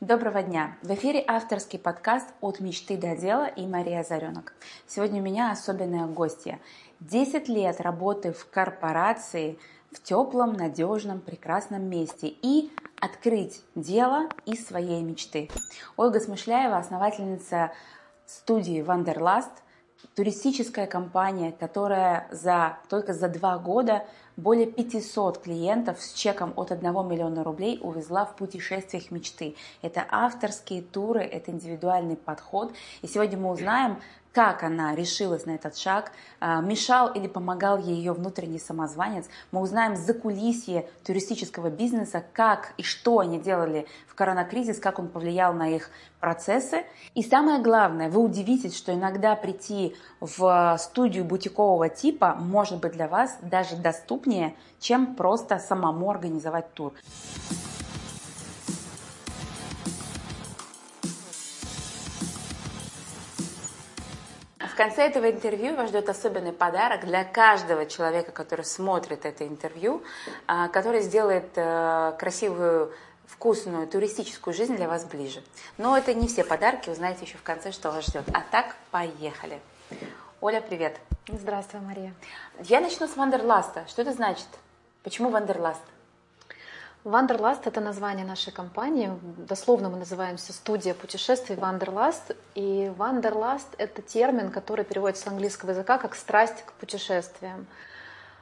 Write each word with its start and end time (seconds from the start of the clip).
Доброго 0.00 0.44
дня! 0.44 0.76
В 0.82 0.94
эфире 0.94 1.24
авторский 1.26 1.76
подкаст 1.76 2.28
«От 2.40 2.60
мечты 2.60 2.96
до 2.96 3.16
дела» 3.16 3.48
и 3.48 3.66
Мария 3.66 4.04
Заренок. 4.04 4.54
Сегодня 4.86 5.20
у 5.20 5.24
меня 5.24 5.50
особенная 5.50 6.06
гостья. 6.06 6.60
10 7.00 7.48
лет 7.48 7.80
работы 7.80 8.32
в 8.32 8.48
корпорации 8.48 9.58
в 9.90 10.00
теплом, 10.00 10.52
надежном, 10.52 11.20
прекрасном 11.20 11.82
месте 11.90 12.28
и 12.28 12.70
открыть 13.00 13.64
дело 13.74 14.28
из 14.46 14.64
своей 14.64 15.02
мечты. 15.02 15.50
Ольга 15.96 16.20
Смышляева, 16.20 16.76
основательница 16.76 17.72
студии 18.24 18.82
«Wanderlust», 18.82 19.64
туристическая 20.14 20.86
компания, 20.86 21.52
которая 21.52 22.28
за, 22.30 22.78
только 22.88 23.14
за 23.14 23.28
два 23.28 23.58
года 23.58 24.04
более 24.36 24.66
500 24.66 25.38
клиентов 25.38 26.00
с 26.00 26.12
чеком 26.12 26.52
от 26.56 26.70
1 26.70 26.90
миллиона 27.08 27.42
рублей 27.42 27.78
увезла 27.82 28.24
в 28.24 28.36
путешествиях 28.36 29.10
мечты. 29.10 29.56
Это 29.82 30.06
авторские 30.08 30.82
туры, 30.82 31.22
это 31.22 31.50
индивидуальный 31.50 32.16
подход. 32.16 32.72
И 33.02 33.08
сегодня 33.08 33.36
мы 33.36 33.50
узнаем, 33.50 33.98
как 34.38 34.62
она 34.62 34.94
решилась 34.94 35.46
на 35.46 35.50
этот 35.56 35.76
шаг, 35.76 36.12
а, 36.38 36.60
мешал 36.60 37.12
или 37.12 37.26
помогал 37.26 37.76
ей 37.76 37.96
ее 37.96 38.12
внутренний 38.12 38.60
самозванец. 38.60 39.24
Мы 39.50 39.60
узнаем 39.60 39.96
за 39.96 40.14
кулисье 40.14 40.88
туристического 41.04 41.70
бизнеса, 41.70 42.22
как 42.34 42.72
и 42.76 42.84
что 42.84 43.18
они 43.18 43.40
делали 43.40 43.88
в 44.06 44.14
коронакризис, 44.14 44.78
как 44.78 45.00
он 45.00 45.08
повлиял 45.08 45.52
на 45.54 45.68
их 45.70 45.90
процессы. 46.20 46.84
И 47.16 47.24
самое 47.24 47.60
главное, 47.60 48.10
вы 48.10 48.20
удивитесь, 48.20 48.76
что 48.76 48.94
иногда 48.94 49.34
прийти 49.34 49.96
в 50.20 50.76
студию 50.78 51.24
бутикового 51.24 51.88
типа 51.88 52.36
может 52.38 52.78
быть 52.78 52.92
для 52.92 53.08
вас 53.08 53.38
даже 53.42 53.74
доступнее, 53.74 54.54
чем 54.78 55.16
просто 55.16 55.58
самому 55.58 56.08
организовать 56.10 56.72
тур. 56.74 56.92
Конце 64.78 65.08
этого 65.08 65.28
интервью 65.28 65.74
вас 65.74 65.88
ждет 65.88 66.08
особенный 66.08 66.52
подарок 66.52 67.04
для 67.04 67.24
каждого 67.24 67.84
человека, 67.84 68.30
который 68.30 68.64
смотрит 68.64 69.26
это 69.26 69.44
интервью, 69.46 70.04
а, 70.46 70.68
который 70.68 71.00
сделает 71.00 71.48
э, 71.56 72.14
красивую 72.16 72.92
вкусную 73.26 73.88
туристическую 73.88 74.54
жизнь 74.54 74.76
для 74.76 74.86
вас 74.86 75.04
ближе. 75.04 75.42
Но 75.78 75.98
это 75.98 76.14
не 76.14 76.28
все 76.28 76.44
подарки, 76.44 76.90
узнаете 76.90 77.24
еще 77.24 77.38
в 77.38 77.42
конце, 77.42 77.72
что 77.72 77.90
вас 77.90 78.06
ждет. 78.06 78.24
А 78.32 78.40
так, 78.40 78.76
поехали. 78.92 79.60
Оля, 80.40 80.60
привет. 80.60 80.96
Здравствуй, 81.26 81.80
Мария. 81.80 82.14
Я 82.60 82.80
начну 82.80 83.08
с 83.08 83.16
Wanderlust 83.16 83.73
а. 83.73 83.84
Что 83.88 84.02
это 84.02 84.12
значит? 84.12 84.46
Почему 85.02 85.30
Wanderlust? 85.30 85.82
Wanderlust– 87.08 87.62
это 87.66 87.80
название 87.80 88.26
нашей 88.26 88.52
компании. 88.52 89.10
Дословно 89.38 89.88
мы 89.88 89.96
называемся 89.96 90.52
«Студия 90.52 90.92
путешествий 90.92 91.56
Wanderlust». 91.56 92.36
И 92.54 92.92
Wanderlust– 92.98 93.68
это 93.78 94.02
термин, 94.02 94.50
который 94.50 94.84
переводится 94.84 95.24
с 95.24 95.26
английского 95.26 95.70
языка 95.70 95.96
как 95.96 96.14
«страсть 96.14 96.62
к 96.66 96.72
путешествиям». 96.74 97.66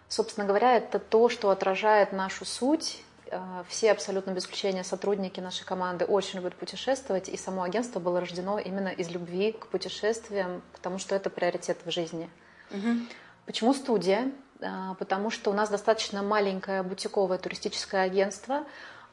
Собственно 0.08 0.44
говоря, 0.48 0.76
это 0.76 0.98
то, 0.98 1.28
что 1.28 1.50
отражает 1.50 2.10
нашу 2.10 2.44
суть. 2.44 3.04
Э, 3.30 3.62
все 3.68 3.92
абсолютно 3.92 4.32
без 4.32 4.42
исключения 4.42 4.82
сотрудники 4.82 5.38
нашей 5.38 5.64
команды 5.64 6.04
очень 6.04 6.40
любят 6.40 6.56
путешествовать, 6.56 7.28
и 7.28 7.36
само 7.36 7.62
агентство 7.62 8.00
было 8.00 8.18
рождено 8.18 8.58
именно 8.58 8.88
из 8.88 9.08
любви 9.10 9.52
к 9.52 9.68
путешествиям, 9.68 10.60
потому 10.72 10.98
что 10.98 11.14
это 11.14 11.30
приоритет 11.30 11.78
в 11.84 11.92
жизни. 11.92 12.28
Угу. 12.72 12.98
Почему 13.46 13.74
студия? 13.74 14.32
А, 14.62 14.94
потому 14.94 15.30
что 15.30 15.50
у 15.50 15.54
нас 15.54 15.68
достаточно 15.68 16.22
маленькое 16.22 16.82
бутиковое 16.82 17.38
туристическое 17.38 18.02
агентство. 18.02 18.64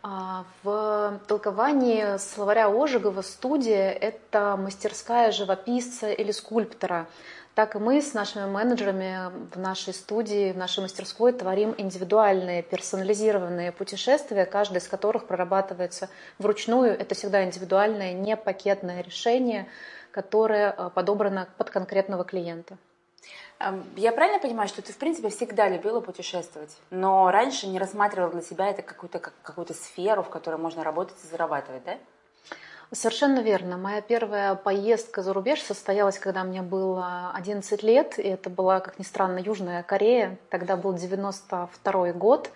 А, 0.02 0.46
в 0.64 1.20
толковании 1.28 2.18
словаря 2.18 2.68
Ожегова 2.68 3.22
студия– 3.22 3.92
это 4.02 4.58
мастерская 4.58 5.32
живописца 5.32 6.12
или 6.12 6.32
скульптора. 6.32 7.08
Так 7.56 7.76
и 7.76 7.80
мы 7.80 8.02
с 8.02 8.16
нашими 8.16 8.46
менеджерами 8.46 9.32
в 9.54 9.60
нашей 9.60 9.94
студии, 9.94 10.52
в 10.52 10.58
нашей 10.58 10.80
мастерской 10.80 11.32
творим 11.34 11.76
индивидуальные, 11.78 12.64
персонализированные 12.64 13.72
путешествия, 13.72 14.46
каждый 14.46 14.80
из 14.80 14.88
которых 14.88 15.28
прорабатывается 15.28 16.10
вручную. 16.40 16.98
Это 16.98 17.14
всегда 17.14 17.44
индивидуальное, 17.44 18.14
не 18.14 18.36
пакетное 18.36 19.04
решение, 19.04 19.68
которое 20.12 20.72
а, 20.72 20.90
подобрано 20.90 21.48
под 21.58 21.70
конкретного 21.70 22.24
клиента. 22.24 22.78
Я 23.96 24.12
правильно 24.12 24.40
понимаю, 24.40 24.68
что 24.68 24.82
ты, 24.82 24.92
в 24.94 24.98
принципе, 24.98 25.30
всегда 25.30 25.70
любила 25.70 26.00
путешествовать, 26.00 26.76
но 26.90 27.32
раньше 27.32 27.68
не 27.68 27.80
рассматривала 27.80 28.32
для 28.32 28.42
себя 28.42 28.70
это 28.70 28.82
какую-то 28.82 29.20
какую 29.20 29.68
сферу, 29.74 30.24
в 30.24 30.30
которой 30.30 30.56
можно 30.56 30.84
работать 30.84 31.16
и 31.24 31.28
зарабатывать, 31.28 31.84
да? 31.84 31.98
Совершенно 32.92 33.40
верно. 33.40 33.78
Моя 33.78 34.02
первая 34.02 34.54
поездка 34.54 35.24
за 35.24 35.34
рубеж 35.34 35.62
состоялась, 35.62 36.20
когда 36.20 36.44
мне 36.44 36.62
было 36.62 37.32
11 37.34 37.82
лет, 37.82 38.20
и 38.20 38.24
это 38.24 38.52
была, 38.52 38.82
как 38.82 39.00
ни 39.00 39.04
странно, 39.04 39.40
Южная 39.40 39.82
Корея. 39.82 40.38
Тогда 40.50 40.78
был 40.78 40.94
92 40.94 42.14
год. 42.14 42.52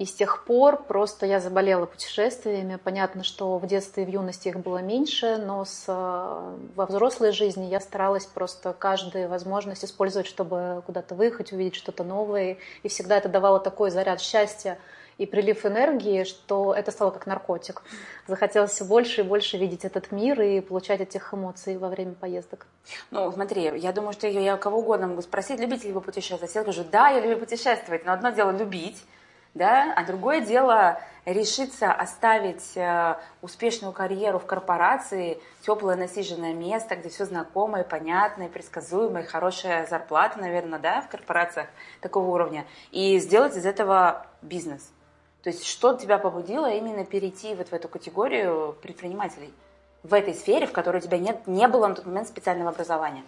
И 0.00 0.06
с 0.06 0.14
тех 0.14 0.46
пор 0.46 0.82
просто 0.84 1.26
я 1.26 1.40
заболела 1.40 1.84
путешествиями. 1.84 2.78
Понятно, 2.82 3.22
что 3.22 3.58
в 3.58 3.66
детстве 3.66 4.04
и 4.04 4.06
в 4.06 4.08
юности 4.08 4.48
их 4.48 4.58
было 4.58 4.78
меньше, 4.78 5.36
но 5.36 5.66
с, 5.66 5.84
э, 5.88 6.56
во 6.74 6.86
взрослой 6.86 7.32
жизни 7.32 7.66
я 7.66 7.80
старалась 7.80 8.24
просто 8.24 8.72
каждую 8.72 9.28
возможность 9.28 9.84
использовать, 9.84 10.26
чтобы 10.26 10.82
куда-то 10.86 11.14
выехать, 11.14 11.52
увидеть 11.52 11.74
что-то 11.74 12.02
новое. 12.02 12.56
И 12.82 12.88
всегда 12.88 13.18
это 13.18 13.28
давало 13.28 13.60
такой 13.60 13.90
заряд 13.90 14.22
счастья 14.22 14.78
и 15.18 15.26
прилив 15.26 15.66
энергии, 15.66 16.24
что 16.24 16.72
это 16.72 16.92
стало 16.92 17.10
как 17.10 17.26
наркотик. 17.26 17.82
Захотелось 18.26 18.70
все 18.70 18.86
больше 18.86 19.20
и 19.20 19.24
больше 19.24 19.58
видеть 19.58 19.84
этот 19.84 20.12
мир 20.12 20.40
и 20.40 20.60
получать 20.60 21.02
этих 21.02 21.34
эмоций 21.34 21.76
во 21.76 21.88
время 21.90 22.14
поездок. 22.14 22.66
Ну, 23.10 23.30
смотри, 23.32 23.70
я 23.76 23.92
думаю, 23.92 24.14
что 24.14 24.26
я, 24.26 24.56
кого 24.56 24.78
угодно 24.78 25.08
могу 25.08 25.20
спросить, 25.20 25.60
любите 25.60 25.88
ли 25.88 25.92
вы 25.92 26.00
путешествовать? 26.00 26.54
Я 26.54 26.62
скажу, 26.62 26.84
да, 26.90 27.10
я 27.10 27.20
люблю 27.20 27.36
путешествовать, 27.36 28.06
но 28.06 28.14
одно 28.14 28.30
дело 28.30 28.50
любить, 28.50 28.96
да, 29.54 29.92
а 29.96 30.04
другое 30.04 30.40
дело 30.40 31.00
решиться 31.24 31.92
оставить 31.92 32.76
э, 32.76 33.16
успешную 33.42 33.92
карьеру 33.92 34.38
в 34.38 34.46
корпорации, 34.46 35.38
теплое 35.62 35.96
насиженное 35.96 36.54
место, 36.54 36.96
где 36.96 37.08
все 37.08 37.24
знакомое, 37.24 37.84
понятное, 37.84 38.48
предсказуемое, 38.48 39.24
хорошая 39.24 39.86
зарплата, 39.86 40.38
наверное, 40.38 40.78
да, 40.78 41.02
в 41.02 41.08
корпорациях 41.08 41.68
такого 42.00 42.28
уровня, 42.28 42.66
и 42.90 43.18
сделать 43.18 43.56
из 43.56 43.66
этого 43.66 44.26
бизнес. 44.40 44.90
То 45.42 45.50
есть 45.50 45.66
что 45.66 45.94
тебя 45.94 46.18
побудило 46.18 46.70
именно 46.70 47.04
перейти 47.04 47.54
вот 47.54 47.68
в 47.68 47.72
эту 47.72 47.88
категорию 47.88 48.76
предпринимателей 48.82 49.52
в 50.02 50.14
этой 50.14 50.34
сфере, 50.34 50.66
в 50.66 50.72
которой 50.72 50.98
у 50.98 51.00
тебя 51.00 51.18
нет, 51.18 51.46
не 51.46 51.66
было 51.68 51.86
на 51.86 51.94
тот 51.94 52.06
момент 52.06 52.28
специального 52.28 52.70
образования? 52.70 53.24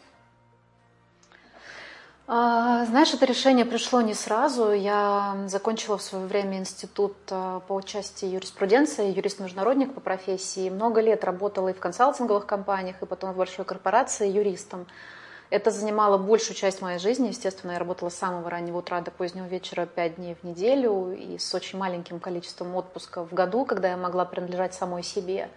А, 2.28 2.84
знаешь, 2.87 3.12
это 3.12 3.27
решение 3.27 3.65
пришло 3.65 4.00
не 4.00 4.15
сразу. 4.15 4.72
Я 4.72 5.37
закончила 5.47 5.99
в 5.99 6.03
свое 6.03 6.27
время 6.27 6.59
институт 6.59 7.16
а, 7.31 7.60
по 7.60 7.81
части 7.81 8.25
юриспруденции, 8.25 9.12
юрист-международник 9.12 9.93
по 9.93 10.00
профессии. 10.00 10.71
Много 10.71 11.00
лет 11.00 11.25
работала 11.25 11.69
и 11.69 11.72
в 11.72 11.81
консалтинговых 11.81 12.47
компаниях, 12.47 13.03
и 13.03 13.06
потом 13.06 13.33
в 13.33 13.37
большой 13.37 13.65
корпорации 13.65 14.31
юристом. 14.31 14.87
Это 15.50 15.71
занимало 15.71 16.16
большую 16.16 16.56
часть 16.56 16.81
моей 16.81 16.99
жизни. 16.99 17.28
Естественно, 17.28 17.72
я 17.72 17.78
работала 17.78 18.09
с 18.09 18.15
самого 18.15 18.49
раннего 18.49 18.78
утра 18.78 19.00
до 19.00 19.10
позднего 19.10 19.47
вечера, 19.47 19.84
пять 19.84 20.15
дней 20.15 20.37
в 20.41 20.47
неделю, 20.47 21.12
и 21.12 21.39
с 21.39 21.54
очень 21.54 21.78
маленьким 21.78 22.21
количеством 22.21 22.75
отпуска 22.77 23.25
в 23.25 23.34
году, 23.34 23.66
когда 23.66 23.91
я 23.91 23.97
могла 23.97 24.25
принадлежать 24.25 24.72
самой 24.75 25.03
себе. 25.03 25.50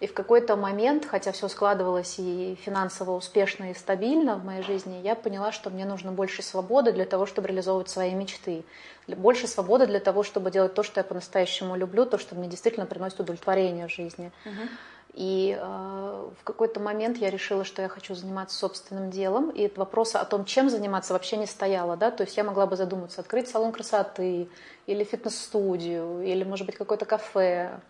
И 0.00 0.06
в 0.06 0.14
какой-то 0.14 0.56
момент, 0.56 1.04
хотя 1.04 1.30
все 1.30 1.46
складывалось 1.48 2.18
и 2.18 2.56
финансово 2.62 3.12
успешно 3.12 3.70
и 3.70 3.74
стабильно 3.74 4.36
в 4.36 4.44
моей 4.44 4.62
жизни, 4.62 5.00
я 5.04 5.14
поняла, 5.14 5.52
что 5.52 5.68
мне 5.68 5.84
нужно 5.84 6.10
больше 6.10 6.42
свободы 6.42 6.92
для 6.92 7.04
того, 7.04 7.26
чтобы 7.26 7.48
реализовывать 7.48 7.90
свои 7.90 8.14
мечты. 8.14 8.64
Больше 9.06 9.46
свободы 9.46 9.86
для 9.86 10.00
того, 10.00 10.22
чтобы 10.22 10.50
делать 10.50 10.72
то, 10.72 10.82
что 10.82 11.00
я 11.00 11.04
по-настоящему 11.04 11.76
люблю, 11.76 12.06
то, 12.06 12.16
что 12.16 12.34
мне 12.34 12.48
действительно 12.48 12.86
приносит 12.86 13.20
удовлетворение 13.20 13.88
в 13.88 13.90
жизни. 13.90 14.32
Uh-huh. 14.46 14.68
И 15.12 15.58
э, 15.60 16.28
в 16.40 16.44
какой-то 16.44 16.78
момент 16.80 17.18
я 17.18 17.30
решила, 17.30 17.64
что 17.64 17.82
я 17.82 17.88
хочу 17.88 18.14
заниматься 18.14 18.56
собственным 18.56 19.10
делом, 19.10 19.50
и 19.50 19.70
вопроса 19.76 20.20
о 20.20 20.24
том, 20.24 20.44
чем 20.44 20.70
заниматься, 20.70 21.12
вообще 21.12 21.36
не 21.36 21.46
стояло. 21.46 21.96
Да? 21.96 22.10
То 22.10 22.22
есть 22.22 22.36
я 22.36 22.44
могла 22.44 22.66
бы 22.66 22.76
задуматься, 22.76 23.20
открыть 23.20 23.48
салон 23.48 23.72
красоты, 23.72 24.48
или 24.86 25.04
фитнес-студию, 25.04 26.22
или, 26.22 26.44
может 26.44 26.64
быть, 26.64 26.76
какое-то 26.76 27.04
кафе, 27.04 27.80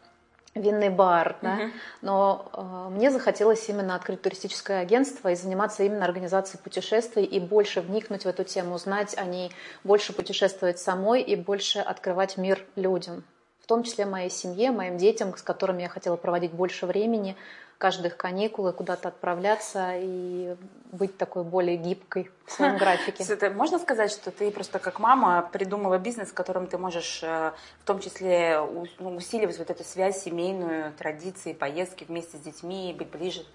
винный 0.55 0.89
бар, 0.89 1.37
да, 1.43 1.61
uh-huh. 1.61 1.71
но 2.03 2.51
э, 2.53 2.89
мне 2.91 3.11
захотелось 3.11 3.69
именно 3.69 3.95
открыть 3.95 4.23
туристическое 4.23 4.81
агентство 4.81 5.29
и 5.29 5.37
заниматься 5.37 5.85
именно 5.85 6.05
организацией 6.05 6.61
путешествий 6.63 7.25
и 7.25 7.39
больше 7.39 7.81
вникнуть 7.81 8.25
в 8.25 8.27
эту 8.27 8.45
тему, 8.45 8.77
знать 8.79 9.17
о 9.17 9.25
ней, 9.25 9.53
больше 9.85 10.13
путешествовать 10.13 10.79
самой 10.79 11.23
и 11.23 11.37
больше 11.37 11.79
открывать 11.79 12.37
мир 12.37 12.65
людям 12.75 13.25
том 13.71 13.85
числе 13.85 14.05
моей 14.05 14.31
семье, 14.31 14.73
моим 14.73 14.97
детям, 14.97 15.37
с 15.37 15.43
которыми 15.43 15.83
я 15.83 15.89
хотела 15.89 16.17
проводить 16.17 16.51
больше 16.51 16.87
времени, 16.87 17.37
каждых 17.79 18.17
каникулы 18.17 18.73
куда-то 18.73 19.09
отправляться 19.09 19.93
и 19.95 20.57
быть 20.91 21.17
такой 21.17 21.45
более 21.45 21.77
гибкой 21.77 22.33
в 22.47 22.51
своем 22.51 22.77
графике. 22.83 23.23
Это 23.23 23.49
можно 23.51 23.79
сказать, 23.79 24.11
что 24.11 24.33
ты 24.33 24.51
просто 24.51 24.81
как 24.81 24.99
мама 24.99 25.49
придумала 25.53 25.99
бизнес, 25.99 26.31
в 26.31 26.35
котором 26.35 26.67
ты 26.67 26.79
можешь 26.79 27.21
э, 27.23 27.53
в 27.83 27.87
том 27.87 28.01
числе 28.01 28.59
ну, 28.99 29.15
усиливать 29.15 29.59
вот 29.59 29.71
эту 29.71 29.85
связь 29.85 30.21
семейную, 30.21 30.93
традиции, 30.95 31.53
поездки 31.53 32.03
вместе 32.03 32.39
с 32.39 32.41
детьми, 32.41 32.93
быть 32.99 33.09
ближе? 33.09 33.47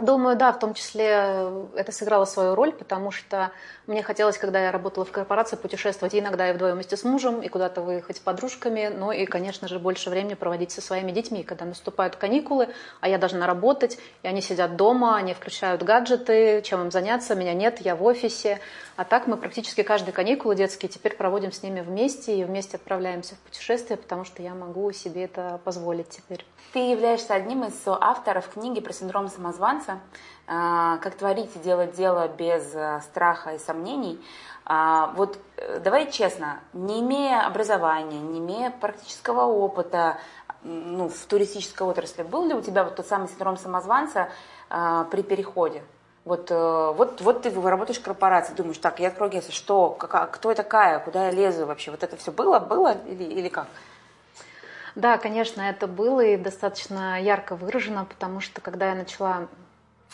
Думаю, 0.00 0.36
да, 0.36 0.52
в 0.52 0.58
том 0.58 0.74
числе 0.74 1.50
это 1.74 1.90
сыграло 1.90 2.24
свою 2.24 2.54
роль, 2.54 2.72
потому 2.72 3.10
что 3.10 3.50
мне 3.86 4.02
хотелось, 4.02 4.38
когда 4.38 4.62
я 4.62 4.70
работала 4.70 5.04
в 5.04 5.10
корпорации, 5.10 5.56
путешествовать 5.56 6.14
иногда 6.14 6.50
и 6.50 6.52
вдвоем 6.52 6.74
вместе 6.74 6.96
с 6.96 7.04
мужем, 7.04 7.40
и 7.40 7.48
куда-то 7.48 7.80
выехать 7.80 8.18
с 8.18 8.20
подружками, 8.20 8.92
но 8.94 9.12
и, 9.12 9.26
конечно 9.26 9.66
же, 9.66 9.78
больше 9.78 10.10
времени 10.10 10.34
проводить 10.34 10.70
со 10.70 10.80
своими 10.80 11.10
детьми, 11.10 11.42
когда 11.42 11.64
наступают 11.64 12.16
каникулы, 12.16 12.68
а 13.00 13.08
я 13.08 13.18
должна 13.18 13.46
работать, 13.46 13.98
и 14.22 14.28
они 14.28 14.40
сидят 14.40 14.76
дома, 14.76 15.16
они 15.16 15.34
включают 15.34 15.82
гаджеты, 15.82 16.62
чем 16.62 16.82
им 16.82 16.90
заняться, 16.90 17.34
меня 17.34 17.54
нет, 17.54 17.80
я 17.80 17.96
в 17.96 18.04
офисе. 18.04 18.60
А 18.96 19.04
так 19.04 19.26
мы 19.26 19.36
практически 19.36 19.82
каждые 19.82 20.12
каникулы 20.12 20.54
детские 20.54 20.88
теперь 20.88 21.16
проводим 21.16 21.50
с 21.50 21.62
ними 21.62 21.80
вместе 21.80 22.38
и 22.38 22.44
вместе 22.44 22.76
отправляемся 22.76 23.34
в 23.34 23.38
путешествие, 23.38 23.96
потому 23.96 24.24
что 24.24 24.42
я 24.42 24.54
могу 24.54 24.92
себе 24.92 25.24
это 25.24 25.60
позволить 25.64 26.08
теперь. 26.10 26.44
Ты 26.72 26.90
являешься 26.90 27.34
одним 27.34 27.64
из 27.64 27.74
авторов 27.86 28.48
книги 28.50 28.80
про 28.80 28.92
синдром 28.92 29.28
самозванца 29.28 29.87
а, 30.46 30.98
«Как 30.98 31.14
творить 31.14 31.54
и 31.56 31.58
делать 31.58 31.92
дело 31.92 32.28
без 32.28 32.74
а, 32.74 33.00
страха 33.00 33.54
и 33.54 33.58
сомнений». 33.58 34.20
А, 34.64 35.12
вот 35.16 35.38
э, 35.56 35.80
давай 35.80 36.10
честно, 36.10 36.60
не 36.74 37.00
имея 37.00 37.46
образования, 37.46 38.20
не 38.20 38.38
имея 38.38 38.70
практического 38.70 39.42
опыта 39.42 40.18
ну, 40.62 41.08
в 41.08 41.26
туристической 41.26 41.86
отрасли, 41.86 42.22
был 42.22 42.46
ли 42.46 42.54
у 42.54 42.60
тебя 42.60 42.84
вот 42.84 42.96
тот 42.96 43.06
самый 43.06 43.28
синдром 43.28 43.56
самозванца 43.56 44.28
при 44.68 45.22
переходе? 45.22 45.82
Вот, 46.28 46.50
э, 46.50 46.92
вот, 46.94 47.22
вот 47.22 47.40
ты 47.40 47.50
работаешь 47.50 47.98
в 47.98 48.02
корпорации, 48.02 48.52
думаешь, 48.52 48.76
так, 48.76 49.00
я 49.00 49.08
открою 49.08 49.30
агентство, 49.30 49.54
что, 49.54 49.88
как, 49.88 50.30
кто 50.32 50.50
я 50.50 50.54
такая, 50.54 50.98
куда 50.98 51.28
я 51.28 51.30
лезу 51.30 51.64
вообще? 51.64 51.90
Вот 51.90 52.02
это 52.02 52.18
все 52.18 52.32
было, 52.32 52.58
было 52.58 52.98
или, 53.06 53.24
или 53.24 53.48
как? 53.48 53.66
Да, 54.94 55.16
конечно, 55.16 55.62
это 55.62 55.86
было 55.86 56.20
и 56.20 56.36
достаточно 56.36 57.18
ярко 57.18 57.56
выражено, 57.56 58.04
потому 58.04 58.40
что 58.40 58.60
когда 58.60 58.90
я 58.90 58.94
начала 58.94 59.48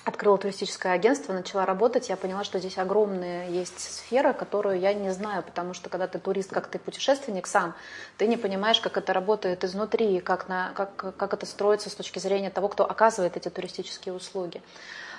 открыла 0.04 0.36
туристическое 0.38 0.92
агентство, 0.92 1.32
начала 1.32 1.64
работать, 1.64 2.08
я 2.08 2.16
поняла, 2.16 2.44
что 2.44 2.58
здесь 2.58 2.78
огромная 2.78 3.48
есть 3.48 3.80
сфера, 3.80 4.32
которую 4.32 4.78
я 4.78 4.92
не 4.92 5.10
знаю, 5.10 5.42
потому 5.42 5.74
что 5.74 5.88
когда 5.88 6.06
ты 6.06 6.18
турист, 6.18 6.50
как 6.50 6.66
ты 6.68 6.78
путешественник 6.78 7.46
сам, 7.46 7.74
ты 8.18 8.26
не 8.26 8.36
понимаешь, 8.36 8.80
как 8.80 8.96
это 8.96 9.12
работает 9.12 9.64
изнутри, 9.64 10.20
как, 10.20 10.48
на, 10.48 10.72
как, 10.74 11.16
как 11.16 11.32
это 11.32 11.46
строится 11.46 11.88
с 11.88 11.94
точки 11.94 12.18
зрения 12.18 12.50
того, 12.50 12.68
кто 12.68 12.88
оказывает 12.88 13.36
эти 13.36 13.48
туристические 13.48 14.14
услуги. 14.14 14.62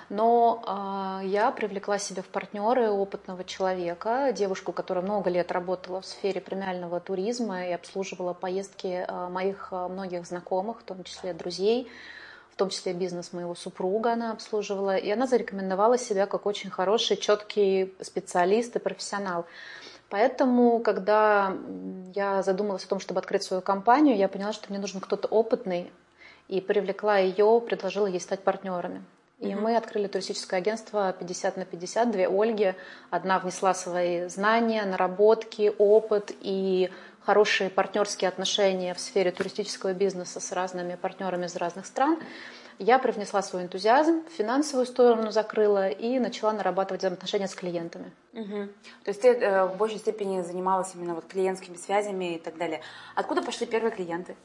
Но 0.10 1.22
э, 1.24 1.28
я 1.28 1.52
привлекла 1.52 1.98
себе 1.98 2.22
в 2.22 2.28
партнеры 2.28 2.92
опытного 2.92 3.44
человека, 3.44 4.32
девушку, 4.34 4.72
которая 4.72 5.04
много 5.04 5.32
лет 5.32 5.52
работала 5.52 6.02
в 6.02 6.06
сфере 6.06 6.42
премиального 6.42 7.00
туризма 7.00 7.66
и 7.66 7.72
обслуживала 7.72 8.34
поездки 8.34 9.06
э, 9.08 9.30
моих 9.30 9.70
э, 9.72 9.88
многих 9.88 10.28
знакомых, 10.28 10.82
в 10.82 10.84
том 10.84 11.04
числе 11.04 11.34
друзей, 11.34 11.90
в 12.56 12.58
том 12.58 12.70
числе 12.70 12.94
бизнес 12.94 13.34
моего 13.34 13.54
супруга 13.54 14.14
она 14.14 14.32
обслуживала. 14.32 14.96
И 14.96 15.10
она 15.10 15.28
зарекомендовала 15.28 15.98
себя 15.98 16.26
как 16.26 16.46
очень 16.46 16.70
хороший, 16.70 17.18
четкий 17.18 17.94
специалист 18.02 18.74
и 18.78 18.80
профессионал. 18.80 19.46
Поэтому, 20.10 20.80
когда 20.80 21.58
я 22.14 22.44
задумалась 22.44 22.86
о 22.86 22.88
том, 22.88 23.02
чтобы 23.02 23.20
открыть 23.20 23.44
свою 23.44 23.62
компанию, 23.62 24.16
я 24.16 24.30
поняла, 24.30 24.54
что 24.54 24.68
мне 24.70 24.80
нужен 24.80 25.02
кто-то 25.02 25.28
опытный, 25.28 25.92
и 26.48 26.62
привлекла 26.62 27.18
ее, 27.18 27.62
предложила 27.66 28.06
ей 28.06 28.22
стать 28.22 28.42
партнерами. 28.42 29.04
И 29.40 29.48
mm-hmm. 29.48 29.60
мы 29.60 29.76
открыли 29.76 30.08
туристическое 30.08 30.62
агентство 30.62 31.12
50 31.12 31.58
на 31.58 31.66
50, 31.66 32.12
две 32.12 32.30
Ольги. 32.30 32.74
Одна 33.10 33.40
внесла 33.40 33.74
свои 33.74 34.28
знания, 34.28 34.86
наработки, 34.86 35.74
опыт 35.78 36.32
и 36.40 36.90
хорошие 37.26 37.70
партнерские 37.70 38.30
отношения 38.30 38.94
в 38.94 39.00
сфере 39.00 39.32
туристического 39.32 39.94
бизнеса 39.94 40.40
с 40.40 40.52
разными 40.52 40.96
партнерами 40.96 41.46
из 41.46 41.56
разных 41.56 41.86
стран. 41.86 42.20
Я 42.78 43.00
привнесла 43.00 43.42
свой 43.42 43.64
энтузиазм, 43.64 44.24
финансовую 44.38 44.86
сторону 44.86 45.32
закрыла 45.32 45.88
и 45.88 46.20
начала 46.20 46.52
нарабатывать 46.52 47.02
взаимоотношения 47.02 47.48
с 47.48 47.56
клиентами. 47.56 48.12
Угу. 48.34 48.68
То 49.04 49.10
есть 49.10 49.22
ты 49.22 49.30
э, 49.30 49.66
в 49.66 49.78
большей 49.78 49.98
степени 49.98 50.42
занималась 50.42 50.94
именно 50.94 51.16
вот 51.16 51.26
клиентскими 51.26 51.78
связями 51.78 52.36
и 52.36 52.40
так 52.40 52.58
далее. 52.58 52.82
Откуда 53.16 53.42
пошли 53.42 53.66
первые 53.66 53.92
клиенты? 53.92 54.36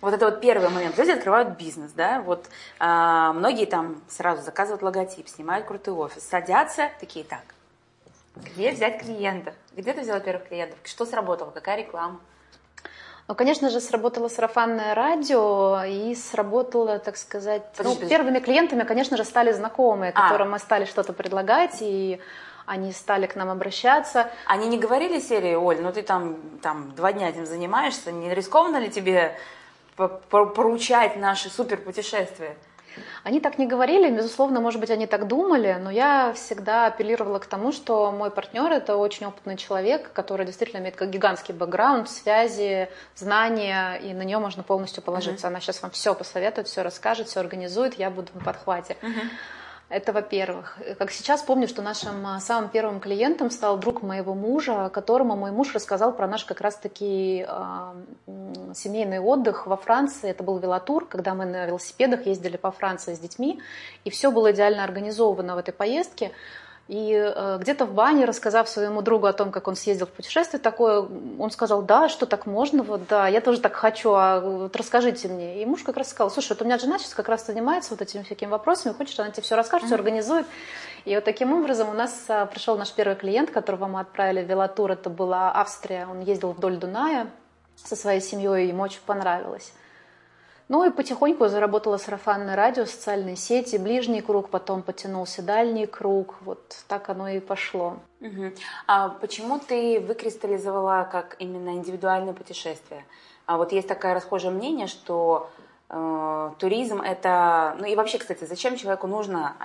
Вот 0.00 0.12
это 0.12 0.26
вот 0.26 0.40
первый 0.40 0.68
момент. 0.68 0.98
Люди 0.98 1.10
открывают 1.10 1.58
бизнес, 1.58 1.92
да, 1.92 2.22
вот 2.22 2.46
а, 2.78 3.34
многие 3.34 3.66
там 3.66 4.02
сразу 4.08 4.42
заказывают 4.42 4.82
логотип, 4.82 5.28
снимают 5.28 5.66
крутой 5.66 5.94
офис, 5.94 6.22
садятся, 6.22 6.90
такие 6.98 7.26
так. 7.26 7.55
Где 8.36 8.72
взять 8.72 9.00
клиента? 9.00 9.54
Где 9.74 9.92
ты 9.92 10.02
взяла 10.02 10.20
первых 10.20 10.48
клиентов? 10.48 10.78
Что 10.84 11.06
сработало? 11.06 11.50
Какая 11.50 11.78
реклама? 11.78 12.20
Ну, 13.28 13.34
конечно 13.34 13.70
же, 13.70 13.80
сработало 13.80 14.28
сарафанное 14.28 14.94
радио 14.94 15.82
и 15.84 16.14
сработало, 16.14 17.00
так 17.00 17.16
сказать... 17.16 17.62
Подожди, 17.76 18.04
ну, 18.04 18.08
первыми 18.08 18.38
клиентами, 18.38 18.84
конечно 18.84 19.16
же, 19.16 19.24
стали 19.24 19.50
знакомые, 19.50 20.12
а. 20.14 20.22
которым 20.22 20.52
мы 20.52 20.60
стали 20.60 20.84
что-то 20.84 21.12
предлагать, 21.12 21.78
и 21.80 22.20
они 22.66 22.92
стали 22.92 23.26
к 23.26 23.34
нам 23.34 23.50
обращаться. 23.50 24.30
Они 24.44 24.68
не 24.68 24.78
говорили 24.78 25.18
серии, 25.18 25.54
Оль, 25.54 25.80
ну 25.80 25.92
ты 25.92 26.02
там, 26.02 26.36
там 26.62 26.94
два 26.94 27.12
дня 27.12 27.28
этим 27.28 27.46
занимаешься, 27.46 28.12
не 28.12 28.32
рискованно 28.32 28.76
ли 28.76 28.90
тебе 28.90 29.36
поручать 29.96 31.16
наши 31.16 31.48
супер 31.48 31.78
путешествия. 31.78 32.56
Они 33.22 33.40
так 33.40 33.58
не 33.58 33.66
говорили, 33.66 34.10
безусловно, 34.10 34.60
может 34.60 34.80
быть, 34.80 34.90
они 34.90 35.06
так 35.06 35.26
думали, 35.26 35.76
но 35.80 35.90
я 35.90 36.32
всегда 36.34 36.86
апеллировала 36.86 37.38
к 37.38 37.46
тому, 37.46 37.72
что 37.72 38.12
мой 38.12 38.30
партнер 38.30 38.72
это 38.72 38.96
очень 38.96 39.26
опытный 39.26 39.56
человек, 39.56 40.12
который 40.12 40.46
действительно 40.46 40.80
имеет 40.80 41.00
гигантский 41.00 41.54
бэкграунд, 41.54 42.08
связи, 42.08 42.88
знания, 43.14 43.96
и 43.96 44.12
на 44.12 44.22
нее 44.22 44.38
можно 44.38 44.62
полностью 44.62 45.02
положиться. 45.02 45.46
Uh-huh. 45.46 45.50
Она 45.50 45.60
сейчас 45.60 45.82
вам 45.82 45.90
все 45.90 46.14
посоветует, 46.14 46.68
все 46.68 46.82
расскажет, 46.82 47.28
все 47.28 47.40
организует, 47.40 47.94
я 47.94 48.10
буду 48.10 48.28
в 48.34 48.44
подхвате. 48.44 48.96
Uh-huh. 49.02 49.28
Это 49.88 50.12
во-первых. 50.12 50.78
Как 50.98 51.12
сейчас 51.12 51.42
помню, 51.42 51.68
что 51.68 51.80
нашим 51.80 52.26
а, 52.26 52.40
самым 52.40 52.70
первым 52.70 52.98
клиентом 52.98 53.50
стал 53.50 53.78
друг 53.78 54.02
моего 54.02 54.34
мужа, 54.34 54.90
которому 54.92 55.36
мой 55.36 55.52
муж 55.52 55.72
рассказал 55.74 56.12
про 56.12 56.26
наш 56.26 56.44
как 56.44 56.60
раз-таки 56.60 57.46
э, 57.46 58.72
семейный 58.74 59.20
отдых 59.20 59.68
во 59.68 59.76
Франции. 59.76 60.30
Это 60.30 60.42
был 60.42 60.58
велотур, 60.58 61.06
когда 61.06 61.34
мы 61.34 61.44
на 61.44 61.66
велосипедах 61.66 62.26
ездили 62.26 62.56
по 62.56 62.72
Франции 62.72 63.14
с 63.14 63.20
детьми, 63.20 63.60
и 64.04 64.10
все 64.10 64.32
было 64.32 64.50
идеально 64.50 64.82
организовано 64.82 65.54
в 65.54 65.58
этой 65.58 65.72
поездке. 65.72 66.32
И 66.88 67.12
э, 67.12 67.58
где-то 67.60 67.84
в 67.84 67.94
бане, 67.94 68.26
рассказав 68.26 68.68
своему 68.68 69.02
другу 69.02 69.26
о 69.26 69.32
том, 69.32 69.50
как 69.50 69.66
он 69.66 69.74
съездил 69.74 70.06
в 70.06 70.10
путешествие 70.10 70.60
такое, 70.60 71.04
он 71.36 71.50
сказал, 71.50 71.82
да, 71.82 72.08
что 72.08 72.26
так 72.26 72.46
можно, 72.46 72.84
вот, 72.84 73.08
да, 73.08 73.26
я 73.26 73.40
тоже 73.40 73.60
так 73.60 73.74
хочу, 73.74 74.12
а 74.12 74.38
вот 74.40 74.76
расскажите 74.76 75.26
мне. 75.26 75.60
И 75.60 75.66
муж 75.66 75.82
как 75.82 75.96
раз 75.96 76.10
сказал, 76.10 76.30
слушай, 76.30 76.50
вот 76.50 76.62
у 76.62 76.64
меня 76.64 76.78
жена 76.78 77.00
сейчас 77.00 77.14
как 77.14 77.28
раз 77.28 77.44
занимается 77.44 77.90
вот 77.90 78.02
этими 78.02 78.22
всякими 78.22 78.50
вопросами, 78.50 78.92
хочешь, 78.92 79.18
она 79.18 79.30
тебе 79.30 79.42
все 79.42 79.56
расскажет, 79.56 79.86
все 79.86 79.96
организует. 79.96 80.46
И 81.04 81.14
вот 81.16 81.24
таким 81.24 81.52
образом 81.52 81.88
у 81.88 81.92
нас 81.92 82.24
а, 82.28 82.46
пришел 82.46 82.78
наш 82.78 82.92
первый 82.92 83.16
клиент, 83.16 83.50
которого 83.50 83.86
мы 83.86 84.00
отправили 84.00 84.44
в 84.44 84.48
велотур, 84.48 84.92
это 84.92 85.10
была 85.10 85.52
Австрия, 85.52 86.06
он 86.08 86.20
ездил 86.20 86.52
вдоль 86.52 86.76
Дуная 86.76 87.28
со 87.74 87.96
своей 87.96 88.20
семьей, 88.20 88.68
ему 88.68 88.84
очень 88.84 89.00
понравилось. 89.04 89.72
Ну 90.68 90.84
и 90.84 90.90
потихоньку 90.90 91.46
заработала 91.46 91.96
сарафанное 91.96 92.56
радио, 92.56 92.86
социальные 92.86 93.36
сети, 93.36 93.76
ближний 93.76 94.20
круг, 94.20 94.50
потом 94.50 94.82
потянулся 94.82 95.40
дальний 95.42 95.86
круг. 95.86 96.34
Вот 96.40 96.84
так 96.88 97.08
оно 97.08 97.28
и 97.28 97.38
пошло. 97.38 97.98
Угу. 98.20 98.52
А 98.88 99.10
почему 99.10 99.60
ты 99.60 100.00
выкристаллизовала 100.00 101.08
как 101.10 101.36
именно 101.38 101.70
индивидуальное 101.70 102.34
путешествие? 102.34 103.04
А 103.46 103.58
вот 103.58 103.70
есть 103.70 103.86
такое 103.86 104.14
расхожее 104.14 104.50
мнение, 104.50 104.88
что 104.88 105.50
э, 105.88 106.50
туризм 106.58 107.00
это... 107.00 107.76
Ну 107.78 107.86
и 107.86 107.94
вообще, 107.94 108.18
кстати, 108.18 108.44
зачем 108.44 108.76
человеку 108.76 109.06
нужно 109.06 109.56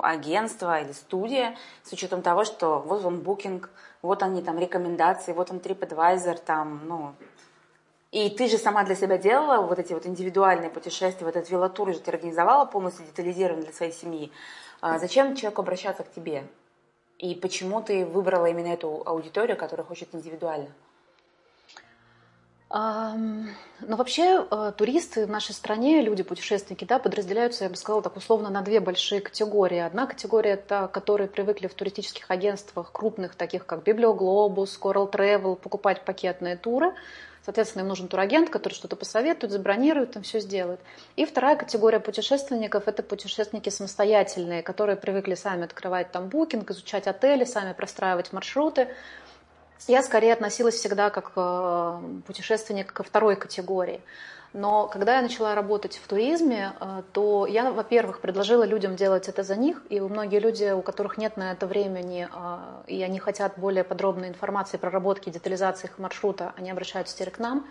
агентство 0.00 0.80
или 0.80 0.92
студия 0.92 1.56
с 1.82 1.92
учетом 1.92 2.22
того, 2.22 2.44
что 2.44 2.78
вот 2.86 3.04
он 3.04 3.18
букинг, 3.18 3.68
вот 4.00 4.22
они 4.22 4.42
там 4.42 4.60
рекомендации, 4.60 5.32
вот 5.32 5.50
он 5.50 5.56
TripAdvisor, 5.56 6.38
там, 6.46 6.82
ну, 6.86 7.14
и 8.12 8.30
ты 8.30 8.48
же 8.48 8.56
сама 8.56 8.84
для 8.84 8.94
себя 8.94 9.18
делала 9.18 9.66
вот 9.66 9.78
эти 9.78 9.92
вот 9.92 10.06
индивидуальные 10.06 10.70
путешествия, 10.70 11.26
вот 11.26 11.36
этот 11.36 11.50
велотур 11.50 11.92
же 11.92 12.00
ты 12.00 12.10
организовала 12.10 12.64
полностью 12.64 13.04
детализированно 13.04 13.64
для 13.64 13.72
своей 13.72 13.92
семьи. 13.92 14.32
А 14.80 14.98
зачем 14.98 15.34
человеку 15.34 15.62
обращаться 15.62 16.04
к 16.04 16.12
тебе? 16.12 16.46
И 17.18 17.34
почему 17.34 17.82
ты 17.82 18.04
выбрала 18.04 18.46
именно 18.46 18.68
эту 18.68 19.02
аудиторию, 19.04 19.56
которая 19.56 19.86
хочет 19.86 20.14
индивидуально? 20.14 20.68
Um, 22.68 23.46
ну, 23.80 23.96
вообще, 23.96 24.44
э, 24.50 24.72
туристы 24.76 25.26
в 25.26 25.30
нашей 25.30 25.54
стране, 25.54 26.02
люди, 26.02 26.24
путешественники, 26.24 26.84
да, 26.84 26.98
подразделяются, 26.98 27.62
я 27.62 27.70
бы 27.70 27.76
сказала, 27.76 28.02
так 28.02 28.16
условно, 28.16 28.50
на 28.50 28.60
две 28.62 28.80
большие 28.80 29.20
категории. 29.20 29.78
Одна 29.78 30.06
категория– 30.06 30.50
это 30.54 30.88
которые 30.92 31.28
привыкли 31.28 31.68
в 31.68 31.74
туристических 31.74 32.28
агентствах 32.28 32.90
крупных, 32.90 33.36
таких 33.36 33.66
как 33.66 33.84
Библиоглобус, 33.84 34.78
Coral 34.82 35.10
Travel, 35.10 35.54
покупать 35.54 36.04
пакетные 36.04 36.56
туры– 36.56 36.92
Соответственно, 37.46 37.82
им 37.82 37.88
нужен 37.88 38.08
турагент, 38.08 38.50
который 38.50 38.74
что-то 38.74 38.96
посоветует, 38.96 39.52
забронирует, 39.52 40.10
там 40.10 40.24
все 40.24 40.40
сделает. 40.40 40.80
И 41.14 41.24
вторая 41.24 41.54
категория 41.54 42.00
путешественников– 42.00 42.82
это 42.88 43.04
путешественники 43.04 43.68
самостоятельные, 43.68 44.64
которые 44.64 44.96
привыкли 44.96 45.36
сами 45.36 45.62
открывать 45.62 46.10
там 46.10 46.28
букинг, 46.28 46.68
изучать 46.72 47.06
отели, 47.06 47.44
сами 47.44 47.72
простраивать 47.72 48.32
маршруты. 48.32 48.88
Я 49.86 50.02
скорее 50.02 50.32
относилась 50.32 50.74
всегда 50.74 51.10
как 51.10 51.34
э, 51.36 52.00
путешественник 52.26 52.92
ко 52.92 53.04
второй 53.04 53.36
категории. 53.36 54.00
Но 54.52 54.86
когда 54.86 55.16
я 55.16 55.22
начала 55.22 55.54
работать 55.54 56.00
в 56.02 56.06
туризме, 56.08 56.72
э, 56.80 57.02
то 57.12 57.46
я, 57.46 57.70
во-первых, 57.70 58.20
предложила 58.20 58.64
людям 58.64 58.96
делать 58.96 59.28
это 59.28 59.42
за 59.42 59.56
них, 59.56 59.82
и 59.90 60.00
многие 60.00 60.38
люди, 60.38 60.70
у 60.72 60.82
которых 60.82 61.18
нет 61.18 61.36
на 61.36 61.52
это 61.52 61.66
времени, 61.66 62.28
э, 62.32 62.58
и 62.86 63.02
они 63.02 63.18
хотят 63.18 63.58
более 63.58 63.84
подробной 63.84 64.28
информации, 64.28 64.76
проработки, 64.76 65.30
детализации 65.30 65.88
их 65.88 65.98
маршрута, 65.98 66.52
они 66.56 66.70
обращаются 66.70 67.14
теперь 67.16 67.30
к 67.30 67.38
нам. 67.38 67.66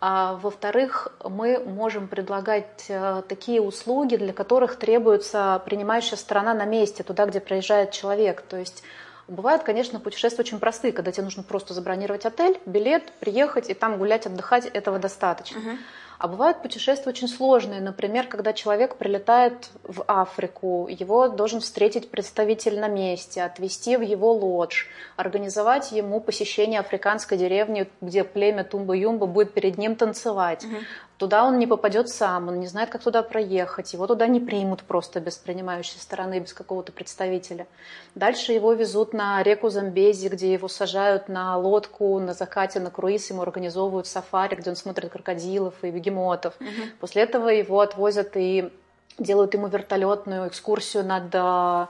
А 0.00 0.34
во-вторых, 0.34 1.08
мы 1.24 1.58
можем 1.58 2.06
предлагать 2.06 2.86
э, 2.88 3.22
такие 3.28 3.60
услуги, 3.60 4.14
для 4.14 4.32
которых 4.32 4.76
требуется 4.76 5.60
принимающая 5.64 6.16
сторона 6.16 6.54
на 6.54 6.64
месте, 6.66 7.02
туда, 7.02 7.26
где 7.26 7.40
проезжает 7.40 7.90
человек. 7.90 8.42
То 8.42 8.56
есть 8.56 8.84
Бывают, 9.28 9.62
конечно, 9.62 10.00
путешествия 10.00 10.42
очень 10.42 10.58
простые, 10.58 10.92
когда 10.92 11.12
тебе 11.12 11.24
нужно 11.24 11.42
просто 11.42 11.74
забронировать 11.74 12.24
отель, 12.24 12.58
билет, 12.64 13.12
приехать 13.20 13.68
и 13.68 13.74
там 13.74 13.98
гулять, 13.98 14.26
отдыхать, 14.26 14.66
этого 14.66 14.98
достаточно. 14.98 15.58
Uh-huh. 15.58 15.78
А 16.18 16.26
бывают 16.26 16.62
путешествия 16.62 17.10
очень 17.10 17.28
сложные. 17.28 17.80
Например, 17.80 18.26
когда 18.26 18.52
человек 18.52 18.96
прилетает 18.96 19.68
в 19.84 20.02
Африку, 20.08 20.88
его 20.90 21.28
должен 21.28 21.60
встретить 21.60 22.10
представитель 22.10 22.80
на 22.80 22.88
месте, 22.88 23.42
отвезти 23.42 23.96
в 23.96 24.00
его 24.00 24.32
лодж, 24.32 24.86
организовать 25.16 25.92
ему 25.92 26.20
посещение 26.20 26.80
африканской 26.80 27.38
деревни, 27.38 27.88
где 28.00 28.24
племя 28.24 28.64
Тумба-Юмба 28.64 29.26
будет 29.26 29.52
перед 29.52 29.78
ним 29.78 29.94
танцевать. 29.94 30.64
Угу. 30.64 30.74
Туда 31.18 31.44
он 31.44 31.58
не 31.58 31.66
попадет 31.66 32.08
сам, 32.08 32.46
он 32.46 32.60
не 32.60 32.68
знает, 32.68 32.90
как 32.90 33.02
туда 33.02 33.24
проехать, 33.24 33.92
его 33.92 34.06
туда 34.06 34.28
не 34.28 34.38
примут 34.38 34.84
просто 34.84 35.18
без 35.18 35.36
принимающей 35.36 35.98
стороны, 35.98 36.38
без 36.38 36.52
какого-то 36.52 36.92
представителя. 36.92 37.66
Дальше 38.14 38.52
его 38.52 38.72
везут 38.72 39.12
на 39.12 39.42
реку 39.42 39.68
Замбези, 39.68 40.28
где 40.28 40.52
его 40.52 40.68
сажают 40.68 41.28
на 41.28 41.56
лодку, 41.56 42.20
на 42.20 42.34
закате, 42.34 42.78
на 42.78 42.90
круиз, 42.90 43.30
ему 43.30 43.42
организовывают 43.42 44.06
сафари, 44.06 44.54
где 44.54 44.70
он 44.70 44.76
смотрит 44.76 45.10
крокодилов 45.10 45.74
и 45.82 45.90
бегемотов. 45.90 46.54
Угу. 46.60 46.68
После 47.00 47.22
этого 47.22 47.48
его 47.48 47.80
отвозят 47.80 48.36
и 48.36 48.72
делают 49.18 49.54
ему 49.54 49.66
вертолетную 49.66 50.46
экскурсию 50.46 51.04
над 51.04 51.34
а, 51.34 51.88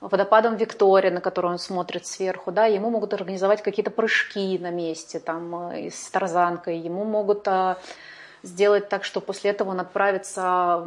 водопадом 0.00 0.56
Виктория, 0.56 1.10
на 1.10 1.20
который 1.20 1.50
он 1.50 1.58
смотрит 1.58 2.06
сверху, 2.06 2.50
да, 2.50 2.64
ему 2.64 2.88
могут 2.88 3.12
организовать 3.12 3.62
какие-то 3.62 3.90
прыжки 3.90 4.58
на 4.58 4.70
месте, 4.70 5.20
там, 5.20 5.70
э, 5.72 5.90
с 5.90 6.08
тарзанкой, 6.08 6.78
ему 6.78 7.04
могут 7.04 7.46
а, 7.46 7.76
сделать 8.42 8.88
так, 8.88 9.04
что 9.04 9.20
после 9.20 9.50
этого 9.50 9.70
он 9.70 9.80
отправится 9.80 10.86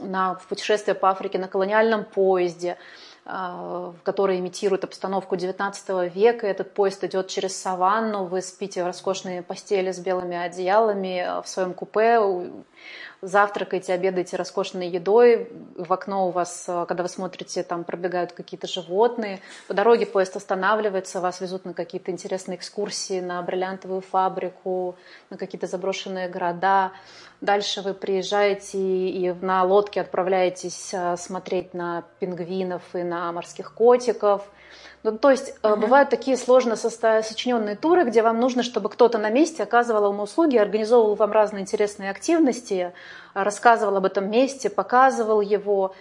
на, 0.00 0.34
в 0.36 0.46
путешествие 0.46 0.94
по 0.94 1.10
Африке 1.10 1.38
на 1.38 1.48
колониальном 1.48 2.04
поезде, 2.04 2.78
а, 3.24 3.94
который 4.02 4.38
имитирует 4.38 4.84
обстановку 4.84 5.36
XIX 5.36 6.08
века. 6.08 6.46
Этот 6.46 6.74
поезд 6.74 7.04
идет 7.04 7.28
через 7.28 7.56
саванну, 7.56 8.24
вы 8.24 8.42
спите 8.42 8.82
в 8.82 8.86
роскошные 8.86 9.42
постели 9.42 9.92
с 9.92 9.98
белыми 9.98 10.36
одеялами 10.36 11.20
а, 11.20 11.42
в 11.42 11.48
своем 11.48 11.74
купе, 11.74 12.18
завтракаете, 13.20 13.92
обедаете 13.92 14.36
роскошной 14.36 14.88
едой, 14.88 15.48
в 15.76 15.92
окно 15.92 16.28
у 16.28 16.30
вас, 16.30 16.64
э, 16.68 16.84
когда 16.88 17.02
вы 17.02 17.08
смотрите, 17.08 17.62
там 17.62 17.84
пробегают 17.84 18.32
какие-то 18.32 18.66
животные, 18.66 19.40
по 19.68 19.74
дороге 19.74 20.06
поезд 20.06 20.36
останавливается, 20.36 21.20
вас 21.20 21.40
везут 21.40 21.64
на 21.64 21.74
какие-то 21.74 22.10
интересные 22.10 22.58
экскурсии, 22.58 23.20
на 23.20 23.40
бриллиантовую 23.42 24.00
фабрику, 24.00 24.96
на 25.30 25.36
какие-то 25.36 25.66
заброшенные 25.66 26.28
города. 26.28 26.92
Дальше 27.40 27.82
вы 27.82 27.94
приезжаете 27.94 28.78
и 28.78 29.32
на 29.40 29.62
лодке 29.64 30.00
отправляетесь 30.00 30.90
э, 30.92 31.16
смотреть 31.16 31.74
на 31.74 32.04
пингвинов 32.18 32.82
и 32.94 33.02
на 33.02 33.32
морских 33.32 33.72
котиков– 33.74 34.48
ну, 35.02 35.18
то 35.18 35.30
есть 35.30 35.54
угу. 35.62 35.76
бывают 35.76 36.10
такие 36.10 36.36
сложно 36.36 36.76
сочиненные 36.76 37.76
туры, 37.76 38.04
где 38.04 38.22
вам 38.22 38.38
нужно, 38.40 38.62
чтобы 38.62 38.88
кто-то 38.88 39.18
на 39.18 39.30
месте 39.30 39.62
оказывал 39.62 40.06
вам 40.06 40.20
услуги, 40.20 40.56
организовывал 40.56 41.14
вам 41.16 41.32
разные 41.32 41.62
интересные 41.62 42.10
активности, 42.10 42.92
рассказывал 43.34 43.96
об 43.96 44.04
этом 44.04 44.30
месте, 44.30 44.70
показывал 44.70 45.40
его. 45.40 45.94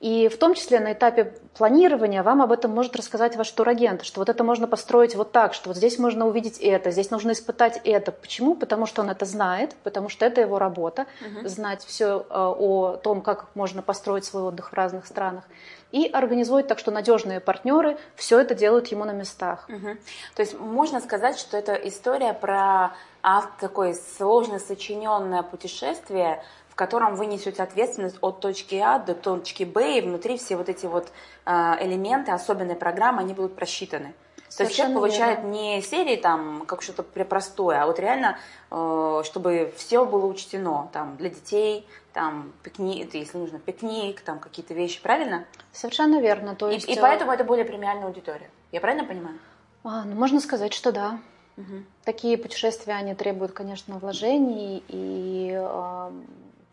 И 0.00 0.28
в 0.28 0.36
том 0.36 0.54
числе 0.54 0.78
на 0.78 0.92
этапе 0.92 1.32
планирования 1.56 2.22
вам 2.22 2.42
об 2.42 2.52
этом 2.52 2.70
может 2.70 2.96
рассказать 2.96 3.36
ваш 3.36 3.50
турагент, 3.50 4.04
что 4.04 4.20
вот 4.20 4.28
это 4.28 4.44
можно 4.44 4.66
построить 4.66 5.14
вот 5.14 5.32
так, 5.32 5.54
что 5.54 5.70
вот 5.70 5.76
здесь 5.76 5.98
можно 5.98 6.26
увидеть 6.26 6.58
это, 6.58 6.90
здесь 6.90 7.10
нужно 7.10 7.32
испытать 7.32 7.80
это. 7.82 8.12
Почему? 8.12 8.54
Потому 8.54 8.86
что 8.86 9.02
он 9.02 9.10
это 9.10 9.24
знает, 9.24 9.74
потому 9.82 10.08
что 10.08 10.26
это 10.26 10.42
его 10.42 10.58
работа, 10.58 11.06
угу. 11.20 11.48
знать 11.48 11.82
все 11.84 12.26
о 12.28 12.96
том, 12.96 13.22
как 13.22 13.46
можно 13.54 13.82
построить 13.82 14.24
свой 14.24 14.42
отдых 14.42 14.72
в 14.72 14.74
разных 14.74 15.06
странах 15.06 15.44
и 15.92 16.10
организует 16.12 16.66
так, 16.68 16.78
что 16.78 16.90
надежные 16.90 17.40
партнеры 17.40 17.96
все 18.16 18.38
это 18.38 18.54
делают 18.54 18.88
ему 18.88 19.04
на 19.04 19.12
местах. 19.12 19.66
Угу. 19.68 19.96
То 20.34 20.42
есть 20.42 20.58
можно 20.58 21.00
сказать, 21.00 21.38
что 21.38 21.56
это 21.56 21.74
история 21.74 22.34
про 22.34 22.92
авто, 23.22 23.52
такое 23.60 23.94
сложно 24.18 24.58
сочиненное 24.58 25.42
путешествие, 25.42 26.42
в 26.76 26.78
котором 26.78 27.14
вы 27.14 27.24
несете 27.24 27.62
ответственность 27.62 28.18
от 28.20 28.40
точки 28.40 28.74
А 28.74 28.98
до 28.98 29.14
точки 29.14 29.64
Б, 29.64 29.96
и 29.96 30.02
внутри 30.02 30.36
все 30.36 30.56
вот 30.56 30.68
эти 30.68 30.84
вот 30.84 31.10
а, 31.46 31.78
элементы 31.80 32.32
особенной 32.32 32.74
программы, 32.74 33.20
они 33.20 33.32
будут 33.32 33.56
просчитаны. 33.56 34.12
То 34.54 34.64
есть 34.64 34.76
человек 34.76 34.94
получает 34.94 35.38
верно. 35.38 35.52
не 35.52 35.80
серии 35.80 36.16
там 36.16 36.66
как 36.66 36.82
что-то 36.82 37.02
простое, 37.02 37.82
а 37.82 37.86
вот 37.86 37.98
реально, 37.98 38.36
э, 38.70 39.22
чтобы 39.24 39.72
все 39.78 40.04
было 40.04 40.26
учтено 40.26 40.90
там 40.92 41.16
для 41.16 41.30
детей, 41.30 41.86
там 42.12 42.52
пикник, 42.62 43.14
если 43.14 43.38
нужно 43.38 43.58
пикник, 43.58 44.20
там 44.20 44.38
какие-то 44.38 44.74
вещи, 44.74 45.00
правильно? 45.00 45.46
Совершенно 45.72 46.20
верно. 46.20 46.54
То 46.54 46.70
есть... 46.70 46.86
и, 46.86 46.92
и 46.92 47.00
поэтому 47.00 47.32
это 47.32 47.42
более 47.44 47.64
премиальная 47.64 48.06
аудитория. 48.06 48.50
Я 48.70 48.82
правильно 48.82 49.06
понимаю? 49.06 49.38
А, 49.82 50.04
ну, 50.04 50.14
можно 50.14 50.40
сказать, 50.40 50.74
что 50.74 50.92
да. 50.92 51.20
Угу. 51.56 51.84
Такие 52.04 52.36
путешествия, 52.36 52.92
они 52.92 53.14
требуют, 53.14 53.52
конечно, 53.52 53.98
вложений, 53.98 54.84
и 54.88 55.52
э, 55.58 56.10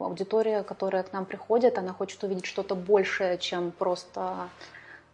аудитория, 0.06 0.64
которая 0.64 1.04
к 1.04 1.14
нам 1.14 1.26
приходит, 1.26 1.78
она 1.78 1.94
хочет 1.94 2.24
увидеть 2.24 2.46
что-то 2.46 2.76
большее, 2.76 3.38
чем 3.38 3.72
просто 3.72 4.50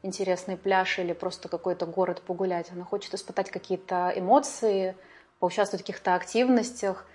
интересный 0.04 0.58
пляж 0.58 1.00
или 1.00 1.14
просто 1.14 1.50
какой-то 1.50 1.86
город 1.86 2.22
погулять. 2.22 2.72
Она 2.72 2.86
хочет 2.86 3.14
испытать 3.14 3.52
какие-то 3.52 4.12
эмоции, 4.16 4.96
поучаствовать 5.40 5.84
в 5.84 5.86
каких-то 5.86 6.16
активностях, 6.16 7.06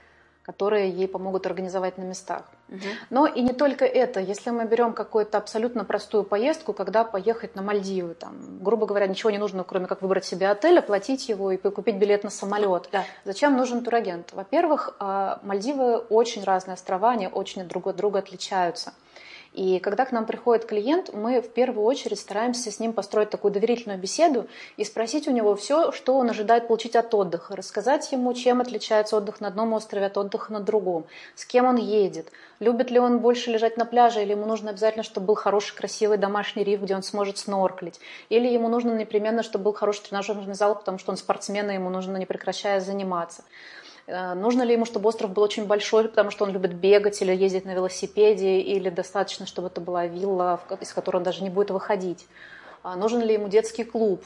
которые 0.45 0.91
ей 0.91 1.09
помогут 1.09 1.47
организовать 1.47 1.97
на 1.97 2.03
местах. 2.03 2.43
Угу. 2.69 2.79
Но 3.11 3.27
и 3.27 3.41
не 3.41 3.53
только 3.53 3.87
это. 3.87 4.21
Если 4.21 4.51
мы 4.51 4.67
берем 4.67 4.93
какую-то 4.93 5.39
абсолютно 5.39 5.85
простую 5.85 6.23
поездку, 6.23 6.75
когда 6.75 7.05
поехать 7.05 7.55
на 7.55 7.63
Мальдивы, 7.63 8.15
там, 8.15 8.63
грубо 8.63 8.87
говоря, 8.87 9.07
ничего 9.07 9.31
не 9.31 9.39
нужно, 9.39 9.65
кроме 9.65 9.87
как 9.87 10.03
выбрать 10.03 10.27
себе 10.27 10.49
отель, 10.49 10.79
оплатить 10.79 11.29
его 11.31 11.51
и 11.51 11.57
купить 11.57 11.97
билет 11.97 12.25
на 12.25 12.31
самолет. 12.31 12.89
Да. 12.93 13.05
Зачем 13.25 13.57
нужен 13.57 13.83
турагент? 13.83 14.33
Во-первых, 14.33 14.95
а, 14.99 15.41
Мальдивы 15.43 15.97
очень 15.97 16.45
разные 16.45 16.75
острова, 16.75 17.11
они 17.11 17.27
очень 17.27 17.65
друг 17.65 17.87
от 17.87 17.97
друга 17.97 18.19
отличаются. 18.19 18.93
И 19.55 19.79
когда 19.79 20.05
к 20.05 20.11
нам 20.11 20.27
приходит 20.27 20.67
клиент, 20.67 21.15
мы 21.15 21.41
в 21.41 21.49
первую 21.49 21.87
очередь 21.87 22.19
стараемся 22.19 22.73
с 22.73 22.81
ним 22.81 22.93
построить 22.93 23.31
такую 23.31 23.53
доверительную 23.53 24.01
беседу 24.01 24.49
и 24.77 24.83
спросить 24.83 25.29
у 25.29 25.31
него 25.31 25.55
все, 25.55 25.93
что 25.93 26.17
он 26.19 26.29
ожидает 26.29 26.67
получить 26.67 26.97
от 26.97 27.15
отдыха, 27.15 27.55
рассказать 27.55 28.11
ему, 28.11 28.35
чем 28.35 28.61
отличается 28.61 29.17
отдых 29.17 29.41
на 29.41 29.47
одном 29.47 29.73
острове 29.73 30.07
от 30.07 30.19
отдыха 30.19 30.53
на 30.53 30.59
другом, 30.59 31.07
с 31.37 31.47
кем 31.47 31.67
он 31.67 31.77
едет, 31.77 32.33
любит 32.59 32.91
ли 32.91 32.99
он 32.99 33.21
больше 33.21 33.53
лежать 33.53 33.77
на 33.77 33.85
пляже, 33.85 34.23
или 34.23 34.33
ему 34.33 34.45
нужно 34.45 34.71
обязательно, 34.71 35.05
чтобы 35.05 35.29
был 35.29 35.37
хороший, 35.37 35.77
красивый 35.77 36.19
домашний 36.19 36.65
риф, 36.65 36.83
где 36.83 36.97
он 36.97 37.05
сможет 37.05 37.39
снорклить, 37.39 38.01
или 38.31 38.49
ему 38.49 38.67
нужно 38.67 38.93
непременно, 38.93 39.45
чтобы 39.45 39.67
был 39.67 39.73
хороший 39.73 40.03
тренажерный 40.03 40.55
зал, 40.55 40.75
потому 40.75 40.99
что 40.99 41.13
он 41.13 41.17
спортсмен, 41.17 41.71
и 41.71 41.75
ему 41.75 41.91
нужно 41.91 42.17
не 42.17 42.27
прекращая 42.27 42.81
заниматься. 42.81 43.45
Э, 44.07 44.35
нужно 44.35 44.63
ли 44.63 44.73
ему, 44.73 44.85
чтобы 44.85 45.09
остров 45.09 45.31
был 45.33 45.43
очень 45.43 45.67
большой, 45.67 46.09
потому 46.09 46.31
что 46.31 46.45
он 46.45 46.51
любит 46.51 46.75
бегать 46.75 47.21
или 47.23 47.35
ездить 47.35 47.65
на 47.65 47.75
велосипеде, 47.75 48.61
или 48.61 48.91
достаточно, 48.91 49.47
чтобы 49.47 49.69
это 49.69 49.81
была 49.81 50.07
вилла, 50.07 50.61
из 50.81 50.93
которой 50.93 51.19
он 51.19 51.23
даже 51.23 51.43
не 51.43 51.51
будет 51.51 51.71
выходить? 51.71 52.27
А 52.83 52.97
нужен 52.97 53.23
ли 53.23 53.35
ему 53.35 53.49
детский 53.49 53.85
клуб? 53.85 54.23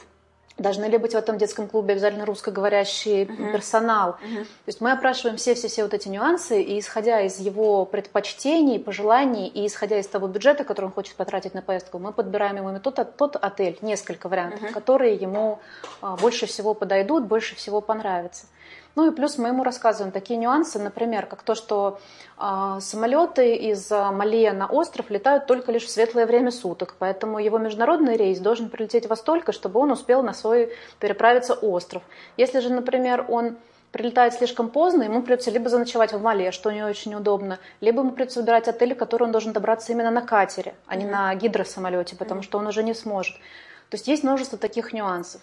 Должны 0.57 0.85
ли 0.85 0.97
быть 0.97 1.13
в 1.13 1.15
этом 1.15 1.37
детском 1.37 1.69
клубе 1.69 1.93
обязательно 1.93 2.25
русскоговорящий 2.25 3.23
uh-huh. 3.23 3.53
персонал? 3.53 4.17
Uh-huh. 4.21 4.43
То 4.43 4.67
есть 4.67 4.81
мы 4.81 4.91
опрашиваем 4.91 5.37
все-все-все 5.37 5.83
вот 5.83 5.93
эти 5.93 6.09
нюансы, 6.09 6.61
и 6.61 6.77
исходя 6.79 7.21
из 7.21 7.39
его 7.39 7.85
предпочтений, 7.85 8.77
пожеланий, 8.77 9.47
и 9.47 9.65
исходя 9.65 9.97
из 9.97 10.07
того 10.07 10.27
бюджета, 10.27 10.65
который 10.65 10.87
он 10.87 10.91
хочет 10.91 11.15
потратить 11.15 11.53
на 11.53 11.61
поездку, 11.61 11.97
мы 11.97 12.11
подбираем 12.11 12.57
ему 12.57 12.77
тот, 12.81 13.15
тот 13.15 13.37
отель, 13.37 13.77
несколько 13.81 14.27
вариантов, 14.27 14.61
uh-huh. 14.61 14.73
которые 14.73 15.15
ему 15.15 15.59
а, 16.01 16.17
больше 16.17 16.45
всего 16.45 16.73
подойдут, 16.73 17.23
больше 17.23 17.55
всего 17.55 17.79
понравятся. 17.79 18.45
Ну 18.95 19.09
и 19.11 19.15
плюс 19.15 19.37
мы 19.37 19.49
ему 19.49 19.63
рассказываем 19.63 20.11
такие 20.11 20.37
нюансы, 20.37 20.79
например, 20.79 21.25
как 21.25 21.43
то, 21.43 21.55
что 21.55 21.99
э, 22.37 22.77
самолеты 22.81 23.55
из 23.55 23.89
Малия 23.89 24.53
на 24.53 24.67
остров 24.67 25.09
летают 25.09 25.45
только 25.45 25.71
лишь 25.71 25.85
в 25.85 25.89
светлое 25.89 26.25
время 26.25 26.51
суток, 26.51 26.95
поэтому 26.99 27.39
его 27.39 27.57
международный 27.57 28.17
рейс 28.17 28.39
должен 28.39 28.69
прилететь 28.69 29.07
во 29.07 29.15
столько, 29.15 29.51
чтобы 29.51 29.79
он 29.79 29.91
успел 29.91 30.23
на 30.23 30.33
свой 30.33 30.73
переправиться 30.99 31.53
остров. 31.53 32.03
Если 32.37 32.59
же, 32.59 32.71
например, 32.71 33.25
он 33.29 33.57
прилетает 33.91 34.33
слишком 34.33 34.69
поздно, 34.69 35.03
ему 35.03 35.21
придется 35.21 35.51
либо 35.51 35.69
заночевать 35.69 36.13
в 36.13 36.21
Мале, 36.21 36.51
что 36.51 36.71
не 36.71 36.83
очень 36.83 37.15
удобно, 37.15 37.59
либо 37.81 38.01
ему 38.01 38.11
придется 38.11 38.39
выбирать 38.39 38.67
отель, 38.67 38.93
в 38.93 38.97
который 38.97 39.23
он 39.23 39.31
должен 39.31 39.53
добраться 39.53 39.91
именно 39.91 40.11
на 40.11 40.21
катере, 40.21 40.75
а 40.87 40.95
не 40.95 41.05
на 41.05 41.33
гидросамолете, 41.35 42.15
потому 42.15 42.41
что 42.41 42.57
он 42.57 42.67
уже 42.67 42.83
не 42.83 42.93
сможет. 42.93 43.35
То 43.89 43.95
есть 43.95 44.07
есть 44.07 44.23
множество 44.23 44.57
таких 44.57 44.93
нюансов. 44.93 45.41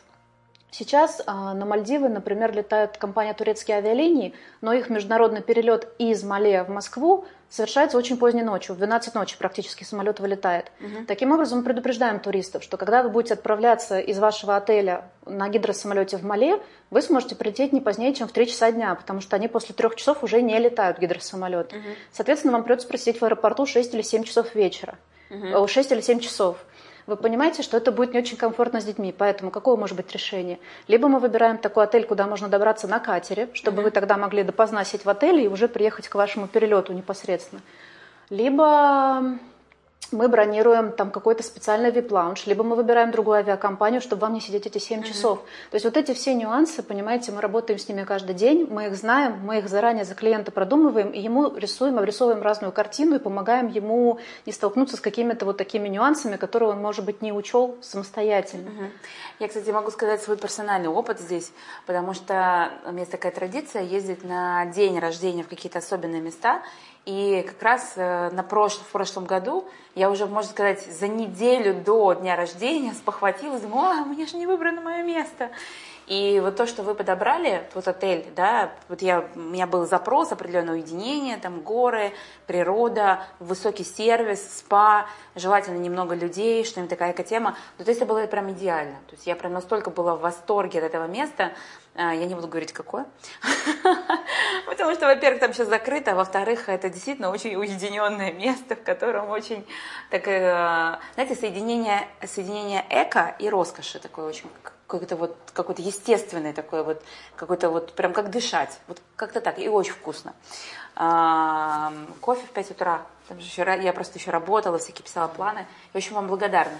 Сейчас 0.71 1.23
а, 1.27 1.55
на 1.55 1.65
Мальдивы, 1.65 2.09
например, 2.09 2.55
летает 2.55 2.99
компания 2.99 3.33
«Турецкие 3.35 3.79
авиалинии», 3.79 4.35
но 4.61 4.73
их 4.73 4.91
международный 4.91 5.41
перелет 5.41 5.89
из 5.99 6.23
Мале 6.23 6.65
в 6.65 6.69
Москву 6.69 7.25
совершается 7.49 7.97
очень 7.97 8.17
поздней 8.19 8.43
ночью, 8.43 8.75
в 8.75 8.79
12 8.79 9.15
ночи 9.15 9.37
практически 9.39 9.85
самолет 9.85 10.21
вылетает. 10.21 10.73
Угу. 10.81 11.07
Таким 11.07 11.33
образом, 11.33 11.59
мы 11.59 11.65
предупреждаем 11.65 12.21
туристов, 12.21 12.63
что 12.63 12.77
когда 12.77 13.03
вы 13.03 13.09
будете 13.09 13.35
отправляться 13.35 14.01
из 14.01 14.19
вашего 14.19 14.57
отеля 14.57 15.09
на 15.25 15.49
гидросамолете 15.49 16.17
в 16.17 16.25
Мале, 16.25 16.61
вы 16.91 17.03
сможете 17.03 17.37
прилететь 17.37 17.73
не 17.73 17.81
позднее, 17.81 18.15
чем 18.15 18.29
в 18.29 18.33
3 18.33 18.47
часа 18.49 18.73
дня, 18.73 18.95
потому 18.95 19.21
что 19.21 19.37
они 19.37 19.49
после 19.49 19.75
трех 19.75 19.95
часов 19.95 20.25
уже 20.25 20.43
не 20.43 20.59
летают 20.59 20.99
гидросамолеты. 20.99 21.77
Угу. 21.77 21.87
Соответственно, 22.13 22.53
вам 22.53 22.65
придется 22.65 22.89
просидеть 22.89 23.21
в 23.21 23.25
аэропорту 23.25 23.65
6 23.67 23.95
или 23.95 24.03
7 24.03 24.25
часов 24.25 24.55
вечера. 24.55 24.99
Угу. 25.31 25.67
6 25.67 25.93
или 25.93 26.01
7 26.01 26.21
часов 26.21 26.59
вы 27.07 27.17
понимаете, 27.17 27.63
что 27.63 27.77
это 27.77 27.93
будет 27.93 28.13
не 28.13 28.19
очень 28.19 28.37
комфортно 28.37 28.81
с 28.81 28.85
детьми. 28.85 29.15
Поэтому 29.17 29.51
какое 29.51 29.77
может 29.77 29.97
быть 29.97 30.13
решение? 30.13 30.59
Либо 30.89 31.09
мы 31.09 31.21
выбираем 31.21 31.59
такой 31.59 31.85
отель, 31.85 32.05
куда 32.05 32.27
можно 32.27 32.49
добраться 32.49 32.89
на 32.89 32.99
катере, 32.99 33.49
чтобы 33.53 33.81
mm-hmm. 33.81 33.85
вы 33.85 33.91
тогда 33.91 34.17
могли 34.17 34.43
допоздна 34.43 34.85
сидеть 34.85 35.05
в 35.05 35.09
отеле 35.09 35.45
и 35.45 35.49
уже 35.49 35.69
приехать 35.69 36.09
к 36.09 36.15
вашему 36.15 36.49
перелету 36.49 36.93
непосредственно. 36.93 37.63
Либо 38.29 39.39
мы 40.13 40.29
бронируем 40.29 40.93
там 40.93 41.11
какой-то 41.11 41.43
специальный 41.43 41.91
VIP-лаунж, 41.91 42.47
либо 42.47 42.63
мы 42.63 42.77
выбираем 42.77 43.11
другую 43.11 43.39
авиакомпанию, 43.39 44.01
чтобы 44.01 44.23
вам 44.23 44.35
не 44.35 44.41
сидеть 44.41 44.67
эти 44.67 44.79
7 44.79 45.01
mm-hmm. 45.01 45.05
часов. 45.05 45.41
То 45.71 45.75
есть 45.75 45.85
вот 45.85 45.97
эти 45.97 46.15
все 46.15 46.35
нюансы, 46.35 46.83
понимаете, 46.83 47.33
мы 47.33 47.41
работаем 47.41 47.79
с 47.79 47.89
ними 47.89 48.05
каждый 48.05 48.35
день, 48.35 48.67
мы 48.71 48.87
их 48.87 48.97
знаем, 48.97 49.41
мы 49.45 49.59
их 49.59 49.69
заранее 49.69 50.05
за 50.05 50.15
клиента 50.15 50.51
продумываем, 50.51 51.11
и 51.11 51.21
ему 51.21 51.55
рисуем, 51.57 51.99
обрисовываем 51.99 52.43
разную 52.43 52.73
картину 52.73 53.17
и 53.17 53.19
помогаем 53.19 53.69
ему 53.69 54.19
не 54.47 54.53
столкнуться 54.53 54.97
с 54.97 55.01
какими-то 55.01 55.45
вот 55.45 55.57
такими 55.57 55.89
нюансами, 55.89 56.37
которые 56.37 56.71
он, 56.71 56.81
может 56.81 57.05
быть, 57.05 57.23
не 57.23 57.33
учел 57.33 57.77
самостоятельно. 57.81 58.69
Mm-hmm. 58.69 58.91
Я, 59.39 59.49
кстати, 59.49 59.69
могу 59.69 59.91
сказать 59.91 60.23
свой 60.23 60.39
персональный 60.39 60.89
опыт 60.89 61.21
здесь, 61.21 61.53
потому 61.85 62.15
что 62.15 62.71
у 62.87 62.91
меня 62.91 63.01
есть 63.01 63.13
такая 63.13 63.33
традиция 63.33 63.83
ездить 63.83 64.25
на 64.25 64.65
день 64.65 64.99
рождения 64.99 65.43
в 65.43 65.49
какие-то 65.49 65.81
особенные 65.81 66.23
места, 66.23 66.63
и 67.05 67.45
как 67.47 67.63
раз 67.63 67.93
э, 67.97 68.31
на 68.31 68.43
прошлом, 68.43 68.85
в 68.85 68.93
прошлом 68.93 69.27
году 69.27 69.69
я 69.95 70.11
уже, 70.11 70.25
можно 70.25 70.51
сказать, 70.51 70.83
за 70.87 71.07
неделю 71.07 71.75
до 71.75 72.15
дня 72.15 72.35
рождения 72.35 72.95
спохватилась, 72.95 73.61
думаю, 73.61 73.91
а, 73.91 74.05
меня 74.07 74.27
же 74.27 74.39
не 74.39 74.47
выбрано 74.47 74.81
мое 74.81 75.03
место. 75.03 75.51
И 76.07 76.39
вот 76.41 76.55
то, 76.55 76.67
что 76.67 76.83
вы 76.83 76.95
подобрали, 76.95 77.67
тот 77.75 77.89
отель, 77.89 78.27
да, 78.37 78.73
вот 78.89 79.03
я, 79.03 79.29
у 79.35 79.39
меня 79.39 79.67
был 79.67 79.87
запрос, 79.87 80.31
определенное 80.31 80.75
уединение, 80.75 81.37
там 81.37 81.61
горы, 81.61 82.13
природа, 82.47 83.25
высокий 83.41 83.83
сервис, 83.83 84.59
спа, 84.59 85.07
желательно 85.35 85.79
немного 85.79 86.15
людей, 86.15 86.65
что-нибудь 86.65 86.91
такая 86.91 87.13
тема. 87.13 87.57
Ну, 87.79 87.85
то 87.85 87.91
есть 87.91 88.01
это 88.01 88.09
было 88.09 88.25
прям 88.29 88.53
идеально. 88.53 88.97
То 89.09 89.15
есть 89.15 89.27
я 89.27 89.35
прям 89.35 89.53
настолько 89.53 89.91
была 89.91 90.15
в 90.15 90.21
восторге 90.21 90.79
от 90.79 90.85
этого 90.85 91.07
места, 91.09 91.53
а, 91.97 92.15
я 92.15 92.27
не 92.27 92.35
буду 92.35 92.47
говорить, 92.47 92.73
какое. 92.73 93.07
Потому 94.67 94.95
что, 94.95 95.07
во-первых, 95.07 95.41
там 95.41 95.53
сейчас 95.55 95.69
закрыто, 95.69 96.13
а 96.13 96.15
во-вторых, 96.15 96.69
это 96.69 96.89
действительно 96.89 97.31
очень 97.31 97.57
уединенное 97.57 98.33
место, 98.33 98.77
в 98.77 98.83
котором 98.83 99.31
очень 99.31 99.67
такое, 100.11 101.01
знаете, 101.15 101.35
соединение, 101.35 102.07
соединение 102.25 102.85
эко 102.91 103.35
и 103.39 103.49
роскоши 103.49 103.99
такое 103.99 104.27
очень 104.27 104.49
какой-то 104.87 105.17
вот 105.17 105.37
какой-то 105.53 105.83
естественный 105.83 106.53
такой 106.53 106.85
вот 106.85 107.03
какой-то 107.35 107.71
вот 107.71 107.93
прям 107.95 108.13
как 108.13 108.31
дышать. 108.31 108.79
Вот 108.89 109.01
как-то 109.17 109.41
так 109.41 109.59
и 109.59 109.69
очень 109.69 109.93
вкусно. 109.93 110.35
А, 110.95 111.93
кофе 112.21 112.47
в 112.47 112.51
5 112.51 112.71
утра. 112.73 113.03
Там 113.29 113.41
же 113.41 113.47
еще, 113.47 113.63
я 113.83 113.93
просто 113.93 114.19
еще 114.19 114.31
работала 114.31 114.79
всякие 114.79 115.05
писала 115.05 115.29
планы. 115.29 115.67
И 115.93 115.97
очень 115.97 116.15
вам 116.15 116.29
благодарна. 116.29 116.79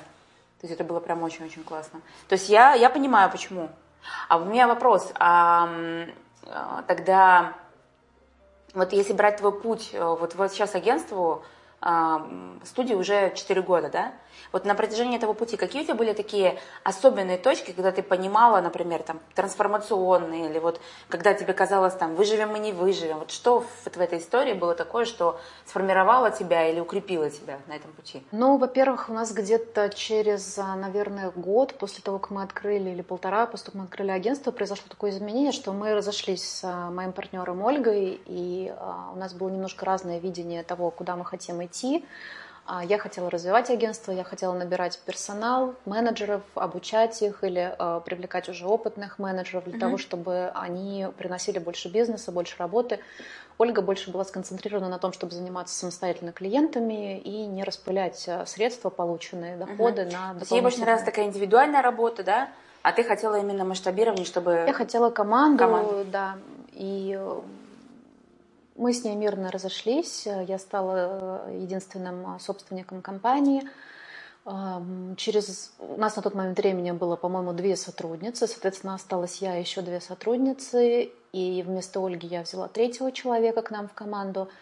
То 0.61 0.67
есть 0.67 0.75
это 0.75 0.85
было 0.85 1.01
прям 1.01 1.23
очень-очень 1.23 1.65
классно. 1.65 2.01
То 2.29 2.35
есть 2.35 2.49
я 2.49 2.75
я 2.75 2.91
понимаю 2.91 3.31
почему. 3.31 3.69
А 4.29 4.37
у 4.37 4.45
меня 4.45 4.69
вопрос, 4.69 5.11
а, 5.19 5.69
тогда 6.87 7.55
вот 8.77 8.93
если 8.93 9.15
брать 9.15 9.39
твой 9.39 9.59
путь, 9.59 9.91
э, 9.93 10.05
вот, 10.05 10.35
вот 10.35 10.53
сейчас 10.53 10.75
агентству, 10.75 11.43
а, 11.81 12.27
студии 12.65 12.95
уже 12.95 13.33
4 13.35 13.63
года, 13.63 13.89
да? 13.89 14.13
Вот 14.53 14.65
на 14.65 14.75
протяжении 14.75 15.17
этого 15.17 15.33
пути 15.33 15.57
какие 15.57 15.83
у 15.83 15.85
тебя 15.85 15.95
были 15.95 16.13
такие 16.13 16.59
особенные 16.85 17.39
точки, 17.39 17.73
когда 17.73 17.93
ты 17.93 18.03
понимала, 18.03 18.61
например, 18.61 19.03
там, 19.03 19.21
трансформационные, 19.35 20.51
или 20.51 20.59
вот 20.59 20.81
когда 21.09 21.35
тебе 21.35 21.53
казалось, 21.53 21.95
там, 21.95 22.15
выживем 22.15 22.51
мы 22.51 22.59
не 22.59 22.73
выживем, 22.73 23.19
вот 23.19 23.31
что 23.31 23.65
вот 23.85 23.97
в 23.97 24.01
этой 24.01 24.19
истории 24.19 24.53
было 24.53 24.75
такое, 24.75 25.05
что 25.05 25.39
сформировало 25.65 26.31
тебя 26.31 26.69
или 26.69 26.81
укрепило 26.81 27.31
тебя 27.31 27.59
на 27.67 27.75
этом 27.75 27.93
пути? 27.93 28.23
Ну, 28.33 28.57
во-первых, 28.57 29.09
у 29.09 29.13
нас 29.13 29.33
где-то 29.33 29.89
через, 29.91 30.59
а, 30.59 30.77
наверное, 30.77 31.31
год 31.31 31.75
после 31.79 32.03
того, 32.03 32.19
как 32.19 32.31
мы 32.31 32.43
открыли, 32.43 32.91
или 32.91 33.03
полтора, 33.03 33.47
после 33.47 33.67
того, 33.67 33.73
как 33.73 33.81
мы 33.81 33.85
открыли 33.85 34.11
агентство, 34.11 34.51
произошло 34.51 34.87
такое 34.89 35.11
изменение, 35.11 35.53
что 35.53 35.73
мы 35.73 35.95
разошлись 35.95 36.45
с 36.45 36.65
а, 36.65 36.91
моим 36.91 37.13
партнером 37.13 37.63
Ольгой, 37.63 38.21
и 38.27 38.73
а, 38.77 39.11
у 39.15 39.19
нас 39.19 39.35
было 39.35 39.49
немножко 39.49 39.85
разное 39.85 40.19
видение 40.19 40.63
того, 40.63 40.91
куда 40.91 41.17
мы 41.17 41.25
хотим 41.25 41.65
идти. 41.65 42.05
А, 42.69 42.85
я 42.85 42.99
хотела 42.99 43.31
развивать 43.31 43.71
агентство, 43.71 44.11
я 44.11 44.25
хотела 44.25 44.53
набирать 44.53 44.99
персонал, 45.07 45.75
менеджеров, 45.85 46.43
обучать 46.55 47.23
их 47.23 47.45
или 47.45 47.75
э, 47.79 48.01
привлекать 48.05 48.49
уже 48.49 48.67
опытных 48.67 49.21
менеджеров 49.21 49.65
для 49.65 49.75
mm-hmm. 49.75 49.81
того, 49.81 49.99
чтобы 49.99 50.51
они 50.55 51.07
приносили 51.17 51.61
больше 51.61 51.89
бизнеса, 51.89 52.33
больше 52.33 52.57
работы. 52.59 52.99
Ольга 53.59 53.83
больше 53.83 54.11
была 54.11 54.25
сконцентрирована 54.25 54.89
на 54.89 54.99
том, 54.99 55.13
чтобы 55.13 55.33
заниматься 55.33 55.79
самостоятельно 55.79 56.33
клиентами 56.33 57.19
и 57.21 57.47
не 57.47 57.63
распылять 57.63 58.25
э, 58.27 58.45
средства, 58.47 58.91
полученные 58.91 59.57
доходы 59.57 60.03
mm-hmm. 60.03 60.13
на 60.13 60.35
дополнительные... 60.35 60.59
Ей 60.59 60.63
больше 60.63 60.81
нравилась 60.81 61.05
такая 61.05 61.27
индивидуальная 61.27 61.83
работа, 61.83 62.25
да? 62.25 62.49
А 62.83 62.93
ты 62.93 63.05
хотела 63.05 63.41
именно 63.41 63.65
масштабирование, 63.65 64.25
чтобы... 64.27 64.65
Я 64.67 64.73
хотела 64.73 65.11
команду, 65.11 65.59
команду. 65.59 66.05
да. 66.11 66.37
И 66.73 67.19
мы 68.77 68.93
с 68.93 69.05
ней 69.05 69.15
мирно 69.17 69.51
разошлись. 69.51 70.27
Я 70.27 70.59
стала 70.59 71.47
э, 71.49 71.59
единственным 71.63 72.37
э, 72.37 72.39
собственником 72.41 73.03
компании. 73.03 73.69
Через... 75.17 75.73
У 75.81 75.97
нас 75.97 76.15
на 76.15 76.23
тот 76.23 76.35
момент 76.35 76.57
времени 76.57 76.93
было, 76.93 77.17
по-моему, 77.17 77.53
две 77.53 77.75
сотрудницы. 77.75 78.47
Соответственно, 78.47 78.95
осталась 78.95 79.39
я 79.43 79.57
и 79.57 79.61
еще 79.61 79.83
две 79.83 80.01
сотрудницы. 80.01 81.11
И 81.33 81.65
вместо 81.67 81.99
Ольги 81.99 82.29
я 82.29 82.43
взяла 82.43 82.69
третьего 82.69 83.11
человека 83.11 83.63
к 83.63 83.73
нам 83.73 83.89
в 83.89 83.93
команду– 83.93 84.49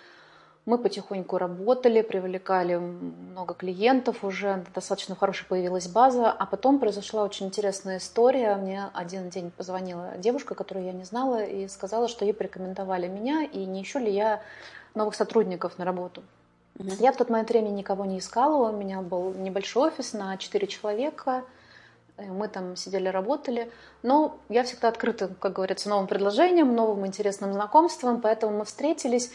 мы 0.66 0.78
потихоньку 0.78 1.36
работали, 1.36 2.00
привлекали 2.00 2.76
много 2.76 3.54
клиентов, 3.54 4.24
уже 4.24 4.64
достаточно 4.74 5.14
хорошая 5.14 5.46
появилась 5.48 5.88
база, 5.88 6.30
а 6.30 6.46
потом 6.46 6.78
произошла 6.78 7.22
очень 7.22 7.46
интересная 7.46 7.98
история. 7.98 8.56
Мне 8.56 8.88
один 8.94 9.28
день 9.28 9.50
позвонила 9.50 10.12
девушка, 10.16 10.54
которую 10.54 10.86
я 10.86 10.92
не 10.92 11.04
знала, 11.04 11.44
и 11.44 11.68
сказала, 11.68 12.08
что 12.08 12.24
ей 12.24 12.32
порекомендовали 12.32 13.08
меня, 13.08 13.42
и 13.42 13.64
не 13.66 13.82
ищу 13.82 13.98
ли 13.98 14.10
я 14.10 14.40
новых 14.94 15.14
сотрудников 15.14 15.78
на 15.78 15.84
работу. 15.84 16.22
Mm-hmm. 16.78 16.96
Я 17.00 17.12
в 17.12 17.16
тот 17.16 17.28
момент 17.28 17.50
времени 17.50 17.74
никого 17.74 18.06
не 18.06 18.18
искала, 18.18 18.70
у 18.70 18.76
меня 18.76 19.02
был 19.02 19.34
небольшой 19.34 19.88
офис 19.88 20.14
на 20.14 20.36
4 20.36 20.66
человека, 20.66 21.44
мы 22.16 22.48
там 22.48 22.76
сидели, 22.76 23.08
работали. 23.08 23.70
Но 24.02 24.38
я 24.48 24.62
всегда 24.62 24.88
открыта, 24.88 25.28
как 25.40 25.52
говорится, 25.52 25.88
новым 25.88 26.06
предложениям, 26.06 26.74
новым 26.74 27.06
интересным 27.06 27.52
знакомствам, 27.52 28.20
поэтому 28.20 28.58
мы 28.58 28.64
встретились. 28.64 29.30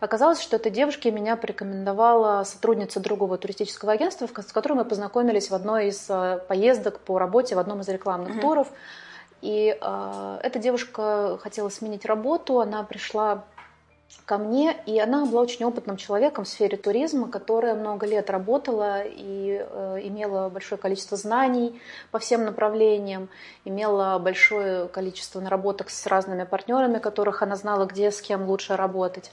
Оказалось, 0.00 0.40
что 0.40 0.56
этой 0.56 0.72
девушке 0.72 1.10
меня 1.10 1.36
порекомендовала 1.36 2.42
сотрудница 2.44 3.00
другого 3.00 3.36
туристического 3.36 3.92
агентства, 3.92 4.26
с 4.26 4.52
которой 4.52 4.72
мы 4.74 4.84
познакомились 4.86 5.50
в 5.50 5.54
одной 5.54 5.88
из 5.88 6.06
э, 6.08 6.40
поездок 6.48 7.00
по 7.00 7.18
работе 7.18 7.54
в 7.54 7.58
одном 7.58 7.80
из 7.82 7.88
рекламных 7.88 8.36
mm-hmm. 8.36 8.40
туров. 8.40 8.68
И 9.42 9.76
э, 9.78 10.40
эта 10.42 10.58
девушка 10.58 11.38
хотела 11.42 11.68
сменить 11.68 12.06
работу, 12.06 12.60
она 12.60 12.82
пришла 12.82 13.44
ко 14.24 14.38
мне, 14.38 14.76
и 14.86 14.98
она 14.98 15.26
была 15.26 15.42
очень 15.42 15.64
опытным 15.66 15.96
человеком 15.96 16.44
в 16.44 16.48
сфере 16.48 16.76
туризма, 16.76 17.28
которая 17.28 17.74
много 17.74 18.06
лет 18.06 18.30
работала 18.30 19.02
и 19.04 19.64
э, 19.68 19.98
имела 20.02 20.48
большое 20.48 20.80
количество 20.80 21.18
знаний 21.18 21.80
по 22.10 22.18
всем 22.18 22.44
направлениям, 22.44 23.28
имела 23.66 24.18
большое 24.18 24.88
количество 24.88 25.40
наработок 25.40 25.90
с 25.90 26.06
разными 26.06 26.44
партнерами, 26.44 26.98
которых 26.98 27.42
она 27.42 27.54
знала, 27.56 27.84
где 27.84 28.10
с 28.10 28.22
кем 28.22 28.48
лучше 28.48 28.76
работать. 28.76 29.30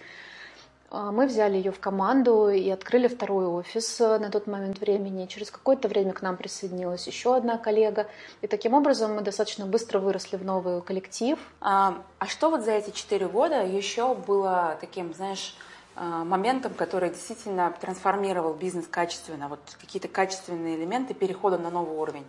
А, 0.90 1.12
мы 1.12 1.28
взяли 1.28 1.58
ее 1.58 1.72
в 1.72 1.80
команду 1.80 2.50
и 2.50 2.70
открыли 2.70 3.08
второй 3.08 3.46
офис 3.46 4.00
э, 4.00 4.20
на 4.20 4.30
тот 4.30 4.48
момент 4.48 4.80
времени. 4.80 5.26
Через 5.26 5.52
какое-то 5.52 5.88
время 5.88 6.14
к 6.14 6.22
нам 6.22 6.38
присоединилась 6.38 7.08
еще 7.08 7.36
одна 7.36 7.58
коллега. 7.58 8.08
И 8.42 8.48
таким 8.48 8.74
образом 8.74 9.16
мы 9.16 9.22
достаточно 9.22 9.66
быстро 9.66 10.00
выросли 10.00 10.38
в 10.38 10.46
новый 10.46 10.82
коллектив. 10.82 11.38
А, 11.60 12.02
а 12.20 12.28
что 12.28 12.50
вот 12.50 12.64
за 12.64 12.72
эти 12.72 12.92
четыре 12.92 13.28
года 13.28 13.66
еще 13.66 14.16
было 14.16 14.78
таким, 14.80 15.14
знаешь, 15.14 15.56
моментом, 16.00 16.76
который 16.76 17.10
действительно 17.10 17.74
трансформировал 17.82 18.54
бизнес 18.54 18.86
качественно, 18.88 19.48
вот 19.48 19.60
какие-то 19.82 20.08
качественные 20.08 20.76
элементы 20.76 21.16
перехода 21.16 21.58
на 21.58 21.72
новый 21.72 21.98
уровень. 21.98 22.26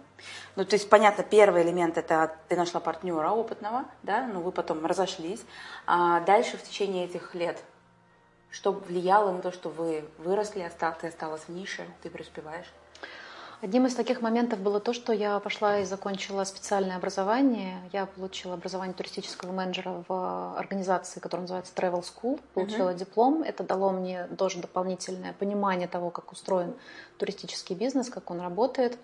Ну, 0.57 0.65
то 0.65 0.75
есть, 0.75 0.89
понятно, 0.89 1.23
первый 1.23 1.65
элемент– 1.65 1.99
это 1.99 2.35
ты 2.49 2.57
нашла 2.57 2.81
партнера 2.81 3.29
опытного, 3.29 3.85
да, 4.03 4.27
но 4.27 4.41
вы 4.41 4.53
потом 4.53 4.87
разошлись. 4.87 5.45
А 5.87 6.21
дальше 6.21 6.57
в 6.57 6.63
течение 6.63 7.05
этих 7.05 7.35
лет 7.35 7.63
что 8.51 8.73
влияло 8.73 9.33
на 9.33 9.41
то, 9.41 9.53
что 9.53 9.69
вы 9.69 10.05
выросли, 10.19 10.71
ты 11.01 11.07
осталась 11.07 11.43
в 11.43 11.49
нише, 11.51 11.85
ты 12.03 12.11
преуспеваешь? 12.11 12.73
Одним 13.61 13.87
из 13.87 13.95
таких 13.97 14.21
моментов 14.21 14.61
было 14.61 14.79
то, 14.79 14.93
что 14.93 15.13
я 15.13 15.41
пошла 15.41 15.81
и 15.81 15.85
закончила 15.85 16.45
специальное 16.45 16.97
образование. 16.97 17.81
Я 17.93 18.07
получила 18.07 18.55
образование 18.55 18.95
туристического 18.95 19.51
менеджера 19.51 20.05
в 20.07 20.57
организации, 20.57 21.19
которая 21.19 21.43
называется 21.43 21.73
Travel 21.75 22.05
School. 22.05 22.41
Получила 22.55 22.91
uh-huh. 22.91 22.99
диплом. 22.99 23.43
Это 23.43 23.65
дало 23.65 23.91
мне 23.91 24.29
тоже 24.39 24.61
дополнительное 24.61 25.33
понимание 25.33 25.89
того, 25.89 26.11
как 26.11 26.31
устроен 26.31 26.75
туристический 27.17 27.75
бизнес, 27.75 28.11
как 28.11 28.31
он 28.31 28.41
работает 28.41 28.97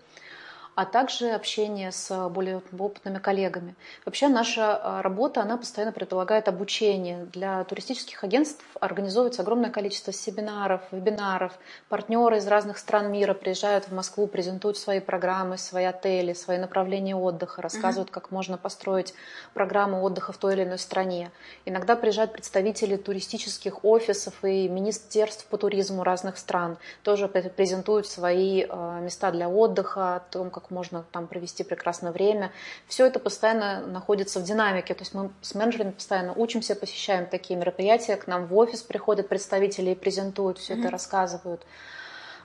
а 0.75 0.85
также 0.85 1.31
общение 1.31 1.93
с 1.93 2.29
более 2.29 2.63
опытными 2.79 3.19
коллегами. 3.19 3.75
Вообще 4.05 4.29
наша 4.29 4.77
а, 4.77 5.03
работа, 5.03 5.43
она 5.43 5.57
постоянно 5.57 5.93
предполагает 5.93 6.49
обучение. 6.49 7.27
Для 7.33 7.63
туристических 7.65 8.23
агентств 8.25 8.65
организовывается 8.81 9.43
огромное 9.43 9.71
количество 9.71 10.13
семинаров, 10.13 10.83
вебинаров. 10.91 11.53
Партнеры 11.89 12.39
из 12.39 12.47
разных 12.47 12.79
стран 12.79 13.13
мира 13.13 13.35
приезжают 13.35 13.85
в 13.89 13.95
Москву, 13.95 14.27
презентуют 14.27 14.77
свои 14.77 15.01
программы, 15.01 15.59
свои 15.59 15.85
отели, 15.85 16.33
свои 16.33 16.59
направления 16.59 17.15
отдыха, 17.15 17.63
рассказывают, 17.63 18.11
как 18.11 18.31
можно 18.31 18.59
построить 18.59 19.15
программу 19.53 20.03
отдыха 20.03 20.33
в 20.33 20.39
той 20.39 20.55
или 20.55 20.65
иной 20.65 20.79
стране. 20.79 21.31
Иногда 21.65 21.95
приезжают 21.95 22.33
представители 22.33 22.97
туристических 22.97 23.85
офисов 23.85 24.35
и 24.43 24.69
министерств 24.69 25.47
по 25.47 25.57
туризму 25.57 26.03
разных 26.03 26.39
стран, 26.39 26.79
тоже 27.03 27.29
презентуют 27.29 28.07
свои 28.07 28.67
а, 28.69 29.01
места 29.01 29.31
для 29.31 29.49
отдыха, 29.49 30.17
о 30.17 30.21
том, 30.21 30.51
как 30.51 30.63
как 30.64 30.70
можно 30.70 31.05
там 31.12 31.27
провести 31.27 31.62
прекрасное 31.62 32.11
время. 32.11 32.50
Все 32.88 33.07
это 33.07 33.20
постоянно 33.20 33.87
находится 33.87 34.40
в 34.40 34.44
динамике. 34.44 34.94
То 34.94 35.03
есть 35.03 35.14
мы 35.14 35.31
с 35.42 35.55
менеджерами 35.55 35.90
постоянно 35.90 36.33
учимся, 36.33 36.74
посещаем 36.74 37.27
такие 37.27 37.59
мероприятия, 37.59 38.16
к 38.16 38.27
нам 38.27 38.46
в 38.46 38.57
офис 38.57 38.83
приходят 38.83 39.29
представители 39.29 39.90
и 39.90 39.94
презентуют, 39.94 40.59
все 40.59 40.72
mm-hmm. 40.72 40.81
это 40.81 40.90
рассказывают. 40.90 41.66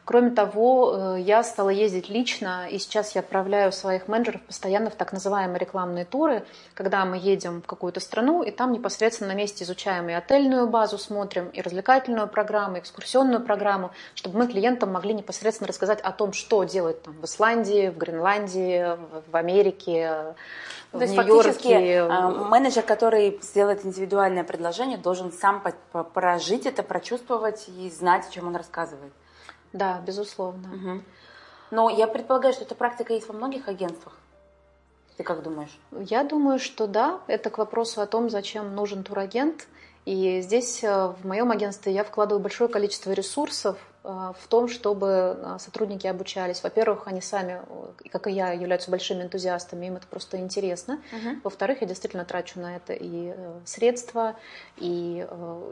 Кроме 0.10 0.32
того, 0.32 0.96
э, 0.96 1.20
я 1.20 1.44
стала 1.44 1.70
ездить 1.70 2.10
лично, 2.10 2.68
и 2.68 2.80
сейчас 2.80 3.14
я 3.14 3.22
отправляю 3.22 3.72
своих 3.72 4.08
менеджеров 4.08 4.42
постоянно 4.42 4.90
в 4.90 4.96
так 4.96 5.14
называемые 5.14 5.60
рекламные 5.60 6.04
туры, 6.04 6.48
когда 6.74 7.06
мы 7.06 7.20
едем 7.20 7.62
в 7.62 7.68
какую-то 7.68 8.00
страну, 8.00 8.42
и 8.42 8.50
там 8.50 8.72
непосредственно 8.72 9.34
на 9.34 9.38
месте 9.38 9.66
изучаем 9.66 10.10
и 10.10 10.14
отельную 10.14 10.68
базу 10.68 10.98
смотрим, 10.98 11.50
и 11.50 11.62
развлекательную 11.62 12.28
программу, 12.28 12.78
и 12.78 12.80
экскурсионную 12.80 13.42
программу, 13.42 13.92
чтобы 14.16 14.40
мы 14.40 14.48
клиентам 14.48 14.92
могли 14.92 15.14
непосредственно 15.14 15.68
рассказать 15.68 16.02
о 16.02 16.12
том, 16.12 16.34
что 16.34 16.64
делать 16.64 17.04
там 17.04 17.14
в 17.22 17.26
Исландии, 17.26 17.90
в 17.90 17.98
Гренландии, 18.00 18.98
в 19.32 19.36
Америке, 19.36 20.34
то 20.92 20.98
в 20.98 21.02
есть 21.02 21.14
Нью-Йорке. 21.14 21.52
фактически 21.52 21.94
а, 21.98 22.30
менеджер, 22.32 22.82
который 22.82 23.38
сделает 23.44 23.86
индивидуальное 23.86 24.44
предложение, 24.44 24.98
должен 24.98 25.32
сам 25.32 25.64
прожить 26.16 26.66
это, 26.66 26.82
прочувствовать 26.82 27.70
и 27.70 27.92
знать, 27.92 28.28
о 28.28 28.32
чем 28.32 28.48
он 28.48 28.56
рассказывает. 28.56 29.14
Да, 29.74 30.02
безусловно. 30.06 30.70
Угу. 30.74 31.02
Но 31.72 31.90
я 31.90 32.08
предполагаю, 32.08 32.54
что 32.54 32.64
эта 32.64 32.76
практика 32.76 33.14
есть 33.14 33.28
во 33.28 33.34
многих 33.34 33.68
агентствах. 33.68 34.18
Ты 35.18 35.24
как 35.24 35.44
думаешь? 35.44 35.78
Я 35.92 36.24
думаю, 36.24 36.60
что 36.60 36.88
да. 36.88 37.20
Это 37.28 37.50
к 37.50 37.58
вопросу 37.58 38.02
о 38.02 38.08
том, 38.08 38.30
зачем 38.30 38.74
нужен 38.74 39.04
турагент. 39.04 39.68
И 40.06 40.42
здесь 40.42 40.84
э, 40.84 41.08
в 41.22 41.28
моем 41.28 41.52
агентстве 41.52 41.94
я 41.94 42.04
вкладываю 42.04 42.42
большое 42.42 42.70
количество 42.70 43.12
ресурсов 43.12 43.78
в 44.04 44.48
том, 44.48 44.70
чтобы 44.70 45.38
э, 45.38 45.58
сотрудники 45.60 46.08
обучались. 46.08 46.64
Во-первых, 46.64 47.08
они 47.08 47.20
сами, 47.20 47.62
э, 47.68 48.10
как 48.10 48.28
и 48.28 48.32
я, 48.32 48.54
являются 48.54 48.90
большими 48.90 49.24
энтузиастами, 49.24 49.88
им 49.88 49.98
это 49.98 50.08
просто 50.08 50.38
интересно. 50.38 51.02
Uh-huh. 51.12 51.42
Во-вторых, 51.44 51.82
я 51.82 51.88
действительно 51.88 52.24
трачу 52.24 52.62
на 52.62 52.78
это 52.78 52.94
и 52.94 53.34
средства, 53.66 54.36
и 54.78 55.28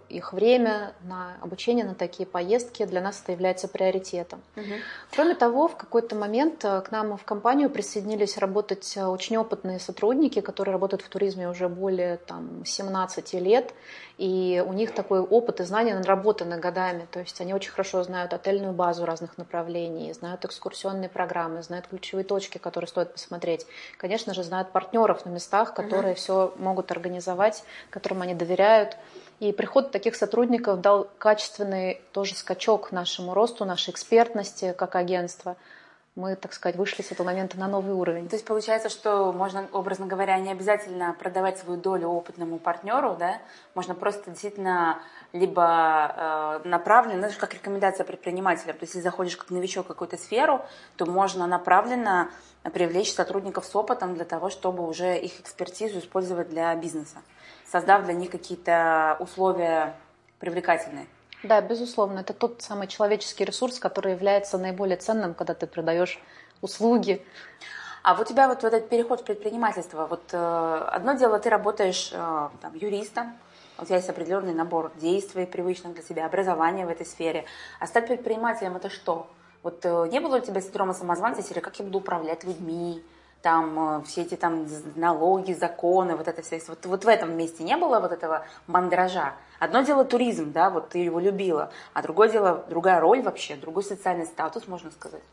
их 0.09 0.33
время 0.33 0.93
на 1.03 1.37
обучение, 1.41 1.85
на 1.85 1.95
такие 1.95 2.27
поездки. 2.27 2.85
Для 2.85 2.99
нас 2.99 3.21
это 3.23 3.31
является 3.31 3.69
приоритетом. 3.69 4.41
Uh-huh. 4.55 4.79
Кроме 5.13 5.35
того, 5.35 5.69
в 5.69 5.77
какой-то 5.77 6.15
момент 6.15 6.63
к 6.63 6.87
нам 6.91 7.17
в 7.17 7.23
компанию 7.23 7.69
присоединились 7.69 8.37
работать 8.37 8.97
очень 8.97 9.37
опытные 9.37 9.79
сотрудники, 9.79 10.41
которые 10.41 10.73
работают 10.73 11.01
в 11.01 11.07
туризме 11.07 11.49
уже 11.49 11.69
более 11.69 12.17
там, 12.17 12.65
17 12.65 13.33
лет, 13.35 13.73
и 14.17 14.63
у 14.65 14.73
них 14.73 14.95
такой 14.95 15.19
опыт 15.19 15.59
и 15.59 15.63
знания 15.63 15.93
наработаны 15.93 16.57
годами. 16.57 17.07
То 17.11 17.19
есть 17.19 17.39
они 17.39 17.53
очень 17.53 17.71
хорошо 17.71 18.03
знают 18.03 18.33
отельную 18.33 18.73
базу 18.73 19.05
разных 19.05 19.37
направлений, 19.37 20.11
знают 20.13 20.43
экскурсионные 20.43 21.07
программы, 21.07 21.61
знают 21.61 21.87
ключевые 21.87 22.25
точки, 22.25 22.57
которые 22.57 22.87
стоит 22.87 23.13
посмотреть. 23.13 23.67
Конечно 23.97 24.33
же, 24.33 24.43
знают 24.43 24.71
партнеров 24.71 25.25
на 25.25 25.29
местах, 25.29 25.75
которые 25.75 26.13
uh-huh. 26.13 26.17
все 26.17 26.53
могут 26.57 26.91
организовать, 26.91 27.63
которым 27.91 28.23
они 28.23 28.33
доверяют. 28.33 28.97
И 29.39 29.51
приход 29.51 29.91
таких 29.91 30.15
сотрудников 30.15 30.81
дал 30.81 31.07
качественный 31.19 32.01
тоже 32.11 32.35
скачок 32.35 32.91
нашему 32.91 33.35
росту, 33.35 33.65
нашей 33.65 33.91
экспертности 33.91 34.73
как 34.75 34.95
агентства– 34.95 35.57
мы, 36.17 36.35
так 36.35 36.51
сказать, 36.53 36.75
вышли 36.75 37.03
с 37.03 37.11
этого 37.11 37.27
момента 37.27 37.59
на 37.59 37.67
новый 37.67 37.93
уровень. 37.93 38.27
То 38.27 38.35
есть 38.35 38.45
получается, 38.45 38.89
что 38.89 39.31
можно, 39.31 39.67
образно 39.71 40.07
говоря, 40.07 40.37
не 40.39 40.51
обязательно 40.51 41.15
продавать 41.17 41.59
свою 41.59 41.79
долю 41.79 42.07
опытному 42.07 42.57
партнеру, 42.57 43.15
да? 43.19 43.39
Можно 43.75 43.93
просто 43.93 44.31
действительно 44.31 44.99
либо 45.31 46.61
э, 46.63 46.67
направленно, 46.67 47.27
ну, 47.27 47.33
как 47.39 47.53
рекомендация 47.53 48.03
предпринимателя, 48.03 48.73
то 48.73 48.79
есть 48.81 48.95
если 48.95 49.01
заходишь 49.01 49.37
как 49.37 49.51
новичок 49.51 49.85
в 49.85 49.89
какую-то 49.89 50.17
сферу, 50.17 50.65
то 50.95 51.05
можно 51.05 51.45
направленно 51.45 52.31
привлечь 52.63 53.13
сотрудников 53.13 53.65
с 53.65 53.75
опытом 53.75 54.15
для 54.15 54.25
того, 54.25 54.49
чтобы 54.49 54.87
уже 54.87 55.19
их 55.19 55.39
экспертизу 55.39 55.99
использовать 55.99 56.49
для 56.49 56.73
бизнеса, 56.75 57.17
создав 57.71 58.05
для 58.05 58.15
них 58.15 58.31
какие-то 58.31 59.17
условия 59.19 59.95
привлекательные. 60.39 61.05
Да, 61.47 61.61
безусловно, 61.61 62.19
это 62.19 62.33
тот 62.33 62.61
самый 62.61 62.87
человеческий 62.87 63.45
ресурс, 63.45 63.79
который 63.79 64.11
является 64.11 64.57
наиболее 64.57 64.97
ценным, 64.97 65.33
когда 65.33 65.53
ты 65.53 65.65
продаешь 65.65 66.19
услуги. 66.61 67.25
А 68.03 68.15
вот 68.15 68.27
у 68.27 68.33
тебя 68.33 68.49
вот, 68.49 68.63
вот 68.63 68.73
этот 68.73 68.89
переход 68.89 69.21
в 69.21 69.23
предпринимательство, 69.23 70.07
вот 70.07 70.23
э, 70.33 70.87
одно 70.91 71.13
дело, 71.13 71.39
ты 71.39 71.49
работаешь 71.49 72.11
э, 72.11 72.49
там, 72.61 72.75
юристом, 72.75 73.37
у 73.79 73.85
тебя 73.85 73.95
есть 73.95 74.09
определенный 74.09 74.53
набор 74.53 74.91
действий, 74.97 75.45
привычных 75.45 75.93
для 75.93 76.03
тебя, 76.03 76.25
образования 76.25 76.85
в 76.85 76.89
этой 76.89 77.05
сфере. 77.05 77.45
А 77.79 77.87
стать 77.87 78.07
предпринимателем 78.07 78.75
это 78.75 78.89
что? 78.89 79.27
Вот 79.63 79.85
э, 79.85 80.09
не 80.11 80.19
было 80.19 80.37
у 80.37 80.41
тебя 80.41 80.59
синдрома 80.59 80.93
самозванца, 80.93 81.41
или 81.53 81.61
как 81.61 81.79
я 81.79 81.85
буду 81.85 81.99
управлять 81.99 82.43
людьми, 82.43 83.01
там 83.41 83.99
э, 83.99 84.03
все 84.03 84.21
эти 84.21 84.35
там 84.35 84.67
налоги, 84.95 85.53
законы, 85.53 86.15
вот 86.15 86.27
это 86.27 86.41
все. 86.41 86.61
Вот, 86.67 86.85
вот 86.85 87.05
в 87.05 87.07
этом 87.07 87.35
месте 87.37 87.63
не 87.63 87.77
было 87.77 87.99
вот 87.99 88.11
этого 88.11 88.45
мандража. 88.67 89.33
Одно 89.59 89.81
дело 89.81 90.05
туризм, 90.05 90.51
да, 90.51 90.69
вот 90.69 90.89
ты 90.89 90.99
его 90.99 91.19
любила, 91.19 91.71
а 91.93 92.01
другое 92.01 92.29
дело 92.29 92.65
другая 92.69 92.99
роль 92.99 93.21
вообще, 93.21 93.55
другой 93.55 93.83
социальный 93.83 94.25
статус, 94.25 94.67
можно 94.67 94.91
сказать. 94.91 95.23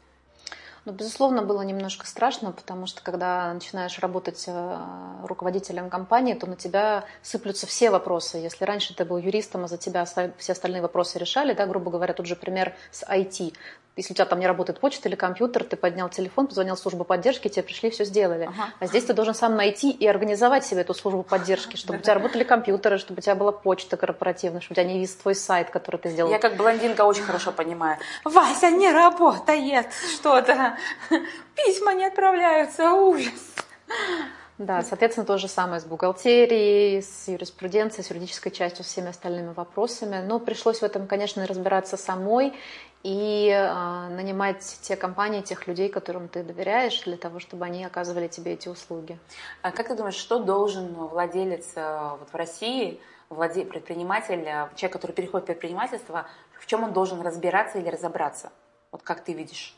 Ну, 0.85 0.93
безусловно, 0.93 1.43
было 1.43 1.63
немножко 1.63 2.07
страшно, 2.07 2.53
потому 2.53 2.87
что 2.87 3.03
когда 3.03 3.53
начинаешь 3.55 3.99
работать 4.01 4.45
э, 4.47 4.79
руководителем 5.23 5.89
компании, 5.89 6.35
то 6.35 6.47
на 6.47 6.57
тебя 6.57 7.05
сыплются 7.23 7.67
все 7.67 7.91
вопросы. 7.91 8.37
Если 8.37 8.65
раньше 8.65 8.95
ты 8.95 9.05
был 9.07 9.17
юристом, 9.17 9.65
а 9.65 9.69
за 9.69 9.79
тебя 9.79 10.05
все 10.05 10.53
остальные 10.53 10.83
вопросы 10.83 11.19
решали, 11.19 11.55
да, 11.55 11.67
грубо 11.67 11.91
говоря, 11.91 12.13
тут 12.13 12.27
же 12.27 12.37
пример 12.37 12.75
с 12.91 13.03
IT 13.03 13.55
если 13.97 14.13
у 14.13 14.17
тебя 14.17 14.25
там 14.25 14.41
не 14.41 14.47
работает 14.47 14.81
почта 14.81 15.09
или 15.09 15.15
компьютер, 15.15 15.63
ты 15.63 15.77
поднял 15.77 16.09
телефон, 16.09 16.49
позвонил 16.49 16.75
в 16.75 16.79
службу 16.79 17.05
поддержки, 17.05 17.49
тебе 17.49 17.63
пришли, 17.63 17.91
все 17.91 18.05
сделали. 18.05 18.45
Ага. 18.45 18.69
А 18.81 18.87
здесь 18.87 19.05
ты 19.05 19.15
должен 19.15 19.35
сам 19.35 19.55
найти 19.55 19.91
и 19.91 20.07
организовать 20.07 20.65
себе 20.65 20.81
эту 20.81 20.95
службу 20.95 21.23
поддержки, 21.23 21.77
чтобы 21.77 22.01
у 22.01 22.03
тебя 22.03 22.15
работали 22.15 22.43
компьютеры, 22.43 22.99
чтобы 22.99 23.21
у 23.21 23.23
тебя 23.23 23.37
была 23.37 23.53
почта 23.53 23.97
корпоративная, 23.97 24.61
чтобы 24.61 24.81
у 24.81 24.83
тебя 24.83 24.93
не 24.93 24.99
вис 24.99 25.15
твой 25.15 25.37
сайт, 25.37 25.71
который 25.71 25.99
ты 25.99 26.11
сделал. 26.11 26.31
Я 26.31 26.39
как 26.39 26.57
блондинка 26.57 27.05
очень 27.05 27.23
хорошо 27.23 27.53
понимаю. 27.53 27.99
Вася 28.25 28.71
не 28.71 28.91
работает, 28.91 29.87
что-то. 30.19 30.74
Письма 31.57 31.95
не 31.95 32.07
отправляются, 32.07 32.93
ужас. 32.93 33.55
Да, 34.59 34.83
соответственно, 34.83 35.27
то 35.27 35.37
же 35.37 35.49
самое 35.49 35.81
с 35.81 35.85
бухгалтерией, 35.85 37.03
с 37.03 37.27
юриспруденцией, 37.27 38.05
с 38.05 38.11
юридической 38.11 38.51
частью, 38.51 38.85
с 38.85 38.89
всеми 38.89 39.09
остальными 39.09 39.53
вопросами. 39.53 40.25
Но 40.25 40.39
пришлось 40.39 40.79
в 40.79 40.85
этом, 40.85 41.09
конечно, 41.09 41.45
разбираться 41.45 41.97
самой 41.97 42.55
и 43.03 43.49
э, 43.51 44.09
нанимать 44.11 44.79
те 44.83 44.95
компании, 44.95 45.43
тех 45.43 45.67
людей, 45.67 45.89
которым 45.89 46.29
ты 46.29 46.45
доверяешь, 46.45 47.03
для 47.03 47.17
того, 47.17 47.41
чтобы 47.41 47.65
они 47.65 47.85
оказывали 47.85 48.29
тебе 48.29 48.53
эти 48.53 48.69
услуги. 48.69 49.19
А 49.63 49.73
как 49.73 49.89
ты 49.89 49.97
думаешь, 49.97 50.15
что 50.15 50.39
должен 50.39 50.95
владелец 50.95 51.73
э, 51.75 52.17
вот 52.19 52.31
в 52.31 52.35
России, 52.37 53.01
владе... 53.29 53.65
предприниматель, 53.65 54.45
э, 54.47 54.69
человек, 54.77 54.93
который 54.93 55.13
переходит 55.13 55.45
в 55.45 55.47
предпринимательство, 55.49 56.27
в 56.61 56.67
чем 56.67 56.85
он 56.85 56.93
должен 56.93 57.21
разбираться 57.21 57.79
или 57.79 57.89
разобраться? 57.89 58.53
Вот 58.93 59.03
как 59.03 59.25
ты 59.25 59.33
видишь? 59.33 59.77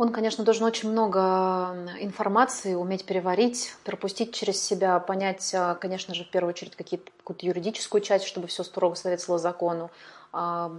Он, 0.00 0.12
конечно, 0.12 0.44
должен 0.44 0.64
очень 0.64 0.90
много 0.90 1.76
информации 2.00 2.72
уметь 2.72 3.04
переварить, 3.04 3.74
пропустить 3.84 4.32
через 4.32 4.58
себя, 4.58 4.98
понять, 4.98 5.52
а, 5.54 5.74
конечно 5.74 6.14
же, 6.14 6.24
в 6.24 6.30
первую 6.30 6.54
очередь 6.54 6.74
какую-то 6.74 7.44
юридическую 7.44 8.00
часть, 8.00 8.24
чтобы 8.24 8.46
все 8.46 8.64
строго 8.64 8.94
соответствовало 8.94 9.38
закону, 9.38 9.90
а, 10.32 10.72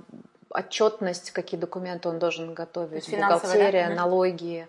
отчетность, 0.50 1.30
какие 1.30 1.60
документы 1.60 2.10
он 2.10 2.18
должен 2.18 2.56
готовить, 2.56 3.12
бухгалтерия, 3.12 3.90
да? 3.90 3.96
налоги, 3.96 4.68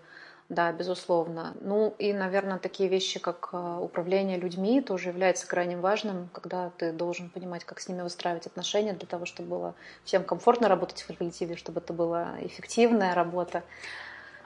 да, 0.49 0.71
безусловно. 0.71 1.55
Ну 1.59 1.95
и, 1.97 2.13
наверное, 2.13 2.59
такие 2.59 2.89
вещи, 2.89 3.19
как 3.19 3.49
а, 3.53 3.79
управление 3.79 4.37
людьми, 4.37 4.81
тоже 4.81 5.09
является 5.09 5.47
крайне 5.47 5.77
важным, 5.77 6.29
когда 6.31 6.69
ты 6.77 6.91
должен 6.91 7.31
понимать, 7.31 7.63
как 7.63 7.79
с 7.79 7.87
ними 7.87 8.03
выстраивать 8.03 8.45
отношения 8.45 8.93
для 8.93 9.07
того, 9.07 9.25
чтобы 9.25 9.49
было 9.49 9.75
всем 10.03 10.23
комфортно 10.23 10.67
работать 10.67 11.01
в 11.01 11.07
коллективе, 11.07 11.55
чтобы 11.55 11.79
это 11.79 11.91
была 11.91 12.35
эффективная 12.41 13.15
работа. 13.15 13.63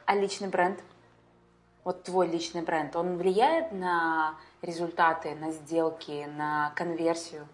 А 0.08 0.15
личный 0.15 0.48
бренд? 0.48 0.80
Вот 1.84 2.04
твой 2.04 2.28
личный 2.28 2.62
бренд, 2.62 2.96
он 2.96 3.17
влияет 3.17 3.74
на 3.74 4.36
результаты, 4.62 5.36
на 5.36 5.52
сделки, 5.52 6.26
на 6.34 6.72
конверсию? 6.78 7.46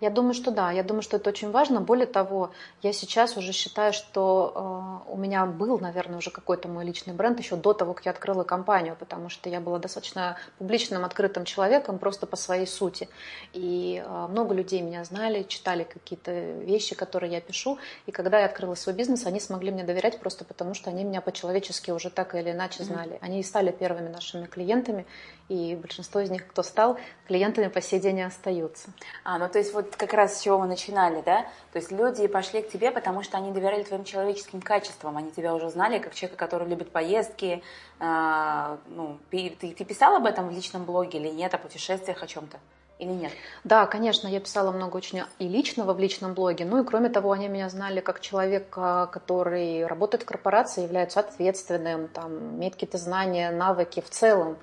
Я 0.00 0.10
думаю, 0.10 0.34
что 0.34 0.50
да. 0.50 0.70
Я 0.70 0.82
думаю, 0.82 1.02
что 1.02 1.16
это 1.16 1.30
очень 1.30 1.50
важно. 1.50 1.80
Более 1.80 2.06
того, 2.06 2.52
я 2.82 2.92
сейчас 2.92 3.36
уже 3.36 3.52
считаю, 3.52 3.92
что 3.92 5.02
э, 5.06 5.10
у 5.12 5.16
меня 5.16 5.44
был, 5.46 5.78
наверное, 5.80 6.18
уже 6.18 6.30
какой-то 6.30 6.68
мой 6.68 6.84
личный 6.84 7.14
бренд 7.14 7.38
еще 7.38 7.56
до 7.56 7.72
того, 7.72 7.94
как 7.94 8.06
я 8.06 8.12
открыла 8.12 8.44
компанию, 8.44 8.96
потому 8.98 9.28
что 9.28 9.48
я 9.48 9.60
была 9.60 9.78
достаточно 9.78 10.36
публичным, 10.58 11.04
открытым 11.04 11.44
человеком 11.44 11.98
просто 11.98 12.26
по 12.26 12.36
своей 12.36 12.66
сути. 12.66 13.08
И 13.52 14.02
э, 14.04 14.26
много 14.28 14.54
людей 14.54 14.82
меня 14.82 15.04
знали, 15.04 15.42
читали 15.42 15.82
какие-то 15.82 16.30
вещи, 16.32 16.94
которые 16.94 17.32
я 17.32 17.40
пишу. 17.40 17.78
И 18.06 18.12
когда 18.12 18.38
я 18.38 18.46
открыла 18.46 18.76
свой 18.76 18.94
бизнес, 18.94 19.26
они 19.26 19.40
смогли 19.40 19.72
мне 19.72 19.82
доверять 19.82 20.20
просто 20.20 20.44
потому, 20.44 20.74
что 20.74 20.90
они 20.90 21.02
меня 21.02 21.20
по-человечески 21.20 21.90
уже 21.90 22.10
так 22.10 22.36
или 22.36 22.52
иначе 22.52 22.84
знали. 22.84 23.12
Mm-hmm. 23.14 23.22
Они 23.22 23.40
и 23.40 23.42
стали 23.42 23.72
первыми 23.72 24.08
нашими 24.08 24.46
клиентами 24.46 25.06
и 25.48 25.76
большинство 25.76 26.20
из 26.20 26.30
них, 26.30 26.46
кто 26.46 26.62
стал, 26.62 26.98
клиентами 27.26 27.68
по 27.68 27.80
сей 27.80 28.00
день 28.00 28.22
остаются. 28.22 28.90
А, 29.24 29.38
ну 29.38 29.48
то 29.48 29.58
есть 29.58 29.72
вот 29.72 29.96
как 29.96 30.12
раз 30.12 30.38
с 30.38 30.42
чего 30.42 30.58
мы 30.58 30.66
начинали, 30.66 31.22
да? 31.22 31.42
То 31.72 31.78
есть 31.78 31.90
люди 31.90 32.26
пошли 32.26 32.62
к 32.62 32.70
тебе, 32.70 32.90
потому 32.90 33.22
что 33.22 33.38
они 33.38 33.52
доверяли 33.52 33.82
твоим 33.82 34.04
человеческим 34.04 34.60
качествам, 34.60 35.16
они 35.16 35.30
тебя 35.30 35.54
уже 35.54 35.70
знали 35.70 35.98
как 35.98 36.14
человека, 36.14 36.38
который 36.38 36.68
любит 36.68 36.90
поездки. 36.90 37.62
А, 37.98 38.78
ну, 38.86 39.18
ты, 39.30 39.50
ты 39.58 39.84
писал 39.84 40.16
об 40.16 40.26
этом 40.26 40.48
в 40.48 40.52
личном 40.52 40.84
блоге 40.84 41.18
или 41.18 41.28
нет, 41.28 41.54
о 41.54 41.58
путешествиях, 41.58 42.22
о 42.22 42.26
чем-то? 42.26 42.58
или 42.98 43.10
нет? 43.10 43.32
Да, 43.64 43.86
конечно, 43.86 44.28
я 44.28 44.40
писала 44.40 44.72
много 44.72 44.96
очень 44.96 45.22
и 45.38 45.48
личного 45.48 45.94
в 45.94 46.00
личном 46.00 46.34
блоге. 46.34 46.64
Ну 46.64 46.82
и 46.82 46.84
кроме 46.84 47.08
того, 47.08 47.32
они 47.32 47.48
меня 47.48 47.68
знали 47.68 48.00
как 48.00 48.20
человека, 48.20 49.08
который 49.12 49.86
работает 49.86 50.24
в 50.24 50.26
корпорации, 50.26 50.82
является 50.82 51.20
ответственным, 51.20 52.08
там, 52.08 52.56
имеет 52.56 52.74
какие-то 52.74 52.98
знания, 52.98 53.50
навыки 53.50 54.00
в 54.00 54.10
целом 54.10 54.58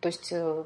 то 0.00 0.06
есть 0.06 0.28
э, 0.32 0.64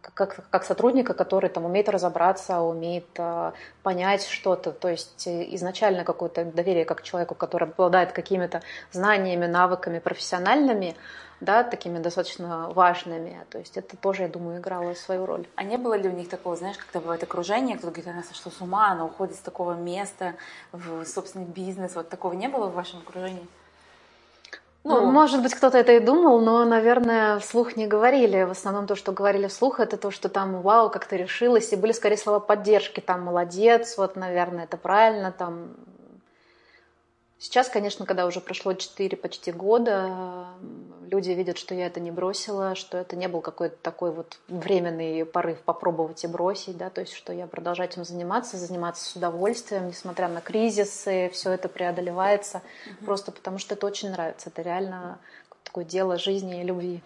как, 0.00 0.48
как 0.50 0.64
сотрудника, 0.64 1.14
который 1.14 1.50
там 1.50 1.64
умеет 1.64 1.88
разобраться, 1.88 2.60
умеет 2.60 3.08
а, 3.18 3.52
понять 3.82 4.26
что-то, 4.26 4.72
то 4.72 4.88
есть 4.88 5.26
э, 5.26 5.54
изначально 5.54 6.04
какое-то 6.04 6.44
доверие 6.44 6.84
как 6.84 7.02
человеку, 7.02 7.34
который 7.34 7.68
обладает 7.68 8.12
какими-то 8.12 8.62
знаниями, 8.90 9.46
навыками 9.46 9.98
профессиональными, 9.98 10.96
да, 11.40 11.62
такими 11.62 11.98
достаточно 11.98 12.70
важными. 12.70 13.46
То 13.50 13.58
есть 13.58 13.76
это 13.76 13.96
тоже, 13.96 14.22
я 14.22 14.28
думаю, 14.28 14.58
играло 14.58 14.94
свою 14.94 15.24
роль. 15.24 15.46
А 15.54 15.62
не 15.62 15.76
было 15.76 15.94
ли 15.94 16.08
у 16.08 16.12
них 16.12 16.28
такого, 16.28 16.56
знаешь, 16.56 16.78
когда 16.78 17.00
бывает 17.00 17.22
окружение, 17.22 17.76
кто 17.76 17.88
говорит, 17.88 18.08
она 18.08 18.24
сошла 18.24 18.50
с 18.50 18.60
ума, 18.60 18.90
она 18.90 19.04
уходит 19.04 19.36
с 19.36 19.40
такого 19.40 19.74
места 19.74 20.34
в 20.72 21.04
собственный 21.04 21.46
бизнес, 21.46 21.94
вот 21.94 22.08
такого 22.08 22.32
не 22.32 22.48
было 22.48 22.66
в 22.66 22.74
вашем 22.74 23.00
окружении? 23.00 23.46
Ну, 24.88 25.02
ну, 25.02 25.10
может 25.12 25.42
быть, 25.42 25.54
кто-то 25.54 25.76
это 25.76 25.92
и 25.92 26.00
думал, 26.00 26.40
но, 26.40 26.64
наверное, 26.64 27.38
вслух 27.40 27.76
не 27.76 27.86
говорили. 27.86 28.44
В 28.44 28.52
основном 28.52 28.86
то, 28.86 28.96
что 28.96 29.12
говорили 29.12 29.46
вслух, 29.46 29.80
это 29.80 29.98
то, 29.98 30.10
что 30.10 30.30
там, 30.30 30.62
вау, 30.62 30.88
как 30.88 31.04
ты 31.04 31.18
решилась, 31.18 31.70
и 31.72 31.76
были 31.76 31.92
скорее 31.92 32.16
слова 32.16 32.40
поддержки, 32.40 33.00
там, 33.00 33.22
молодец, 33.22 33.98
вот, 33.98 34.16
наверное, 34.16 34.64
это 34.64 34.78
правильно, 34.78 35.30
там. 35.30 35.76
Сейчас, 37.38 37.68
конечно, 37.68 38.06
когда 38.06 38.24
уже 38.26 38.40
прошло 38.40 38.72
4 38.72 39.14
почти 39.18 39.52
года, 39.52 40.46
люди 41.10 41.30
видят, 41.30 41.58
что 41.58 41.74
я 41.74 41.86
это 41.86 42.00
не 42.00 42.10
бросила, 42.10 42.74
что 42.74 42.98
это 42.98 43.16
не 43.16 43.28
был 43.28 43.40
какой-то 43.40 43.76
такой 43.82 44.12
вот 44.12 44.38
временный 44.48 45.24
порыв 45.24 45.58
попробовать 45.60 46.22
и 46.24 46.26
бросить, 46.26 46.76
да, 46.76 46.90
то 46.90 47.00
есть 47.00 47.12
что 47.12 47.32
я 47.32 47.46
продолжаю 47.46 47.88
этим 47.88 48.04
заниматься, 48.04 48.56
заниматься 48.56 49.04
с 49.04 49.16
удовольствием, 49.16 49.88
несмотря 49.88 50.28
на 50.28 50.40
кризисы, 50.40 51.30
все 51.32 51.50
это 51.50 51.68
преодолевается, 51.68 52.62
угу. 52.86 53.06
просто 53.06 53.32
потому 53.32 53.58
что 53.58 53.74
это 53.74 53.86
очень 53.86 54.10
нравится, 54.10 54.50
это 54.50 54.62
реально 54.62 55.18
такое 55.64 55.84
дело 55.84 56.18
жизни 56.18 56.60
и 56.60 56.64
любви. 56.64 57.02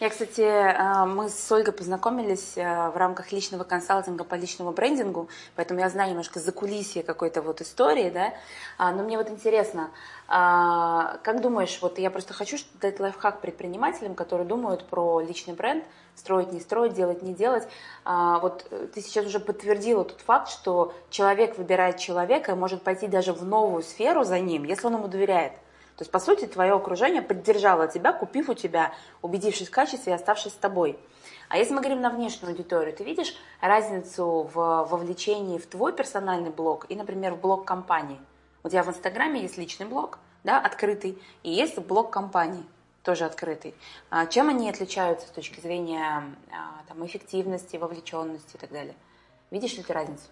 Я, 0.00 0.08
кстати, 0.08 0.40
э, 0.40 1.04
мы 1.04 1.28
с 1.28 1.52
Ольгой 1.52 1.72
познакомились 1.72 2.56
э, 2.56 2.90
в 2.90 2.96
рамках 2.96 3.32
личного 3.32 3.64
консалтинга 3.64 4.24
по 4.24 4.34
личному 4.36 4.72
брендингу, 4.72 5.28
поэтому 5.56 5.80
я 5.80 5.88
знаю 5.88 6.10
немножко 6.10 6.38
за 6.38 6.52
кулисье 6.52 7.02
какой-то 7.02 7.42
вот 7.42 7.60
истории, 7.60 8.10
да, 8.10 8.34
а, 8.78 8.92
но 8.92 9.02
мне 9.02 9.18
вот 9.18 9.30
интересно, 9.30 9.90
а, 10.28 11.18
как 11.24 11.40
думаешь, 11.40 11.78
вот 11.82 11.98
я 11.98 12.10
просто 12.10 12.34
хочу 12.34 12.56
дать 12.80 13.00
лайфхак 13.00 13.40
предпринимателям, 13.40 14.14
которые 14.14 14.46
думают 14.46 14.84
про 14.84 15.20
личный 15.20 15.54
бренд, 15.54 15.84
строить, 16.14 16.52
не 16.52 16.60
строить, 16.60 16.94
делать, 16.94 17.22
не 17.22 17.34
делать. 17.34 17.66
А, 18.04 18.38
вот 18.38 18.66
э, 18.70 18.86
ты 18.94 19.00
сейчас 19.00 19.26
уже 19.26 19.40
подтвердила 19.40 20.04
тот 20.04 20.20
факт, 20.20 20.48
что 20.48 20.94
человек 21.10 21.58
выбирает 21.58 21.98
человека 21.98 22.52
и 22.52 22.54
может 22.54 22.82
пойти 22.82 23.08
даже 23.08 23.32
в 23.32 23.44
новую 23.44 23.82
сферу 23.82 24.22
за 24.24 24.38
ним, 24.38 24.64
если 24.64 24.86
он 24.86 24.94
ему 24.94 25.08
доверяет. 25.08 25.52
То 26.00 26.02
есть, 26.02 26.12
по 26.12 26.18
сути, 26.18 26.46
твое 26.46 26.72
окружение 26.72 27.20
поддержало 27.20 27.86
тебя, 27.86 28.14
купив 28.14 28.48
у 28.48 28.54
тебя, 28.54 28.94
убедившись 29.20 29.68
в 29.68 29.70
качестве 29.70 30.14
и 30.14 30.16
оставшись 30.16 30.52
с 30.52 30.56
тобой. 30.56 30.98
А 31.50 31.58
если 31.58 31.74
мы 31.74 31.80
говорим 31.82 32.00
на 32.00 32.08
внешнюю 32.08 32.52
аудиторию, 32.52 32.96
ты 32.96 33.04
видишь 33.04 33.36
разницу 33.60 34.48
в 34.50 34.86
вовлечении 34.88 35.58
в 35.58 35.66
твой 35.66 35.92
персональный 35.92 36.48
блог 36.48 36.86
и, 36.88 36.96
например, 36.96 37.34
в 37.34 37.40
блог 37.42 37.66
компании? 37.66 38.18
У 38.62 38.70
тебя 38.70 38.82
в 38.82 38.88
Инстаграме 38.88 39.42
есть 39.42 39.58
личный 39.58 39.84
блог, 39.84 40.18
да, 40.42 40.58
открытый, 40.58 41.22
и 41.42 41.50
есть 41.50 41.78
блог 41.78 42.08
компании, 42.10 42.64
тоже 43.02 43.26
открытый. 43.26 43.74
А 44.08 44.24
чем 44.24 44.48
они 44.48 44.70
отличаются 44.70 45.26
с 45.26 45.30
точки 45.32 45.60
зрения 45.60 46.24
а, 46.50 46.82
там, 46.88 47.04
эффективности, 47.04 47.76
вовлеченности 47.76 48.56
и 48.56 48.58
так 48.58 48.72
далее? 48.72 48.94
Видишь 49.50 49.76
ли 49.76 49.82
ты 49.82 49.92
разницу? 49.92 50.30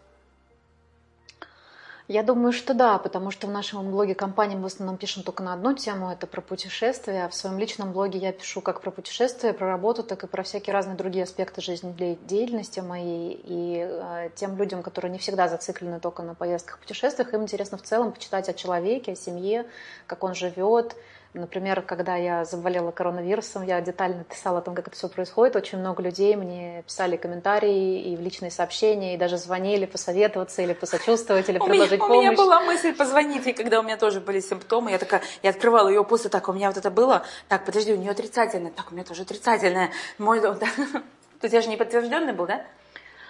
Я 2.08 2.22
думаю, 2.22 2.54
что 2.54 2.72
да, 2.72 2.96
потому 2.96 3.30
что 3.30 3.46
в 3.46 3.50
нашем 3.50 3.90
блоге 3.90 4.14
компании 4.14 4.56
мы 4.56 4.62
в 4.62 4.66
основном 4.72 4.96
пишем 4.96 5.22
только 5.22 5.42
на 5.42 5.52
одну 5.52 5.74
тему, 5.74 6.10
это 6.10 6.26
про 6.26 6.40
путешествия. 6.40 7.26
А 7.26 7.28
в 7.28 7.34
своем 7.34 7.58
личном 7.58 7.92
блоге 7.92 8.18
я 8.18 8.32
пишу 8.32 8.62
как 8.62 8.80
про 8.80 8.90
путешествия, 8.90 9.52
про 9.52 9.66
работу, 9.66 10.02
так 10.02 10.24
и 10.24 10.26
про 10.26 10.42
всякие 10.42 10.72
разные 10.72 10.96
другие 10.96 11.24
аспекты 11.24 11.60
жизнедеятельности 11.60 12.80
моей. 12.80 13.38
И 13.44 13.86
э, 13.86 14.30
тем 14.36 14.56
людям, 14.56 14.82
которые 14.82 15.12
не 15.12 15.18
всегда 15.18 15.48
зациклены 15.48 16.00
только 16.00 16.22
на 16.22 16.34
поездках, 16.34 16.78
путешествиях, 16.78 17.34
им 17.34 17.42
интересно 17.42 17.76
в 17.76 17.82
целом 17.82 18.12
почитать 18.12 18.48
о 18.48 18.54
человеке, 18.54 19.12
о 19.12 19.14
семье, 19.14 19.66
как 20.06 20.24
он 20.24 20.34
живет, 20.34 20.96
Например, 21.38 21.82
когда 21.82 22.16
я 22.16 22.44
заболела 22.44 22.90
коронавирусом, 22.90 23.62
я 23.62 23.80
детально 23.80 24.24
писала 24.24 24.58
о 24.58 24.60
том, 24.60 24.74
как 24.74 24.88
это 24.88 24.96
все 24.96 25.08
происходит. 25.08 25.54
Очень 25.54 25.78
много 25.78 26.02
людей 26.02 26.34
мне 26.34 26.82
писали 26.82 27.16
комментарии 27.16 28.00
и 28.02 28.16
в 28.16 28.20
личные 28.20 28.50
сообщения, 28.50 29.14
и 29.14 29.16
даже 29.16 29.38
звонили 29.38 29.86
посоветоваться 29.86 30.62
или 30.62 30.72
посочувствовать, 30.72 31.48
или 31.48 31.58
предложить 31.58 32.00
помощь. 32.00 32.18
У 32.18 32.20
меня 32.20 32.32
была 32.32 32.60
мысль 32.60 32.92
позвонить, 32.92 33.46
и 33.46 33.52
когда 33.52 33.78
у 33.78 33.84
меня 33.84 33.96
тоже 33.96 34.20
были 34.20 34.40
симптомы, 34.40 34.90
я 34.90 34.98
такая, 34.98 35.22
я 35.44 35.50
открывала 35.50 35.88
ее 35.88 36.02
после, 36.02 36.28
так, 36.28 36.48
у 36.48 36.52
меня 36.52 36.68
вот 36.68 36.76
это 36.76 36.90
было, 36.90 37.24
так, 37.46 37.64
подожди, 37.64 37.92
у 37.92 37.96
нее 37.96 38.10
отрицательное, 38.10 38.72
так, 38.72 38.90
у 38.90 38.94
меня 38.94 39.04
тоже 39.04 39.22
отрицательное. 39.22 39.90
Мой, 40.18 40.40
да. 40.42 40.54
То 40.54 41.44
есть 41.44 41.54
я 41.54 41.60
же 41.60 41.68
не 41.68 41.76
подтвержденный 41.76 42.32
был, 42.32 42.46
да? 42.46 42.64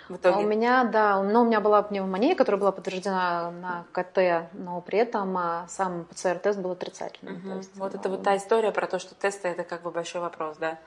В 0.09 0.17
итоге? 0.17 0.37
А 0.37 0.39
у 0.39 0.43
меня, 0.43 0.85
да, 0.85 1.23
но 1.23 1.43
у 1.43 1.45
меня 1.45 1.61
была 1.61 1.83
пневмония, 1.83 2.35
которая 2.35 2.61
была 2.61 2.73
подтверждена 2.73 3.51
на 3.51 3.85
КТ, 3.93 4.51
но 4.55 4.81
при 4.81 4.99
этом 4.99 5.37
а, 5.37 5.67
сам 5.69 6.05
ПЦР-тест 6.05 6.59
был 6.59 6.73
отрицательным. 6.73 7.37
Угу. 7.37 7.57
Есть, 7.57 7.77
вот 7.77 7.93
ну, 7.93 7.99
это 8.01 8.09
вот 8.09 8.23
та 8.23 8.37
история 8.37 8.73
про 8.73 8.87
то, 8.87 8.99
что 8.99 9.15
тесты 9.15 9.49
это 9.49 9.65
как 9.65 9.83
бы 9.83 9.91
большой 9.91 10.21
вопрос, 10.21 10.57
да? 10.59 10.79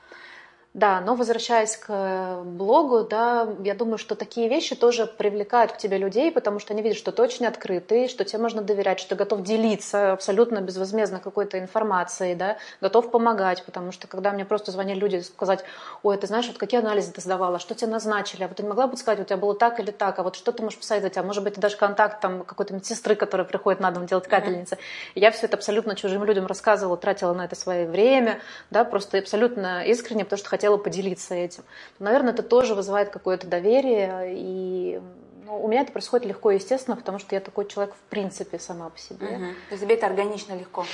Да, 0.74 1.02
но 1.02 1.16
возвращаясь 1.16 1.76
к 1.76 2.44
блогу, 2.46 3.04
да, 3.04 3.46
я 3.62 3.76
думаю, 3.76 3.98
что 3.98 4.16
такие 4.16 4.48
вещи 4.48 4.74
тоже 4.74 5.06
привлекают 5.06 5.74
к 5.74 5.78
тебе 5.78 5.98
людей, 5.98 6.32
потому 6.32 6.60
что 6.60 6.72
они 6.72 6.82
видят, 6.82 6.98
что 6.98 7.12
ты 7.12 7.22
очень 7.22 7.46
открытый, 7.46 8.08
что 8.08 8.24
тебе 8.24 8.42
можно 8.42 8.62
доверять, 8.62 9.02
что 9.02 9.10
ты 9.10 9.16
готов 9.16 9.44
делиться 9.44 10.14
абсолютно 10.14 10.62
безвозмездно 10.62 11.20
какой-то 11.20 11.60
информацией, 11.60 12.36
да, 12.36 12.58
готов 12.80 13.12
помогать, 13.12 13.66
потому 13.66 13.92
что 13.92 14.08
когда 14.08 14.32
мне 14.32 14.46
просто 14.46 14.72
звонили 14.72 14.98
люди 14.98 15.18
сказать, 15.18 15.66
ой, 16.04 16.16
ты 16.16 16.28
знаешь, 16.28 16.48
вот 16.48 16.58
какие 16.58 16.80
анализы 16.80 17.12
ты 17.12 17.20
сдавала, 17.20 17.60
что 17.60 17.76
тебе 17.76 17.92
назначили, 17.92 18.44
а 18.44 18.48
вот 18.48 18.56
ты 18.56 18.64
не 18.64 18.70
могла 18.70 18.88
бы 18.88 18.96
сказать, 18.96 19.20
у 19.20 19.26
тебя 19.26 19.36
было 19.36 19.54
так 19.54 19.78
или 19.82 19.92
так, 19.92 20.20
а 20.20 20.24
вот 20.24 20.38
что 20.38 20.54
ты 20.54 20.64
можешь 20.64 20.80
посоветовать, 20.80 21.18
а 21.18 21.24
может 21.24 21.44
быть, 21.44 21.60
даже 21.60 21.76
контакт 21.76 22.22
там 22.22 22.46
какой-то 22.46 22.74
медсестры, 22.74 23.16
которая 23.16 23.46
приходит 23.46 23.82
на 23.82 23.92
дом 23.92 24.06
делать 24.06 24.30
капельницы. 24.30 24.76
Mm-hmm. 24.76 25.12
я 25.16 25.32
все 25.32 25.48
это 25.48 25.58
абсолютно 25.58 25.98
чужим 25.98 26.24
людям 26.24 26.46
рассказывала, 26.46 26.96
тратила 26.96 27.34
на 27.34 27.44
это 27.44 27.58
свое 27.58 27.86
время, 27.88 28.40
да, 28.70 28.86
просто 28.86 29.18
абсолютно 29.18 29.84
искренне, 29.84 30.24
потому 30.24 30.40
что 30.40 30.48
хотела 30.48 30.61
поделиться 30.78 31.36
этим, 31.36 31.64
наверное, 32.00 32.34
это 32.34 32.44
тоже 32.44 32.76
вызывает 32.76 33.10
какое-то 33.10 33.48
доверие. 33.48 34.34
И 34.36 35.02
ну, 35.46 35.64
у 35.64 35.68
меня 35.68 35.82
это 35.82 35.92
происходит 35.92 36.28
легко 36.28 36.52
и 36.52 36.56
естественно, 36.56 36.96
потому 36.96 37.20
что 37.20 37.36
я 37.36 37.42
такой 37.42 37.68
человек 37.68 37.94
в 37.94 38.10
принципе 38.10 38.60
сама 38.60 38.90
по 38.90 38.98
себе. 38.98 39.28
Угу. 39.28 39.46
То 39.70 39.72
есть 39.72 39.84
тебе 39.84 39.96
это 39.96 40.06
органично 40.08 40.54
легко. 40.54 40.86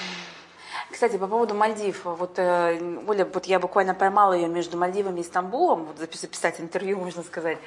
Кстати, 0.91 1.17
по 1.17 1.27
поводу 1.27 1.53
Мальдив. 1.53 2.05
Вот 2.05 2.39
э, 2.39 2.79
Оля, 3.07 3.25
вот 3.25 3.45
я 3.45 3.59
буквально 3.59 3.93
поймала 3.93 4.33
ее 4.33 4.47
между 4.47 4.77
Мальдивами 4.77 5.19
и 5.19 5.23
Стамбулом, 5.23 5.85
вот 5.85 5.97
записать 6.13 6.59
интервью, 6.59 6.97
можно 7.03 7.23
сказать. 7.23 7.57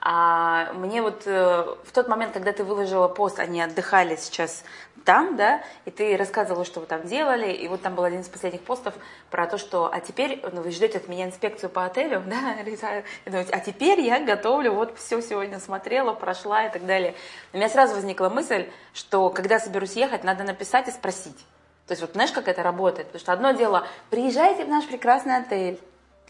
А 0.00 0.72
мне 0.74 1.02
вот 1.02 1.22
э, 1.26 1.66
в 1.84 1.92
тот 1.92 2.06
момент, 2.08 2.32
когда 2.32 2.52
ты 2.52 2.62
выложила 2.62 3.08
пост, 3.08 3.40
они 3.40 3.60
отдыхали 3.60 4.14
сейчас 4.14 4.62
там, 5.08 5.36
да, 5.36 5.62
и 5.86 5.90
ты 5.90 6.18
рассказывала, 6.18 6.66
что 6.66 6.80
вы 6.80 6.86
там 6.86 7.06
делали, 7.06 7.50
и 7.50 7.66
вот 7.66 7.80
там 7.80 7.94
был 7.94 8.04
один 8.04 8.20
из 8.20 8.28
последних 8.28 8.60
постов 8.60 8.92
про 9.30 9.46
то, 9.46 9.56
что, 9.56 9.90
а 9.90 10.00
теперь 10.00 10.38
ну, 10.52 10.60
вы 10.60 10.70
ждете 10.70 10.98
от 10.98 11.08
меня 11.08 11.24
инспекцию 11.24 11.70
по 11.70 11.86
отелю, 11.86 12.22
да, 12.26 13.42
а 13.50 13.60
теперь 13.60 14.02
я 14.02 14.20
готовлю, 14.20 14.74
вот 14.74 14.98
все 14.98 15.22
сегодня 15.22 15.60
смотрела, 15.60 16.12
прошла 16.12 16.66
и 16.66 16.70
так 16.70 16.84
далее. 16.84 17.14
У 17.54 17.56
меня 17.56 17.70
сразу 17.70 17.94
возникла 17.94 18.28
мысль, 18.28 18.68
что 18.92 19.30
когда 19.30 19.58
соберусь 19.58 19.94
ехать, 19.94 20.24
надо 20.24 20.44
написать 20.44 20.88
и 20.88 20.90
спросить. 20.90 21.38
То 21.86 21.92
есть 21.92 22.02
вот 22.02 22.12
знаешь, 22.12 22.32
как 22.32 22.46
это 22.46 22.62
работает? 22.62 23.06
Потому 23.06 23.20
что 23.20 23.32
одно 23.32 23.52
дело, 23.52 23.86
приезжайте 24.10 24.66
в 24.66 24.68
наш 24.68 24.86
прекрасный 24.86 25.38
отель, 25.38 25.80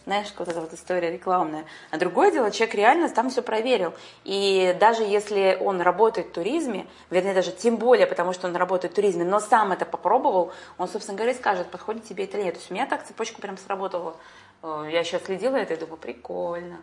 знаешь, 0.05 0.33
вот 0.39 0.49
эта 0.49 0.61
вот 0.61 0.73
история 0.73 1.11
рекламная. 1.11 1.65
А 1.91 1.99
другое 1.99 2.31
дело, 2.31 2.51
человек 2.51 2.75
реально 2.75 3.09
там 3.09 3.31
все 3.31 3.43
проверил. 3.43 3.95
И 4.25 4.77
даже 4.81 5.03
если 5.03 5.59
он 5.61 5.81
работает 5.81 6.29
в 6.29 6.33
туризме, 6.33 6.87
вернее, 7.11 7.35
даже 7.35 7.53
тем 7.53 7.77
более, 7.77 8.07
потому 8.07 8.33
что 8.33 8.49
он 8.49 8.57
работает 8.57 8.93
в 8.93 8.97
туризме, 8.97 9.25
но 9.25 9.41
сам 9.41 9.73
это 9.73 9.85
попробовал, 9.85 10.53
он, 10.79 10.89
собственно 10.89 11.17
говоря, 11.17 11.35
скажет, 11.35 11.71
подходит 11.71 12.05
тебе 12.05 12.25
это 12.25 12.39
или 12.39 12.45
нет. 12.45 12.55
То 12.55 12.61
есть 12.61 12.71
у 12.71 12.75
меня 12.75 12.87
так 12.87 13.07
цепочка 13.07 13.41
прям 13.41 13.59
сработала. 13.59 14.17
Э, 14.63 14.89
я 14.91 15.05
сейчас 15.05 15.25
следила 15.25 15.57
это 15.57 15.75
и 15.75 15.77
думаю, 15.77 15.99
прикольно. 15.99 16.79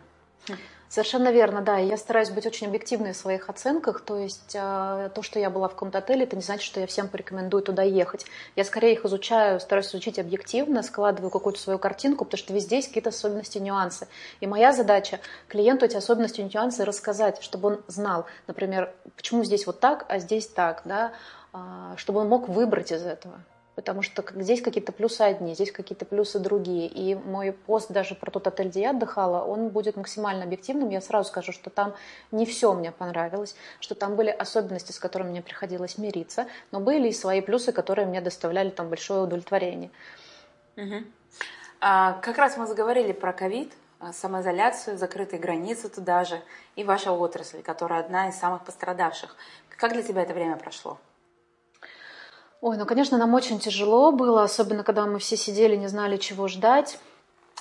Совершенно 0.88 1.32
верно, 1.32 1.62
да. 1.62 1.80
И 1.80 1.86
я 1.88 1.96
стараюсь 1.96 2.30
быть 2.30 2.46
очень 2.46 2.68
объективной 2.68 3.12
в 3.12 3.16
своих 3.16 3.48
оценках. 3.50 4.00
То 4.02 4.16
есть 4.16 4.54
э, 4.54 5.10
то, 5.14 5.22
что 5.22 5.38
я 5.40 5.50
была 5.50 5.68
в 5.68 5.72
каком-то 5.72 5.98
отеле, 5.98 6.24
это 6.24 6.36
не 6.36 6.42
значит, 6.42 6.64
что 6.64 6.80
я 6.80 6.86
всем 6.86 7.08
порекомендую 7.08 7.62
туда 7.62 7.82
ехать. 7.82 8.24
Я 8.54 8.64
скорее 8.64 8.92
их 8.92 9.04
изучаю, 9.04 9.58
стараюсь 9.58 9.88
изучить 9.88 10.18
объективно, 10.18 10.82
складываю 10.82 11.30
какую-то 11.30 11.58
свою 11.58 11.78
картинку, 11.78 12.24
потому 12.24 12.38
что 12.38 12.54
везде 12.54 12.76
есть 12.76 12.88
какие-то 12.88 13.10
особенности, 13.10 13.58
нюансы. 13.58 14.06
И 14.40 14.46
моя 14.46 14.72
задача 14.72 15.20
клиенту 15.48 15.86
эти 15.86 15.96
особенности, 15.96 16.40
нюансы 16.40 16.84
рассказать, 16.84 17.42
чтобы 17.42 17.68
он 17.68 17.80
знал, 17.88 18.26
например, 18.46 18.92
почему 19.16 19.42
здесь 19.44 19.66
вот 19.66 19.80
так, 19.80 20.06
а 20.08 20.18
здесь 20.20 20.46
так, 20.46 20.82
да, 20.84 21.12
э, 21.52 21.58
чтобы 21.96 22.20
он 22.20 22.28
мог 22.28 22.48
выбрать 22.48 22.92
из 22.92 23.02
этого 23.02 23.40
потому 23.76 24.00
что 24.00 24.24
здесь 24.34 24.62
какие-то 24.62 24.90
плюсы 24.90 25.20
одни, 25.20 25.54
здесь 25.54 25.70
какие-то 25.70 26.06
плюсы 26.06 26.40
другие. 26.40 26.88
И 26.88 27.14
мой 27.14 27.52
пост 27.52 27.92
даже 27.92 28.14
про 28.14 28.30
тот 28.30 28.46
отель, 28.46 28.68
где 28.68 28.80
я 28.80 28.90
отдыхала, 28.90 29.44
он 29.44 29.68
будет 29.68 29.96
максимально 29.96 30.44
объективным. 30.44 30.88
Я 30.88 31.02
сразу 31.02 31.28
скажу, 31.28 31.52
что 31.52 31.68
там 31.68 31.94
не 32.32 32.46
все 32.46 32.72
мне 32.72 32.90
понравилось, 32.90 33.54
что 33.78 33.94
там 33.94 34.16
были 34.16 34.30
особенности, 34.30 34.92
с 34.92 34.98
которыми 34.98 35.28
мне 35.28 35.42
приходилось 35.42 35.98
мириться, 35.98 36.46
но 36.72 36.80
были 36.80 37.08
и 37.08 37.12
свои 37.12 37.42
плюсы, 37.42 37.70
которые 37.70 38.06
мне 38.06 38.22
доставляли 38.22 38.70
там 38.70 38.88
большое 38.88 39.20
удовлетворение. 39.20 39.90
Угу. 40.76 41.04
А, 41.80 42.14
как 42.22 42.38
раз 42.38 42.56
мы 42.56 42.66
заговорили 42.66 43.12
про 43.12 43.34
ковид, 43.34 43.74
а, 44.00 44.14
самоизоляцию, 44.14 44.96
закрытые 44.96 45.38
границы 45.38 45.90
туда 45.90 46.24
же, 46.24 46.40
и 46.76 46.84
ваша 46.84 47.12
отрасль, 47.12 47.60
которая 47.60 48.00
одна 48.00 48.30
из 48.30 48.36
самых 48.36 48.64
пострадавших. 48.64 49.36
Как 49.76 49.92
для 49.92 50.02
тебя 50.02 50.22
это 50.22 50.32
время 50.32 50.56
прошло? 50.56 50.98
Ой, 52.66 52.76
ну, 52.78 52.84
конечно, 52.84 53.16
нам 53.16 53.32
очень 53.32 53.60
тяжело 53.60 54.10
было, 54.10 54.42
особенно 54.42 54.82
когда 54.82 55.06
мы 55.06 55.20
все 55.20 55.36
сидели, 55.36 55.76
не 55.76 55.86
знали, 55.86 56.16
чего 56.16 56.48
ждать. 56.48 56.98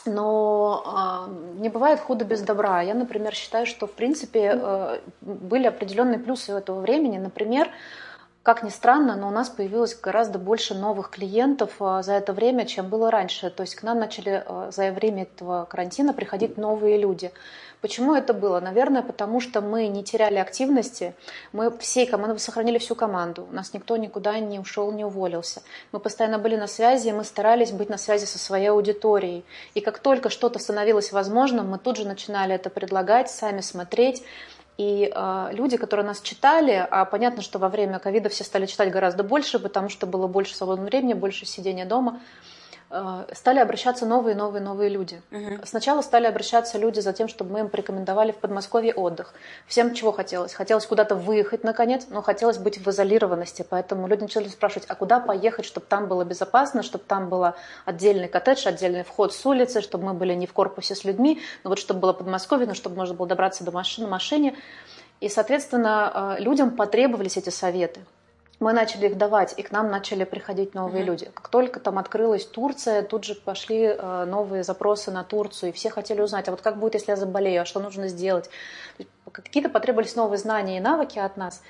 Но 0.08 1.28
э, 1.28 1.60
не 1.62 1.70
бывает 1.70 2.00
худо 2.00 2.26
без 2.26 2.41
добра. 2.41 2.82
Я, 2.82 2.96
например, 2.96 3.36
считаю, 3.36 3.68
что, 3.68 3.86
в 3.86 3.91
принципе, 3.91 4.60
э, 4.60 5.00
были 5.22 5.68
определенные 5.68 6.18
плюсы 6.18 6.56
у 6.56 6.58
этого 6.58 6.80
времени. 6.80 7.20
Например, 7.20 7.70
как 8.41 8.63
ни 8.63 8.70
странно, 8.70 9.15
но 9.15 9.28
у 9.28 9.32
нас 9.32 9.48
появилось 9.50 9.94
гораздо 9.94 10.39
больше 10.39 10.74
новых 10.74 11.12
клиентов 11.12 11.74
э, 11.80 12.02
за 12.02 12.13
это 12.13 12.34
время, 12.34 12.65
чем 12.65 12.89
было 12.89 13.12
раньше. 13.12 13.52
То 13.52 13.62
есть 13.62 13.76
к 13.76 13.84
нам 13.84 14.00
начали 14.00 14.44
э, 14.44 14.72
за 14.72 14.91
время 14.91 15.24
этого 15.24 15.65
карантина 15.65 16.13
приходить 16.13 16.58
новые 16.58 16.98
люди. 16.98 17.32
Почему 17.86 18.15
это 18.15 18.34
было? 18.34 18.60
Наверное, 18.60 19.04
потому 19.04 19.39
что 19.39 19.62
мы 19.62 19.86
не 19.86 20.04
теряли 20.04 20.38
активности, 20.38 21.13
мы 21.54 21.69
всей 21.78 22.08
командой 22.08 22.39
сохранили 22.39 22.80
всю 22.80 22.95
команду, 22.95 23.48
у 23.48 23.54
нас 23.54 23.76
никто 23.76 23.95
никуда 23.95 24.39
не 24.39 24.58
ушел, 24.58 24.91
не 24.91 25.06
уволился. 25.06 25.62
Мы 25.91 26.00
постоянно 26.00 26.39
были 26.39 26.56
на 26.56 26.65
связи, 26.65 27.12
мы 27.12 27.24
старались 27.24 27.71
быть 27.71 27.89
на 27.89 28.00
связи 28.00 28.26
со 28.26 28.39
своей 28.39 28.71
аудиторией. 28.71 29.45
И 29.76 29.82
как 29.82 30.00
только 30.00 30.32
что-то 30.32 30.58
становилось 30.58 31.12
возможным, 31.12 31.69
мы 31.69 31.78
тут 31.78 31.98
же 31.98 32.08
начинали 32.08 32.56
это 32.56 32.71
предлагать, 32.71 33.30
сами 33.30 33.62
смотреть. 33.62 34.24
И 34.80 35.12
э, 35.13 35.50
люди, 35.52 35.78
которые 35.78 36.08
нас 36.08 36.21
читали, 36.21 36.88
а 36.89 37.06
понятно, 37.06 37.43
что 37.43 37.60
во 37.60 37.69
время 37.69 38.00
ковида 38.00 38.30
все 38.30 38.43
стали 38.43 38.65
читать 38.65 38.89
гораздо 38.89 39.24
больше, 39.24 39.60
потому 39.60 39.89
что 39.89 40.08
было 40.08 40.26
больше 40.26 40.56
свободного 40.56 40.88
времени, 40.88 41.13
больше 41.13 41.45
сидения 41.45 41.86
дома, 41.86 42.19
стали 43.34 43.60
обращаться 43.60 44.06
новые, 44.06 44.36
новые, 44.36 44.62
новые 44.62 44.89
люди. 44.89 45.21
Угу. 45.32 45.65
Сначала 45.65 46.02
стали 46.02 46.28
обращаться 46.28 46.78
люди 46.78 47.00
за 47.00 47.13
тем, 47.13 47.28
чтобы 47.28 47.52
мы 47.52 47.60
им 47.62 47.69
порекомендовали 47.69 48.32
в 48.32 48.38
Подмосковье 48.38 48.93
отдых. 48.93 49.34
Всем 49.67 49.93
чего 49.93 50.12
хотелось? 50.12 50.54
Хотелось 50.54 50.86
куда-то 50.86 51.15
выехать, 51.15 51.63
наконец, 51.63 52.08
но 52.10 52.21
хотелось 52.21 52.58
быть 52.58 52.78
в 52.78 52.88
изолированности. 52.89 53.65
Поэтому 53.67 54.08
люди 54.08 54.21
начали 54.21 54.48
спрашивать, 54.48 54.86
а 54.88 54.95
куда 54.95 55.19
поехать, 55.19 55.65
чтобы 55.65 55.88
там 55.88 56.08
было 56.08 56.24
безопасно, 56.24 56.84
чтобы 56.84 57.04
там 57.06 57.30
был 57.30 57.54
отдельный 57.86 58.28
коттедж, 58.28 58.67
отдельный 58.67 59.04
вход 59.04 59.34
с 59.34 59.45
улицы, 59.45 59.82
чтобы 59.82 60.06
мы 60.06 60.13
были 60.13 60.34
не 60.34 60.45
в 60.45 60.54
корпусе 60.54 60.95
с 60.95 61.04
людьми, 61.04 61.41
но 61.63 61.69
вот 61.69 61.80
чтобы 61.80 62.00
было 62.00 62.13
Подмосковье, 62.13 62.67
но 62.67 62.74
чтобы 62.74 62.95
можно 62.95 63.15
было 63.15 63.28
добраться 63.28 63.63
до 63.63 63.71
машины, 63.71 64.08
машине. 64.08 64.56
И, 65.21 65.30
соответственно, 65.30 66.36
э, 66.38 66.43
людям 66.43 66.71
потребовались 66.76 67.38
эти 67.38 67.50
советы 67.50 68.02
мы 68.60 68.74
начали 68.74 69.08
их 69.08 69.18
давать, 69.18 69.54
и 69.58 69.63
к 69.63 69.72
нам 69.72 69.89
начали 69.89 70.24
приходить 70.24 70.74
новые 70.74 71.04
mm-hmm. 71.04 71.08
люди. 71.08 71.32
Как 71.34 71.50
только 71.50 71.80
там 71.80 71.98
открылась 71.98 72.46
Турция, 72.46 73.02
тут 73.04 73.24
же 73.24 73.36
пошли 73.36 73.84
э, 73.84 74.26
новые 74.26 74.63
запросы 74.63 75.12
на 75.12 75.24
Турцию, 75.24 75.70
и 75.70 75.74
все 75.74 75.89
хотели 75.89 76.22
узнать, 76.22 76.48
а 76.48 76.52
вот 76.52 76.62
как 76.62 76.78
будет, 76.78 76.96
если 76.96 77.12
я 77.12 77.18
заболею, 77.18 77.62
а 77.62 77.65
что 77.65 77.80
нужно 77.80 78.08
сделать. 78.08 78.50
Какие-то 79.32 79.70
потребовались 79.70 80.15
новые 80.15 80.38
знания 80.38 80.78
и 80.78 80.82
навыки 80.82 81.20
от 81.20 81.36
нас. 81.38 81.62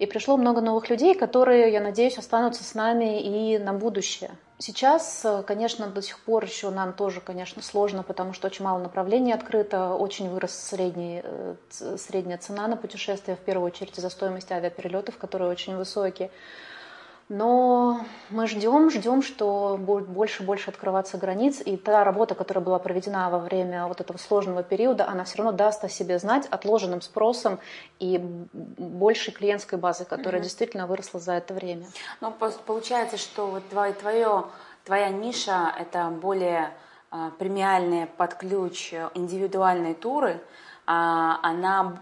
И 0.00 0.06
пришло 0.06 0.38
много 0.38 0.62
новых 0.62 0.88
людей, 0.88 1.14
которые, 1.14 1.70
я 1.70 1.80
надеюсь, 1.82 2.16
останутся 2.16 2.64
с 2.64 2.74
нами 2.74 3.20
и 3.20 3.58
на 3.58 3.74
будущее. 3.74 4.30
Сейчас, 4.56 5.22
э, 5.24 5.42
конечно, 5.46 5.88
до 5.88 6.00
сих 6.00 6.18
пор 6.20 6.42
еще 6.42 6.70
нам 6.70 6.94
тоже, 6.94 7.20
конечно, 7.20 7.62
сложно, 7.62 8.02
потому 8.02 8.32
что 8.32 8.46
очень 8.46 8.64
мало 8.64 8.78
направлений 8.78 9.34
открыто, 9.34 9.92
очень 9.94 10.30
вырос 10.30 10.52
средний, 10.52 11.20
э, 11.22 11.54
средняя 11.98 12.38
цена 12.38 12.66
на 12.66 12.76
путешествия, 12.76 13.36
в 13.36 13.40
первую 13.40 13.66
очередь 13.66 13.98
из-за 13.98 14.08
стоимости 14.08 14.54
авиаперелетов, 14.54 15.18
которые 15.18 15.50
очень 15.50 15.76
высокие. 15.76 16.30
Но 17.30 18.04
мы 18.30 18.48
ждем, 18.48 18.90
ждем, 18.90 19.22
что 19.22 19.76
будет 19.78 20.08
больше 20.08 20.42
и 20.42 20.46
больше 20.46 20.70
открываться 20.70 21.16
границ, 21.16 21.62
и 21.64 21.76
та 21.76 22.02
работа, 22.02 22.34
которая 22.34 22.64
была 22.64 22.80
проведена 22.80 23.30
во 23.30 23.38
время 23.38 23.86
вот 23.86 24.00
этого 24.00 24.16
сложного 24.16 24.64
периода, 24.64 25.06
она 25.06 25.22
все 25.22 25.38
равно 25.38 25.52
даст 25.52 25.84
о 25.84 25.88
себе 25.88 26.18
знать 26.18 26.48
отложенным 26.50 27.00
спросом 27.00 27.60
и 28.00 28.18
большей 28.18 29.32
клиентской 29.32 29.78
базы, 29.78 30.04
которая 30.04 30.40
mm-hmm. 30.40 30.44
действительно 30.44 30.86
выросла 30.88 31.20
за 31.20 31.34
это 31.34 31.54
время. 31.54 31.86
Ну, 32.20 32.34
получается, 32.66 33.16
что 33.16 33.46
вот 33.46 33.68
твое, 33.68 33.92
твое, 33.92 34.46
твоя 34.84 35.10
ниша– 35.10 35.72
это 35.78 36.08
более 36.08 36.72
а, 37.12 37.30
премиальные 37.38 38.08
под 38.08 38.34
ключ 38.34 38.92
индивидуальные 39.14 39.94
туры– 39.94 40.40
она 40.92 41.98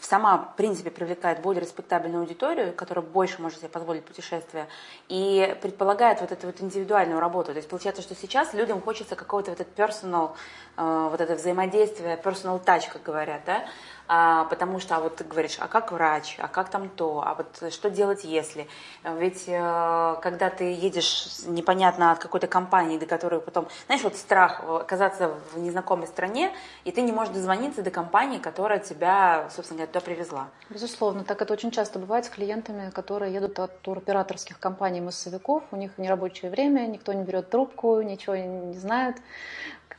сама, 0.00 0.38
в 0.38 0.56
принципе, 0.56 0.90
привлекает 0.90 1.40
более 1.42 1.60
респектабельную 1.60 2.22
аудиторию, 2.22 2.72
которая 2.72 3.04
больше 3.04 3.40
может 3.40 3.58
себе 3.58 3.68
позволить 3.68 4.04
путешествия, 4.04 4.66
и 5.08 5.56
предполагает 5.62 6.20
вот 6.20 6.32
эту 6.32 6.46
вот 6.48 6.60
индивидуальную 6.60 7.20
работу. 7.20 7.52
То 7.52 7.58
есть 7.58 7.68
получается, 7.68 8.02
что 8.02 8.16
сейчас 8.16 8.52
людям 8.52 8.80
хочется 8.80 9.14
какого-то 9.14 9.50
вот 9.50 9.60
этот 9.60 9.78
personal, 9.78 10.32
э, 10.76 11.08
вот 11.10 11.20
это 11.20 11.36
взаимодействие, 11.36 12.20
personal 12.22 12.62
touch, 12.64 12.90
как 12.92 13.02
говорят, 13.02 13.42
да, 13.46 13.64
а, 14.08 14.44
потому 14.44 14.78
что 14.78 14.96
а 14.96 15.00
вот 15.00 15.16
ты 15.16 15.24
говоришь, 15.24 15.56
а 15.58 15.66
как 15.66 15.90
врач, 15.90 16.36
а 16.38 16.46
как 16.46 16.68
там 16.68 16.88
то, 16.88 17.22
а 17.26 17.34
вот 17.34 17.72
что 17.72 17.90
делать 17.90 18.22
если? 18.22 18.68
Ведь 19.02 19.44
э, 19.48 20.16
когда 20.22 20.48
ты 20.48 20.72
едешь 20.72 21.26
непонятно 21.46 22.12
от 22.12 22.20
какой-то 22.20 22.46
компании, 22.46 22.98
до 22.98 23.06
которой 23.06 23.40
потом, 23.40 23.66
знаешь, 23.86 24.04
вот 24.04 24.14
страх 24.16 24.62
оказаться 24.68 25.34
в 25.52 25.58
незнакомой 25.58 26.06
стране, 26.06 26.52
и 26.84 26.92
ты 26.92 27.02
не 27.02 27.10
можешь 27.10 27.34
дозвониться 27.34 27.82
до 27.82 27.90
компании, 27.90 28.15
которая 28.38 28.78
тебя, 28.78 29.48
собственно 29.50 29.78
говоря, 29.78 29.92
туда 29.92 30.00
привезла. 30.00 30.48
Безусловно, 30.70 31.22
так 31.24 31.42
это 31.42 31.52
очень 31.52 31.70
часто 31.70 31.98
бывает 31.98 32.24
с 32.24 32.28
клиентами, 32.28 32.90
которые 32.90 33.32
едут 33.32 33.58
от 33.58 33.80
туроператорских 33.82 34.58
компаний 34.58 35.00
массовиков, 35.00 35.62
у 35.70 35.76
них 35.76 35.98
нерабочее 35.98 36.50
время, 36.50 36.86
никто 36.86 37.12
не 37.12 37.24
берет 37.24 37.50
трубку, 37.50 38.00
ничего 38.00 38.36
не 38.36 38.74
знают 38.74 39.16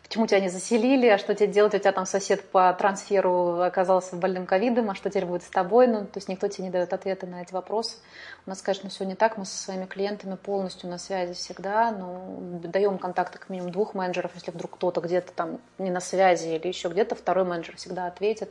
почему 0.07 0.25
тебя 0.25 0.39
не 0.39 0.49
заселили, 0.49 1.07
а 1.07 1.17
что 1.17 1.35
тебе 1.35 1.47
делать, 1.47 1.73
у 1.73 1.79
тебя 1.79 1.91
там 1.91 2.05
сосед 2.05 2.49
по 2.49 2.71
трансферу 2.73 3.61
оказался 3.61 4.15
больным 4.15 4.45
ковидом, 4.45 4.89
а 4.89 4.95
что 4.95 5.09
теперь 5.09 5.25
будет 5.25 5.43
с 5.43 5.49
тобой, 5.49 5.87
ну, 5.87 6.05
то 6.05 6.17
есть 6.17 6.29
никто 6.29 6.47
тебе 6.47 6.65
не 6.65 6.69
дает 6.69 6.93
ответы 6.93 7.27
на 7.27 7.41
эти 7.41 7.53
вопросы. 7.53 7.97
У 8.45 8.49
нас, 8.49 8.61
конечно, 8.61 8.89
все 8.89 9.03
не 9.03 9.15
так, 9.15 9.37
мы 9.37 9.45
со 9.45 9.57
своими 9.57 9.85
клиентами 9.85 10.35
полностью 10.35 10.89
на 10.89 10.97
связи 10.97 11.33
всегда, 11.33 11.91
но 11.91 12.37
даем 12.39 12.97
контакты 12.97 13.37
как 13.37 13.49
минимум 13.49 13.71
двух 13.71 13.93
менеджеров, 13.93 14.31
если 14.35 14.51
вдруг 14.51 14.75
кто-то 14.75 15.01
где-то 15.01 15.33
там 15.33 15.59
не 15.77 15.91
на 15.91 15.99
связи 15.99 16.47
или 16.47 16.67
еще 16.67 16.87
где-то, 16.87 17.15
второй 17.15 17.43
менеджер 17.43 17.75
всегда 17.75 18.07
ответит. 18.07 18.49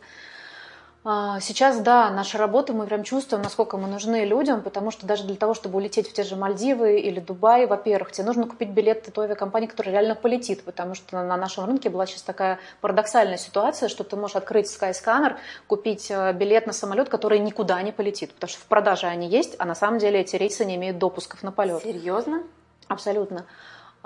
А, 1.08 1.38
сейчас, 1.38 1.78
да, 1.78 2.10
наша 2.10 2.36
работа, 2.36 2.72
мы 2.72 2.84
прям 2.84 3.04
чувствуем, 3.04 3.40
насколько 3.40 3.76
мы 3.76 3.86
нужны 3.86 4.24
людям, 4.24 4.60
потому 4.60 4.90
что 4.90 5.06
даже 5.06 5.22
для 5.22 5.36
того, 5.36 5.54
чтобы 5.54 5.76
улететь 5.76 6.08
в 6.08 6.12
те 6.12 6.24
же 6.24 6.34
Мальдивы 6.34 6.98
или 6.98 7.20
Дубай, 7.20 7.66
во-первых, 7.66 8.10
тебе 8.10 8.26
нужно 8.26 8.48
купить 8.48 8.70
билет 8.70 9.08
той 9.14 9.26
авиакомпании, 9.26 9.68
которая 9.68 9.92
реально 9.92 10.16
полетит, 10.16 10.64
потому 10.64 10.96
что 10.96 11.22
на 11.22 11.36
нашем 11.36 11.64
рынке 11.66 11.90
была 11.90 12.06
сейчас 12.06 12.22
такая 12.22 12.58
парадоксальная 12.80 13.36
ситуация, 13.36 13.88
что 13.88 14.02
ты 14.02 14.16
можешь 14.16 14.34
открыть 14.34 14.66
Skyscanner, 14.66 15.36
купить 15.68 16.10
э, 16.10 16.32
билет 16.32 16.66
на 16.66 16.72
самолет, 16.72 17.08
который 17.08 17.38
никуда 17.38 17.80
не 17.82 17.92
полетит, 17.92 18.34
потому 18.34 18.50
что 18.50 18.58
в 18.58 18.64
продаже 18.64 19.06
они 19.06 19.28
есть, 19.28 19.54
а 19.60 19.64
на 19.64 19.76
самом 19.76 20.00
деле 20.00 20.22
эти 20.22 20.34
рейсы 20.34 20.64
не 20.64 20.74
имеют 20.74 20.98
допусков 20.98 21.44
на 21.44 21.52
полет. 21.52 21.84
Серьезно? 21.84 22.42
Абсолютно. 22.88 23.46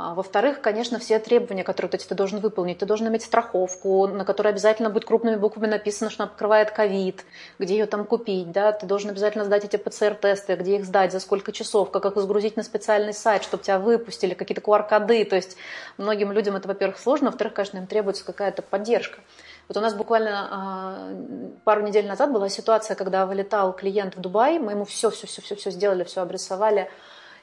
А, 0.03 0.15
во-вторых, 0.15 0.63
конечно, 0.63 0.99
все 0.99 1.19
требования, 1.19 1.63
которые 1.63 1.91
ты 1.91 2.15
должен 2.15 2.41
выполнить. 2.41 2.79
Ты 2.79 2.87
должен 2.87 3.07
иметь 3.09 3.23
страховку, 3.23 4.07
на 4.07 4.25
которой 4.25 4.49
обязательно 4.49 4.89
будет 4.89 5.05
крупными 5.05 5.37
буквами 5.37 5.67
написано, 5.67 6.09
что 6.09 6.23
она 6.23 6.33
покрывает 6.33 6.71
ковид, 6.71 7.27
где 7.59 7.75
ее 7.77 7.85
там 7.85 8.07
купить. 8.07 8.51
Да? 8.51 8.73
Ты 8.73 8.87
должен 8.87 9.11
обязательно 9.11 9.45
сдать 9.45 9.67
эти 9.67 9.77
ПЦР-тесты, 9.77 10.55
где 10.55 10.77
их 10.77 10.87
сдать, 10.87 11.13
за 11.13 11.21
сколько 11.21 11.53
часов, 11.53 11.91
как 11.91 12.07
их 12.07 12.17
загрузить 12.17 12.57
на 12.57 12.63
специальный 12.63 13.13
сайт, 13.13 13.43
чтобы 13.43 13.63
тебя 13.63 13.79
выпустили, 13.79 14.33
какие-то 14.33 14.63
QR-коды. 14.63 15.23
То 15.27 15.37
есть 15.37 15.59
многим 15.99 16.33
людям 16.33 16.57
это, 16.57 16.67
во-первых, 16.67 16.99
сложно, 16.99 17.27
во-вторых, 17.27 17.53
конечно, 17.53 17.77
им 17.77 17.87
требуется 17.87 18.25
какая-то 18.25 18.63
поддержка. 18.63 19.19
Вот 19.69 19.77
у 19.77 19.81
нас 19.81 19.93
буквально 19.93 20.49
а, 20.51 21.15
пару 21.65 21.83
недель 21.83 22.07
назад 22.07 22.33
была 22.33 22.49
ситуация, 22.49 22.95
когда 22.95 23.27
вылетал 23.27 23.75
клиент 23.75 24.17
в 24.17 24.21
Дубай, 24.21 24.59
мы 24.61 24.73
ему 24.73 24.87
все-все-все-все 24.87 25.71
сделали, 25.71 26.05
все 26.05 26.23
обрисовали, 26.23 26.89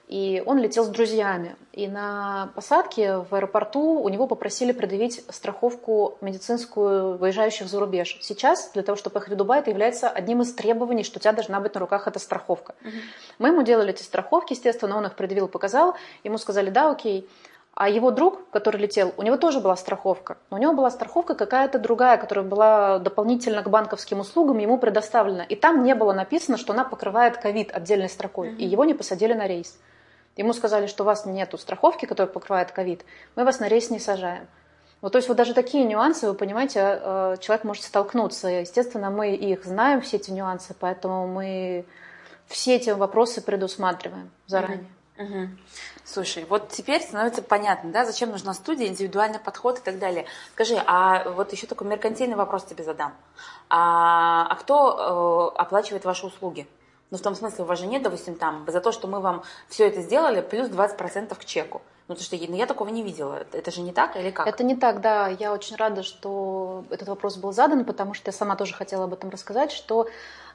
и 0.08 0.41
он 0.45 0.58
летел 0.58 0.86
с 0.86 0.88
друзьями. 0.88 1.58
И 1.74 1.88
на 1.88 2.49
посадке 2.55 3.18
в 3.18 3.36
аэропорту 3.36 3.99
у 3.99 4.08
него 4.08 4.26
попросили 4.26 4.72
предъявить 4.72 5.24
страховку 5.30 6.18
медицинскую 6.22 7.18
выезжающих 7.18 7.68
за 7.68 7.80
рубеж. 7.80 8.18
Сейчас 8.22 8.72
для 8.74 8.84
того, 8.84 8.95
чтобы 8.95 9.16
поехать 9.16 9.34
в 9.34 9.36
Дубай, 9.36 9.60
это 9.60 9.70
является 9.70 10.08
одним 10.08 10.41
из 10.41 10.53
требований, 10.53 11.03
что 11.03 11.20
у 11.20 11.22
тебя 11.22 11.34
должна 11.34 11.60
быть 11.60 11.74
на 11.74 11.82
руках 11.82 12.08
эта 12.08 12.20
страховка. 12.20 12.74
Угу. 12.82 12.91
Мы 13.39 13.49
ему 13.49 13.64
делали 13.64 13.89
эти 13.89 14.01
страховки, 14.01 14.53
естественно, 14.53 14.97
он 14.97 15.05
их 15.05 15.16
предъявил, 15.16 15.49
показал. 15.49 15.95
Ему 16.24 16.38
сказали, 16.38 16.70
да, 16.70 16.89
окей. 16.89 17.30
А 17.74 17.89
его 17.89 18.10
друг, 18.10 18.49
который 18.49 18.78
летел, 18.78 19.14
у 19.18 19.24
него 19.24 19.38
тоже 19.38 19.60
была 19.60 19.76
страховка. 19.76 20.38
Но 20.49 20.58
у 20.58 20.60
него 20.60 20.74
была 20.74 20.89
страховка 20.89 21.36
какая-то 21.36 21.78
другая, 21.80 22.18
которая 22.18 22.45
была 22.45 22.97
дополнительно 22.97 23.62
к 23.62 23.70
банковским 23.70 24.22
услугам 24.22 24.58
ему 24.58 24.80
предоставлена. 24.80 25.43
И 25.43 25.55
там 25.55 25.84
не 25.84 25.93
было 25.93 26.14
написано, 26.14 26.58
что 26.58 26.74
она 26.74 26.86
покрывает 26.86 27.38
ковид 27.38 27.72
отдельной 27.72 28.10
строкой. 28.10 28.49
Mm-hmm. 28.49 28.58
И 28.58 28.66
его 28.66 28.84
не 28.86 28.95
посадили 28.95 29.34
на 29.34 29.47
рейс. 29.47 29.78
Ему 30.38 30.54
сказали, 30.54 30.88
что 30.88 31.04
у 31.04 31.06
вас 31.06 31.26
нет 31.26 31.54
страховки, 31.60 32.06
которая 32.06 32.32
покрывает 32.32 32.72
ковид, 32.72 33.04
мы 33.36 33.44
вас 33.44 33.60
на 33.60 33.68
рейс 33.68 33.90
не 33.90 34.00
сажаем. 34.00 34.48
Вот, 35.02 35.12
то 35.12 35.18
есть 35.18 35.28
вот 35.28 35.38
даже 35.38 35.54
такие 35.54 35.84
нюансы, 35.84 36.28
вы 36.28 36.34
понимаете, 36.34 36.80
э, 36.80 37.36
человек 37.40 37.64
может 37.64 37.84
столкнуться. 37.84 38.48
Естественно, 38.48 39.12
мы 39.12 39.36
их 39.36 39.64
знаем, 39.66 40.02
все 40.02 40.18
эти 40.18 40.32
нюансы, 40.32 40.76
поэтому 40.80 41.28
мы 41.28 41.86
все 42.48 42.76
эти 42.76 42.90
вопросы 42.92 43.42
предусматриваем 43.42 44.32
заранее. 44.48 44.88
Угу. 45.18 45.50
Слушай, 46.04 46.46
вот 46.50 46.70
теперь 46.70 47.02
становится 47.02 47.42
понятно, 47.42 47.92
да, 47.92 48.06
зачем 48.06 48.30
нужна 48.30 48.54
студия, 48.54 48.88
индивидуальный 48.88 49.40
подход 49.40 49.80
и 49.80 49.82
так 49.82 50.00
далее. 50.00 50.26
Скажи, 50.54 50.82
а 50.86 51.30
вот 51.30 51.52
еще 51.52 51.68
такой 51.68 51.88
меркантильный 51.88 52.36
вопрос 52.36 52.66
тебе 52.66 52.84
задам. 52.84 53.14
А, 53.70 54.48
а 54.50 54.56
кто 54.56 55.54
э, 55.56 55.60
оплачивает 55.60 56.06
ваши 56.06 56.26
услуги? 56.26 56.68
Ну, 57.10 57.18
в 57.18 57.22
том 57.22 57.36
смысле, 57.36 57.64
у 57.64 57.68
вас 57.68 57.80
же 57.80 57.88
нет, 57.88 58.03
допустим, 58.03 58.36
там, 58.36 58.66
за 58.68 58.82
то, 58.82 58.91
что 58.91 59.08
мы 59.08 59.22
вам 59.22 59.43
все 59.70 59.88
это 59.88 60.01
сделали, 60.01 60.41
плюс 60.41 60.68
20% 60.68 61.36
к 61.36 61.45
чеку. 61.45 61.82
Ну, 62.08 62.16
то 62.16 62.24
что 62.24 62.38
ну, 62.38 62.55
я 62.55 62.66
такого 62.66 62.89
не 62.89 63.03
видела. 63.03 63.45
Это 63.51 63.70
же 63.70 63.82
не 63.82 63.91
так 63.91 64.16
или 64.16 64.32
как? 64.32 64.47
Это 64.47 64.64
не 64.64 64.76
так, 64.76 65.01
да. 65.01 65.28
Я 65.28 65.53
очень 65.53 65.76
рада, 65.76 66.03
что 66.03 66.86
этот 66.89 67.10
вопрос 67.10 67.36
был 67.36 67.51
задан, 67.51 67.84
потому 67.84 68.14
что 68.14 68.30
я 68.30 68.34
сама 68.34 68.55
тоже 68.55 68.74
хотела 68.74 69.05
об 69.05 69.14
этом 69.14 69.30
рассказать, 69.30 69.74
что 69.74 70.08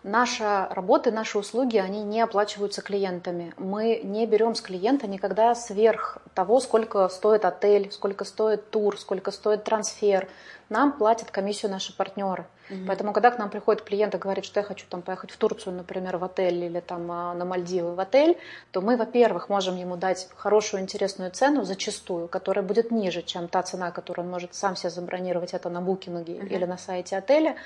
наша 0.03 0.69
работа, 0.71 1.11
наши 1.11 1.39
услуги, 1.39 1.77
они 1.77 2.03
не 2.03 2.23
оплачиваются 2.23 2.81
клиентами. 2.81 3.53
Мы 3.59 4.01
не 4.03 4.27
берем 4.27 4.55
с 4.55 4.63
клиента 4.63 5.07
никогда 5.07 5.55
сверх 5.55 6.19
того, 6.35 6.59
сколько 6.59 7.07
стоит 7.11 7.45
отель, 7.45 7.93
сколько 7.93 8.25
стоит 8.25 8.71
тур, 8.71 8.99
сколько 8.99 9.31
стоит 9.31 9.65
трансфер. 9.65 10.29
Нам 10.71 10.93
платят 10.93 11.31
комиссию 11.31 11.71
наши 11.71 11.95
партнеры. 11.95 12.47
Угу. 12.73 12.87
Поэтому, 12.87 13.13
когда 13.13 13.31
к 13.31 13.39
нам 13.39 13.51
приходит 13.51 13.83
клиент 13.83 14.15
и 14.15 14.19
говорит, 14.19 14.45
что 14.45 14.61
я 14.61 14.65
хочу 14.65 14.87
там 14.89 15.03
поехать 15.03 15.31
в 15.31 15.37
Турцию, 15.37 15.75
например, 15.75 16.17
в 16.17 16.25
отель 16.25 16.65
или 16.65 16.81
там 16.81 17.11
а, 17.13 17.35
на 17.35 17.45
Мальдивы 17.45 17.95
в 17.95 18.01
отель, 18.01 18.39
то 18.71 18.81
мы, 18.81 18.97
во-первых, 18.97 19.49
можем 19.49 19.77
ему 19.77 19.97
дать 19.97 20.29
хорошую, 20.37 20.83
интересную 20.83 21.31
цену 21.31 21.65
зачастую, 21.65 22.29
которая 22.29 22.65
будет 22.65 22.91
ниже, 22.91 23.23
чем 23.23 23.49
та 23.49 23.63
цена, 23.63 23.91
которую 23.91 24.27
он 24.27 24.33
может 24.33 24.55
сам 24.55 24.77
себе 24.77 24.91
забронировать 24.91 25.53
это 25.53 25.69
на 25.69 25.81
букинге 25.81 26.35
угу. 26.35 26.47
или 26.47 26.65
на 26.65 26.79
сайте 26.79 27.17
отеля. 27.17 27.57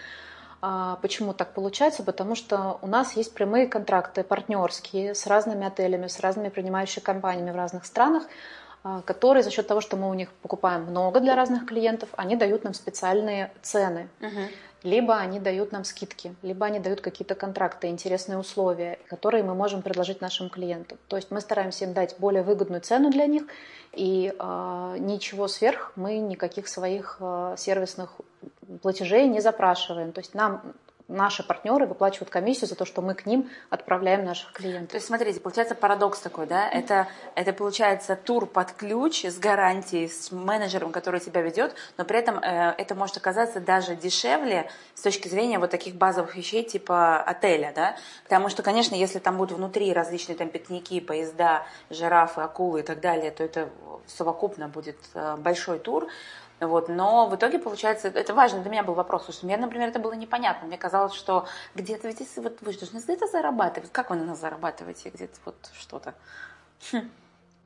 А 0.63 0.97
почему 1.03 1.35
так 1.35 1.53
получается? 1.53 2.03
Потому 2.03 2.35
что 2.35 2.79
у 2.83 2.87
нас 2.87 3.13
есть 3.13 3.35
прямые 3.35 3.67
контракты 3.67 4.25
партнерские 4.25 5.15
с 5.15 5.27
разными 5.27 5.67
отелями, 5.67 6.07
с 6.09 6.19
разными 6.19 6.49
принимающими 6.49 7.05
компаниями 7.05 7.51
в 7.51 7.57
разных 7.57 7.85
странах, 7.85 8.25
а, 8.83 9.03
которые 9.03 9.43
за 9.43 9.51
счет 9.51 9.67
того, 9.67 9.81
что 9.81 9.97
мы 9.97 10.09
у 10.09 10.15
них 10.15 10.33
покупаем 10.43 10.85
много 10.85 11.21
для 11.21 11.35
разных 11.35 11.67
клиентов, 11.67 12.09
они 12.17 12.37
дают 12.37 12.65
нам 12.65 12.73
специальные 12.73 13.53
цены. 13.61 14.09
Uh-huh. 14.21 14.49
Либо 14.87 15.17
они 15.17 15.41
дают 15.41 15.73
нам 15.73 15.83
скидки, 15.83 16.37
либо 16.43 16.65
они 16.65 16.79
дают 16.79 17.01
какие-то 17.01 17.35
контракты, 17.35 17.89
интересные 17.89 18.39
условия, 18.39 19.01
которые 19.09 19.43
мы 19.43 19.53
можем 19.53 19.83
предложить 19.83 20.21
нашим 20.21 20.49
клиентам. 20.49 20.97
То 21.09 21.17
есть 21.17 21.33
мы 21.33 21.41
стараемся 21.41 21.87
им 21.87 21.93
дать 21.93 22.15
более 22.21 22.45
выгодную 22.45 22.81
цену 22.81 23.11
для 23.11 23.27
них, 23.27 23.43
и 23.93 24.33
э, 24.39 24.97
ничего 25.01 25.49
сверх 25.49 25.93
мы 25.97 26.19
никаких 26.19 26.69
своих 26.69 27.17
э, 27.19 27.57
сервисных 27.59 28.21
платежей 28.81 29.27
не 29.27 29.41
запрашиваем. 29.41 30.13
То 30.13 30.21
есть 30.21 30.35
нам 30.35 30.63
наши 31.09 31.43
партнеры 31.43 31.87
выплачивают 31.87 32.31
комиссию 32.31 32.69
за 32.69 32.75
то, 32.75 32.85
что 32.85 33.01
мы 33.01 33.15
к 33.15 33.27
ним 33.27 33.49
отправляем 33.71 34.25
наших 34.25 34.53
клиентов. 34.53 34.91
То 34.91 34.97
есть, 34.97 35.07
смотрите, 35.07 35.41
получается 35.41 35.75
парадокс 35.75 36.21
такой, 36.21 36.47
да? 36.47 36.69
Это, 36.69 37.07
это 37.35 37.53
получается 37.53 38.17
тур 38.17 38.47
под 38.47 38.73
ключ 38.73 39.25
с 39.25 39.39
гарантией, 39.39 40.09
с 40.09 40.33
менеджером, 40.33 40.93
который 40.93 41.21
тебя 41.21 41.43
ведет, 41.43 41.75
но 41.97 42.05
при 42.05 42.19
этом 42.19 42.39
э, 42.39 42.75
это 42.77 42.95
может 42.95 43.17
оказаться 43.17 43.61
даже 43.61 43.95
дешевле 43.95 44.69
с 44.95 45.03
точки 45.03 45.29
зрения 45.29 45.59
вот 45.59 45.71
таких 45.71 45.95
базовых 45.95 46.35
вещей 46.35 46.65
типа 46.65 47.23
отеля, 47.23 47.73
да? 47.75 47.97
Потому 48.25 48.49
что, 48.49 48.63
конечно, 48.63 48.95
если 48.95 49.19
там 49.19 49.37
будут 49.37 49.57
внутри 49.57 49.93
различные 49.93 50.37
там 50.37 50.49
пикники, 50.49 51.01
поезда, 51.01 51.67
жирафы, 51.91 52.41
акулы 52.41 52.81
и 52.81 52.83
так 52.83 53.01
далее, 53.01 53.31
то 53.31 53.45
это 53.45 53.69
совокупно 54.07 54.69
будет 54.69 54.99
э, 55.15 55.37
большой 55.37 55.79
тур. 55.79 56.09
Вот, 56.61 56.89
но 56.89 57.27
в 57.27 57.37
итоге, 57.37 57.59
получается, 57.59 58.09
это 58.09 58.33
важно 58.33 58.61
для 58.61 58.71
меня 58.71 58.83
был 58.83 58.95
вопрос, 58.95 59.23
потому 59.23 59.37
что 59.37 59.47
мне, 59.47 59.57
например, 59.57 59.89
это 59.89 59.99
было 59.99 60.15
непонятно. 60.15 60.67
Мне 60.67 60.79
казалось, 60.79 61.13
что 61.13 61.47
где-то 61.75 62.09
ведь 62.09 62.23
вот 62.37 62.59
вы 62.63 62.73
же 62.73 62.79
должны 62.79 62.99
где-то 62.99 63.27
зарабатывать. 63.27 63.93
Как 63.93 64.11
вы 64.11 64.17
на 64.17 64.25
нас 64.25 64.41
зарабатываете 64.41 65.11
где-то 65.11 65.37
вот 65.45 65.57
что-то? 65.75 66.15
Хм. 66.93 67.11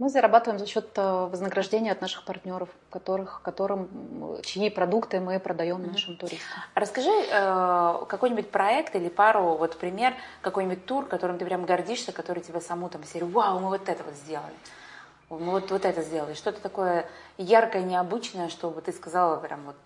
Мы 0.01 0.09
зарабатываем 0.09 0.59
за 0.59 0.67
счет 0.67 0.89
э, 0.97 1.03
вознаграждения 1.03 1.93
от 1.93 2.01
наших 2.01 2.25
партнеров, 2.25 2.71
которых, 2.89 3.43
которым, 3.43 4.41
чьи 4.43 4.71
продукты 4.71 5.21
мы 5.21 5.39
продаем 5.39 5.77
mm-hmm. 5.77 5.93
нашим 5.93 6.17
туристам. 6.17 6.63
Расскажи 6.75 7.11
э, 7.11 8.05
какой-нибудь 8.09 8.51
проект 8.51 8.97
или 8.97 9.11
пару, 9.11 9.57
вот 9.57 9.77
пример, 9.77 10.15
какой-нибудь 10.41 10.87
тур, 10.87 11.05
которым 11.05 11.37
ты 11.37 11.45
прям 11.45 11.67
гордишься, 11.67 12.13
который 12.13 12.43
тебе 12.43 12.63
саму 12.63 12.89
там 12.89 13.05
серию, 13.05 13.29
вау, 13.29 13.61
мы 13.61 13.69
вот 13.69 13.91
это 13.91 14.03
вот 14.03 14.15
сделали 14.15 14.55
вот, 15.31 15.71
вот 15.71 15.85
это 15.85 16.03
сделали. 16.03 16.35
Что-то 16.35 16.61
такое 16.61 17.07
яркое, 17.39 17.83
необычное, 17.83 18.49
чтобы 18.49 18.83
ты 18.83 18.93
сказала 18.93 19.37
прям 19.37 19.65
вот... 19.65 19.77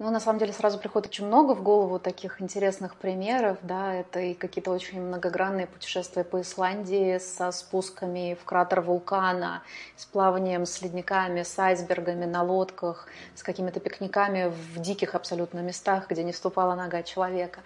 Ну, 0.00 0.10
на 0.10 0.18
самом 0.18 0.40
деле, 0.40 0.52
сразу 0.52 0.78
приходит 0.78 1.10
очень 1.10 1.26
много 1.26 1.54
в 1.54 1.62
голову 1.62 2.00
таких 2.00 2.42
интересных 2.42 2.96
примеров, 2.96 3.58
да, 3.62 3.94
это 3.94 4.18
и 4.18 4.34
какие-то 4.34 4.72
очень 4.72 5.00
многогранные 5.00 5.68
путешествия 5.68 6.24
по 6.24 6.40
Исландии 6.40 7.18
со 7.18 7.52
спусками 7.52 8.36
в 8.40 8.44
кратер 8.44 8.80
вулкана, 8.80 9.62
с 9.96 10.04
плаванием 10.04 10.66
с 10.66 10.82
ледниками, 10.82 11.44
с 11.44 11.56
айсбергами 11.60 12.24
на 12.24 12.42
лодках, 12.42 13.06
с 13.36 13.44
какими-то 13.44 13.78
пикниками 13.78 14.48
в 14.48 14.80
диких 14.80 15.14
абсолютно 15.14 15.60
местах, 15.60 16.08
где 16.08 16.24
не 16.24 16.32
ступала 16.32 16.74
нога 16.74 17.04
человека. 17.04 17.60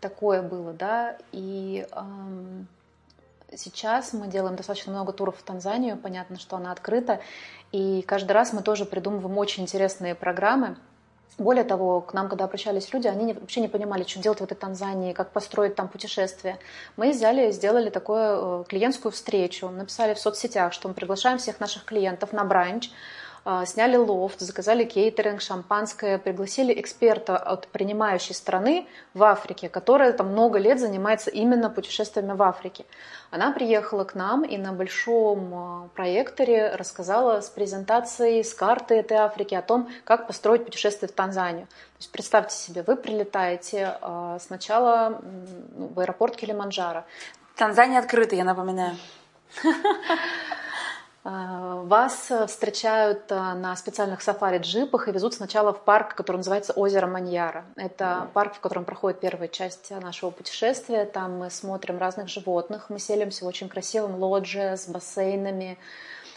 Такое 0.00 0.42
было, 0.42 0.72
да, 0.72 1.16
и 1.32 1.88
эм, 1.90 2.68
Сейчас 3.56 4.12
мы 4.12 4.26
делаем 4.26 4.56
достаточно 4.56 4.92
много 4.92 5.12
туров 5.12 5.36
в 5.38 5.42
Танзанию, 5.42 5.96
понятно, 5.96 6.38
что 6.38 6.56
она 6.56 6.72
открыта, 6.72 7.20
и 7.72 8.02
каждый 8.02 8.32
раз 8.32 8.52
мы 8.52 8.62
тоже 8.62 8.84
придумываем 8.84 9.36
очень 9.38 9.62
интересные 9.62 10.14
программы. 10.14 10.76
Более 11.36 11.64
того, 11.64 12.00
к 12.00 12.14
нам, 12.14 12.28
когда 12.28 12.44
обращались 12.44 12.92
люди, 12.92 13.08
они 13.08 13.32
вообще 13.32 13.60
не 13.60 13.66
понимали, 13.66 14.04
что 14.04 14.20
делать 14.20 14.38
в 14.38 14.44
этой 14.44 14.54
Танзании, 14.54 15.12
как 15.12 15.32
построить 15.32 15.74
там 15.74 15.88
путешествие. 15.88 16.58
Мы 16.96 17.10
взяли, 17.10 17.50
сделали 17.50 17.90
такую 17.90 18.20
э, 18.20 18.64
клиентскую 18.68 19.10
встречу, 19.10 19.68
написали 19.68 20.14
в 20.14 20.20
соцсетях, 20.20 20.72
что 20.72 20.86
мы 20.86 20.94
приглашаем 20.94 21.38
всех 21.38 21.58
наших 21.58 21.84
клиентов 21.84 22.32
на 22.32 22.44
бранч, 22.44 22.90
сняли 23.66 23.96
лофт, 23.96 24.40
заказали 24.40 24.84
кейтеринг, 24.84 25.40
шампанское, 25.40 26.18
пригласили 26.18 26.78
эксперта 26.80 27.36
от 27.36 27.68
принимающей 27.68 28.34
страны 28.34 28.86
в 29.12 29.22
Африке, 29.22 29.68
которая 29.68 30.12
там 30.12 30.28
много 30.28 30.58
лет 30.58 30.80
занимается 30.80 31.30
именно 31.30 31.68
путешествиями 31.68 32.32
в 32.32 32.42
Африке. 32.42 32.86
Она 33.30 33.50
приехала 33.52 34.04
к 34.04 34.14
нам 34.14 34.44
и 34.44 34.56
на 34.56 34.72
большом 34.72 35.54
а, 35.54 35.88
проекторе 35.94 36.74
рассказала 36.76 37.40
с 37.40 37.50
презентацией, 37.50 38.44
с 38.44 38.54
карты 38.54 38.94
этой 38.94 39.16
Африки 39.16 39.54
о 39.54 39.62
том, 39.62 39.90
как 40.04 40.28
построить 40.28 40.64
путешествие 40.64 41.08
в 41.08 41.12
Танзанию. 41.12 41.66
То 41.66 41.98
есть 41.98 42.12
представьте 42.12 42.54
себе, 42.56 42.82
вы 42.82 42.96
прилетаете 42.96 43.98
а, 44.00 44.38
сначала 44.38 45.20
в 45.76 45.98
аэропорт 45.98 46.36
Килиманджаро. 46.36 47.04
Танзания 47.56 47.98
открыта, 47.98 48.36
я 48.36 48.44
напоминаю. 48.44 48.96
А, 51.26 51.76
вас 51.76 52.30
встречают 52.48 53.32
а, 53.32 53.54
на 53.54 53.74
специальных 53.76 54.20
сафари-джипах 54.20 55.08
и 55.08 55.12
везут 55.12 55.32
сначала 55.32 55.72
в 55.72 55.80
парк, 55.80 56.14
который 56.14 56.36
называется 56.36 56.74
озеро 56.74 57.06
Маньяра. 57.06 57.64
Это 57.76 58.28
парк, 58.34 58.56
в 58.56 58.60
котором 58.60 58.84
проходит 58.84 59.20
первая 59.20 59.48
часть 59.48 59.90
нашего 59.90 60.30
путешествия. 60.30 61.06
Там 61.06 61.38
мы 61.38 61.50
смотрим 61.50 61.96
разных 61.96 62.28
животных. 62.28 62.90
Мы 62.90 62.98
селимся 62.98 63.46
в 63.46 63.48
очень 63.48 63.70
красивом 63.70 64.16
лодже 64.16 64.76
с 64.76 64.86
бассейнами. 64.86 65.78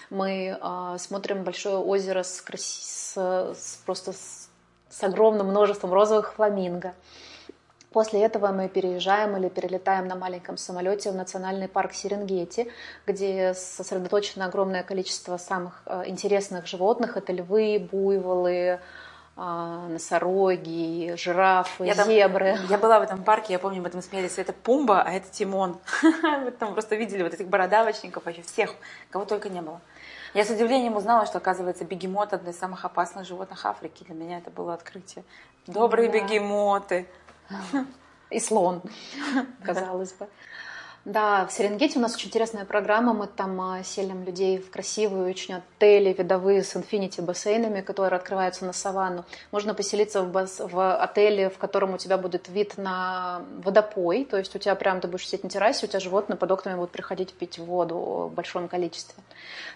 Мы 0.09 0.57
э, 0.57 0.95
смотрим 0.99 1.43
большое 1.43 1.77
озеро 1.77 2.23
с, 2.23 2.41
с, 2.55 3.17
с 3.17 3.81
просто 3.85 4.13
с, 4.13 4.47
с 4.89 5.03
огромным 5.03 5.47
множеством 5.47 5.91
розовых 5.91 6.33
фламинго. 6.33 6.93
После 7.91 8.23
этого 8.23 8.47
мы 8.49 8.67
переезжаем 8.67 9.37
или 9.37 9.49
перелетаем 9.49 10.07
на 10.07 10.15
маленьком 10.15 10.57
самолете 10.57 11.11
в 11.11 11.15
национальный 11.15 11.67
парк 11.67 11.93
Серенгети, 11.93 12.71
где 13.05 13.53
сосредоточено 13.53 14.45
огромное 14.45 14.83
количество 14.83 15.37
самых 15.37 15.81
э, 15.85 16.03
интересных 16.07 16.67
животных. 16.67 17.15
Это 17.15 17.31
львы, 17.31 17.87
буйволы, 17.91 18.79
а, 19.39 19.87
носороги, 19.87 21.13
жирафы, 21.15 21.85
я 21.85 21.93
зебры. 21.93 22.55
Там, 22.55 22.65
я 22.69 22.77
была 22.79 22.99
в 22.99 23.03
этом 23.03 23.23
парке, 23.23 23.53
я 23.53 23.59
помню, 23.59 23.83
мы 23.83 23.91
там 23.91 24.01
смеялись, 24.01 24.39
это 24.39 24.51
Пумба, 24.51 25.03
а 25.03 25.11
это 25.11 25.29
Тимон. 25.29 25.77
Мы 26.23 26.49
там 26.49 26.73
просто 26.73 26.95
видели 26.95 27.21
вот 27.21 27.35
этих 27.35 27.47
бородавочников, 27.47 28.25
вообще 28.25 28.41
всех, 28.41 28.73
кого 29.11 29.25
только 29.25 29.49
не 29.49 29.61
было. 29.61 29.79
Я 30.33 30.43
с 30.43 30.49
удивлением 30.49 30.95
узнала, 30.95 31.27
что, 31.27 31.37
оказывается, 31.37 31.85
бегемот– 31.85 32.33
одно 32.33 32.49
из 32.49 32.57
самых 32.57 32.83
опасных 32.83 33.27
животных 33.27 33.63
Африки. 33.63 34.03
Для 34.03 34.15
меня 34.15 34.39
это 34.39 34.49
было 34.49 34.73
открытие. 34.73 35.23
Добрые 35.67 36.09
да. 36.09 36.19
бегемоты. 36.19 37.05
И 38.29 38.39
слон, 38.39 38.81
казалось 39.63 40.13
бы. 40.13 40.27
Да, 41.07 41.45
в 41.45 41.53
Серенгете 41.53 41.99
у 41.99 42.01
нас 42.01 42.15
очень 42.15 42.27
интересная 42.27 42.65
программа. 42.65 43.13
Мы 43.13 43.27
там 43.27 43.61
а, 43.61 43.81
селим 43.81 44.25
людей 44.25 44.57
в 44.57 44.69
красивые 44.69 45.29
очень 45.29 45.53
отели, 45.53 46.11
видовые 46.11 46.63
с 46.63 46.75
инфинити 46.75 47.21
бассейнами, 47.21 47.79
которые 47.79 48.17
открываются 48.17 48.65
на 48.65 48.73
саванну. 48.73 49.23
Можно 49.51 49.73
поселиться 49.73 50.21
в, 50.21 50.29
бас... 50.29 50.59
в 50.59 50.95
отеле, 50.95 51.49
в 51.49 51.57
котором 51.59 51.93
у 51.93 51.97
тебя 51.97 52.17
будет 52.17 52.49
вид 52.49 52.77
на 52.77 53.41
водопой. 53.63 54.25
То 54.25 54.35
есть 54.35 54.53
у 54.53 54.59
тебя 54.59 54.75
прям 54.75 54.99
ты 54.99 55.07
будешь 55.07 55.25
сидеть 55.25 55.45
на 55.45 55.49
террасе, 55.49 55.85
у 55.85 55.89
тебя 55.89 56.01
животные 56.01 56.35
под 56.35 56.51
окнами 56.51 56.75
будут 56.75 56.91
приходить 56.91 57.33
пить 57.33 57.57
воду 57.57 58.27
в 58.29 58.33
большом 58.33 58.67
количестве. 58.67 59.23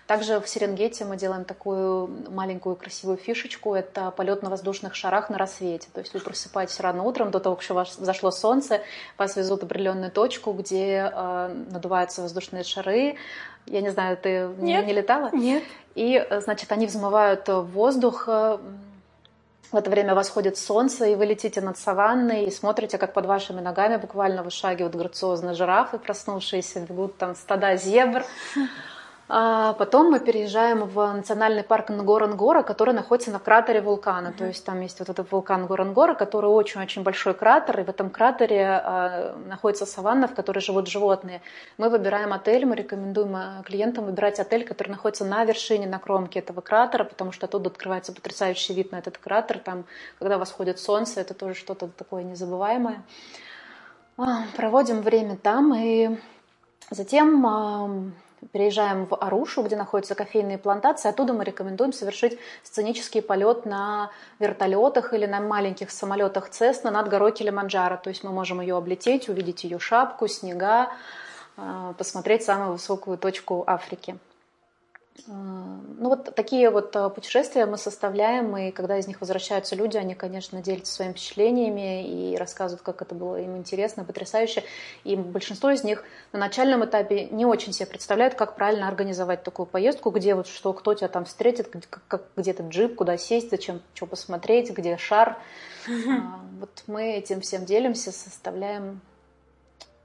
Также 0.07 0.41
в 0.41 0.49
Серенгете 0.49 1.05
мы 1.05 1.15
делаем 1.15 1.45
такую 1.45 2.09
маленькую 2.29 2.75
красивую 2.75 3.15
фишечку. 3.15 3.73
Это 3.73 4.11
полет 4.11 4.43
на 4.43 4.49
воздушных 4.49 4.95
шарах 4.95 5.29
на 5.29 5.37
рассвете. 5.37 5.87
То 5.93 6.01
есть 6.01 6.13
вы 6.13 6.19
просыпаетесь 6.19 6.81
рано 6.81 7.03
утром, 7.03 7.31
до 7.31 7.39
того, 7.39 7.55
как 7.55 7.63
еще 7.63 7.85
зашло 8.03 8.31
солнце, 8.31 8.81
вас 9.17 9.37
везут 9.37 9.61
в 9.61 9.63
определенную 9.63 10.11
точку, 10.11 10.51
где 10.51 11.09
э, 11.09 11.20
надуваются 11.71 12.21
воздушные 12.21 12.63
шары. 12.63 13.15
Я 13.65 13.81
не 13.81 13.89
знаю, 13.89 14.17
ты 14.17 14.49
Нет. 14.57 14.85
не 14.85 14.93
летала? 14.93 15.29
Нет. 15.33 15.63
И, 15.95 16.25
значит, 16.41 16.71
они 16.71 16.87
взмывают 16.87 17.47
воздух, 17.47 18.27
в 19.71 19.77
это 19.77 19.89
время 19.89 20.15
восходит 20.15 20.57
солнце, 20.57 21.05
и 21.05 21.15
вы 21.15 21.25
летите 21.25 21.61
над 21.61 21.77
саванной 21.77 22.43
и 22.43 22.51
смотрите, 22.51 22.97
как 22.97 23.13
под 23.13 23.25
вашими 23.25 23.61
ногами 23.61 23.95
буквально 23.95 24.43
вышагивают 24.43 24.95
грациозно 24.95 25.53
жирафы, 25.53 25.97
проснувшиеся, 25.97 26.81
бегут 26.81 27.17
там 27.17 27.35
стада 27.35 27.77
зебр. 27.77 28.25
А 29.33 29.71
потом 29.75 30.11
мы 30.11 30.19
переезжаем 30.19 30.83
в 30.83 31.13
национальный 31.13 31.63
парк 31.63 31.87
Нгоронгора, 31.87 32.63
который 32.63 32.93
находится 32.93 33.31
на 33.31 33.39
кратере 33.39 33.79
вулкана. 33.79 34.27
Mm-hmm. 34.27 34.37
То 34.37 34.45
есть 34.45 34.65
там 34.65 34.81
есть 34.81 34.99
вот 34.99 35.07
этот 35.07 35.31
вулкан 35.31 35.67
Ngorongoro, 35.67 36.15
который 36.15 36.47
очень-очень 36.47 37.03
большой 37.03 37.33
кратер, 37.33 37.79
и 37.79 37.83
в 37.83 37.89
этом 37.89 38.09
кратере 38.09 38.65
а, 38.65 39.37
находится 39.47 39.85
саванна, 39.85 40.27
в 40.27 40.35
которой 40.35 40.59
живут 40.59 40.89
животные. 40.89 41.41
Мы 41.77 41.89
выбираем 41.89 42.33
отель, 42.33 42.65
мы 42.65 42.75
рекомендуем 42.75 43.33
а, 43.33 43.63
клиентам 43.63 44.03
выбирать 44.03 44.37
отель, 44.41 44.65
который 44.65 44.89
находится 44.89 45.23
на 45.23 45.45
вершине, 45.45 45.87
на 45.87 45.99
кромке 45.99 46.39
этого 46.39 46.59
кратера, 46.59 47.05
потому 47.05 47.31
что 47.31 47.45
оттуда 47.45 47.69
открывается 47.69 48.11
потрясающий 48.11 48.73
вид 48.73 48.91
на 48.91 48.97
этот 48.97 49.17
кратер. 49.17 49.59
Там, 49.59 49.85
когда 50.19 50.39
восходит 50.39 50.77
солнце, 50.77 51.21
это 51.21 51.33
тоже 51.33 51.53
что-то 51.53 51.87
такое 51.87 52.23
незабываемое. 52.23 53.01
Проводим 54.57 55.01
время 55.01 55.37
там, 55.37 55.73
и 55.73 56.19
затем 56.89 58.13
Переезжаем 58.51 59.05
в 59.05 59.15
Арушу, 59.15 59.61
где 59.61 59.75
находятся 59.75 60.15
кофейные 60.15 60.57
плантации. 60.57 61.09
Оттуда 61.09 61.31
мы 61.33 61.43
рекомендуем 61.43 61.93
совершить 61.93 62.39
сценический 62.63 63.21
полет 63.21 63.65
на 63.65 64.09
вертолетах 64.39 65.13
или 65.13 65.27
на 65.27 65.39
маленьких 65.39 65.91
самолетах 65.91 66.49
Цесна 66.49 66.89
над 66.89 67.07
горой 67.07 67.33
Килиманджаро. 67.33 67.97
То 67.97 68.09
есть 68.09 68.23
мы 68.23 68.31
можем 68.31 68.59
ее 68.59 68.75
облететь, 68.75 69.29
увидеть 69.29 69.63
ее 69.63 69.77
шапку, 69.77 70.27
снега, 70.27 70.91
э, 71.57 71.93
посмотреть 71.97 72.43
самую 72.43 72.71
высокую 72.73 73.19
точку 73.19 73.63
Африки. 73.67 74.17
Ну 75.27 76.09
вот 76.09 76.33
такие 76.35 76.69
вот 76.69 76.95
э, 76.95 77.09
путешествия 77.09 77.65
мы 77.65 77.77
составляем, 77.77 78.55
и 78.57 78.71
когда 78.71 78.97
из 78.97 79.07
них 79.07 79.19
возвращаются 79.19 79.75
люди, 79.75 79.97
они, 79.97 80.15
конечно, 80.15 80.61
делятся 80.61 80.93
своими 80.93 81.11
впечатлениями 81.11 82.31
и 82.31 82.37
рассказывают, 82.37 82.81
как 82.81 83.01
это 83.01 83.13
было 83.13 83.39
им 83.39 83.57
интересно, 83.57 84.03
потрясающе. 84.03 84.63
И 85.03 85.15
большинство 85.15 85.69
из 85.69 85.83
них 85.83 86.03
на 86.31 86.39
начальном 86.39 86.85
этапе 86.85 87.25
не 87.25 87.45
очень 87.45 87.73
себе 87.73 87.87
представляют, 87.87 88.35
как 88.35 88.55
правильно 88.55 88.87
организовать 88.87 89.43
такую 89.43 89.65
поездку, 89.65 90.11
где 90.11 90.33
вот 90.33 90.47
что, 90.47 90.73
кто 90.73 90.93
тебя 90.93 91.09
там 91.09 91.25
встретит, 91.25 91.69
как, 92.07 92.23
где 92.35 92.53
то 92.53 92.63
джип, 92.63 92.95
куда 92.95 93.17
сесть, 93.17 93.51
зачем, 93.51 93.81
что 93.93 94.05
посмотреть, 94.05 94.71
где 94.71 94.97
шар. 94.97 95.37
А, 95.87 96.39
вот 96.59 96.83
мы 96.85 97.13
этим 97.13 97.41
всем 97.41 97.65
делимся, 97.65 98.11
составляем 98.11 99.01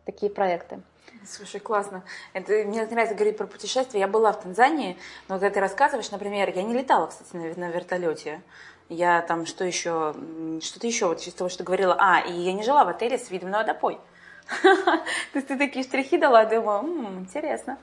такие 0.06 0.30
проекты. 0.32 0.80
Слушай, 1.26 1.60
классно. 1.60 2.04
Это, 2.34 2.52
мне 2.64 2.86
нравится 2.86 3.14
говорить 3.14 3.36
про 3.36 3.46
путешествия. 3.46 4.00
Я 4.00 4.08
была 4.08 4.32
в 4.32 4.40
Танзании, 4.40 4.96
но 5.28 5.36
когда 5.36 5.50
ты 5.50 5.60
рассказываешь, 5.60 6.10
например, 6.10 6.52
я 6.54 6.62
не 6.62 6.74
летала, 6.74 7.08
кстати, 7.08 7.34
на, 7.34 7.54
на 7.54 7.70
вертолете. 7.70 8.42
Я 8.88 9.20
там 9.22 9.46
что 9.46 9.64
еще, 9.64 10.14
что-то 10.62 10.86
еще, 10.86 11.06
вот 11.06 11.20
из 11.20 11.34
того, 11.34 11.50
что 11.50 11.64
говорила. 11.64 11.96
А, 11.98 12.20
и 12.20 12.32
я 12.32 12.52
не 12.52 12.62
жила 12.62 12.84
в 12.84 12.88
отеле 12.88 13.18
с 13.18 13.30
видом 13.30 13.50
на 13.50 13.58
водопой. 13.58 13.98
То 14.62 15.02
есть 15.34 15.48
ты 15.48 15.58
такие 15.58 15.84
штрихи 15.84 16.18
дала, 16.18 16.44
думаю, 16.44 17.18
интересно. 17.18 17.78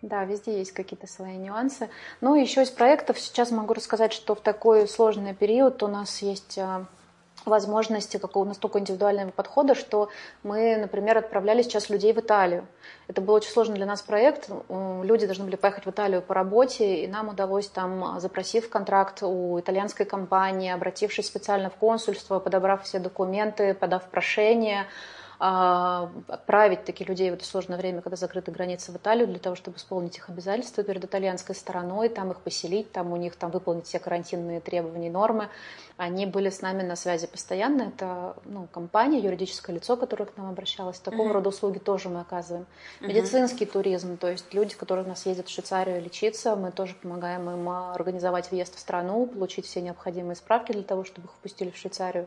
Да, 0.00 0.24
везде 0.24 0.58
есть 0.58 0.72
какие-то 0.72 1.06
свои 1.06 1.36
нюансы. 1.36 1.90
Ну, 2.20 2.34
еще 2.34 2.62
из 2.62 2.70
проектов 2.70 3.18
сейчас 3.18 3.50
могу 3.50 3.74
рассказать, 3.74 4.12
что 4.12 4.34
в 4.34 4.40
такой 4.40 4.86
сложный 4.86 5.34
период 5.34 5.82
у 5.82 5.88
нас 5.88 6.22
есть 6.22 6.56
а, 6.58 6.86
возможности 7.46 8.16
какого 8.16 8.44
настолько 8.44 8.78
индивидуального 8.78 9.30
подхода, 9.30 9.74
что 9.74 10.08
мы, 10.42 10.76
например, 10.76 11.18
отправляли 11.18 11.62
сейчас 11.62 11.90
людей 11.90 12.12
в 12.12 12.18
Италию. 12.18 12.66
Это 13.08 13.20
был 13.20 13.34
очень 13.34 13.50
сложный 13.50 13.76
для 13.76 13.86
нас 13.86 14.02
проект. 14.02 14.48
Люди 14.68 15.26
должны 15.26 15.44
были 15.44 15.56
поехать 15.56 15.86
в 15.86 15.90
Италию 15.90 16.22
по 16.22 16.34
работе, 16.34 17.04
и 17.04 17.08
нам 17.08 17.28
удалось 17.28 17.68
там, 17.68 18.20
запросив 18.20 18.68
контракт 18.68 19.22
у 19.22 19.58
итальянской 19.58 20.06
компании, 20.06 20.70
обратившись 20.70 21.26
специально 21.26 21.70
в 21.70 21.74
консульство, 21.74 22.38
подобрав 22.40 22.84
все 22.84 22.98
документы, 22.98 23.74
подав 23.74 24.04
прошение, 24.04 24.86
отправить 25.40 26.84
таких 26.84 27.08
людей 27.08 27.30
в 27.30 27.34
это 27.34 27.46
сложное 27.46 27.78
время, 27.78 28.02
когда 28.02 28.16
закрыты 28.16 28.52
границы 28.52 28.92
в 28.92 28.96
Италию, 28.96 29.26
для 29.26 29.38
того, 29.38 29.56
чтобы 29.56 29.78
исполнить 29.78 30.18
их 30.18 30.28
обязательства 30.28 30.84
перед 30.84 31.02
итальянской 31.02 31.54
стороной, 31.54 32.10
там 32.10 32.30
их 32.30 32.40
поселить, 32.40 32.92
там 32.92 33.10
у 33.10 33.16
них 33.16 33.36
там 33.36 33.50
выполнить 33.50 33.86
все 33.86 33.98
карантинные 33.98 34.60
требования 34.60 35.06
и 35.06 35.10
нормы. 35.10 35.48
Они 35.96 36.26
были 36.26 36.50
с 36.50 36.60
нами 36.60 36.82
на 36.82 36.94
связи 36.94 37.26
постоянно. 37.26 37.84
Это 37.84 38.36
ну, 38.44 38.66
компания, 38.70 39.18
юридическое 39.18 39.74
лицо, 39.74 39.96
которое 39.96 40.26
к 40.26 40.36
нам 40.36 40.50
обращалось. 40.50 40.98
Такого 40.98 41.28
uh-huh. 41.28 41.32
рода 41.32 41.48
услуги 41.48 41.78
тоже 41.78 42.10
мы 42.10 42.20
оказываем. 42.20 42.66
Медицинский 43.00 43.64
uh-huh. 43.64 43.72
туризм, 43.72 44.18
то 44.18 44.28
есть 44.28 44.52
люди, 44.52 44.74
которые 44.74 45.06
у 45.06 45.08
нас 45.08 45.24
ездят 45.24 45.48
в 45.48 45.50
Швейцарию 45.50 46.02
лечиться, 46.02 46.54
мы 46.54 46.70
тоже 46.70 46.94
помогаем 46.96 47.48
им 47.48 47.66
а, 47.66 47.94
организовать 47.94 48.50
въезд 48.50 48.76
в 48.76 48.78
страну, 48.78 49.24
получить 49.26 49.64
все 49.64 49.80
необходимые 49.80 50.36
справки 50.36 50.72
для 50.72 50.82
того, 50.82 51.04
чтобы 51.04 51.28
их 51.28 51.32
впустили 51.32 51.70
в 51.70 51.78
Швейцарию. 51.78 52.26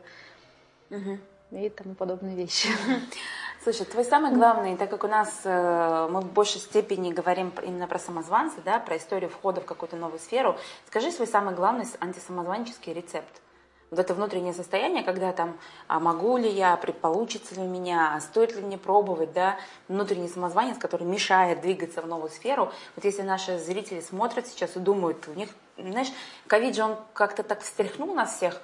Uh-huh 0.90 1.18
и 1.50 1.68
тому 1.68 1.94
подобные 1.94 2.36
вещи. 2.36 2.68
Слушай, 3.62 3.86
твой 3.86 4.04
самый 4.04 4.32
главный, 4.32 4.76
так 4.76 4.90
как 4.90 5.04
у 5.04 5.08
нас 5.08 5.40
э, 5.44 6.08
мы 6.10 6.20
в 6.20 6.30
большей 6.32 6.60
степени 6.60 7.12
говорим 7.12 7.50
именно 7.62 7.86
про 7.86 7.98
самозванца, 7.98 8.56
да, 8.62 8.78
про 8.78 8.98
историю 8.98 9.30
входа 9.30 9.62
в 9.62 9.64
какую-то 9.64 9.96
новую 9.96 10.18
сферу, 10.18 10.58
скажи 10.86 11.10
свой 11.10 11.26
самый 11.26 11.54
главный 11.54 11.86
антисамозванческий 11.98 12.92
рецепт. 12.92 13.40
вот 13.88 13.98
это 13.98 14.12
внутреннее 14.12 14.52
состояние, 14.52 15.02
когда 15.02 15.32
там, 15.32 15.58
а 15.88 15.98
могу 15.98 16.36
ли 16.36 16.50
я, 16.50 16.76
получится 16.76 17.54
ли 17.54 17.62
у 17.62 17.68
меня, 17.68 18.14
а 18.14 18.20
стоит 18.20 18.54
ли 18.54 18.60
мне 18.60 18.76
пробовать, 18.76 19.32
да, 19.32 19.56
внутренний 19.88 20.28
самозванец, 20.28 20.76
который 20.76 21.06
мешает 21.06 21.62
двигаться 21.62 22.02
в 22.02 22.06
новую 22.06 22.28
сферу. 22.28 22.70
Вот 22.96 23.04
если 23.06 23.22
наши 23.22 23.58
зрители 23.58 24.00
смотрят 24.00 24.46
сейчас 24.46 24.76
и 24.76 24.78
думают, 24.78 25.26
у 25.28 25.32
них, 25.32 25.48
знаешь, 25.78 26.12
ковид 26.48 26.76
же 26.76 26.82
он 26.82 26.96
как-то 27.14 27.42
так 27.42 27.62
встряхнул 27.62 28.14
нас 28.14 28.36
всех, 28.36 28.60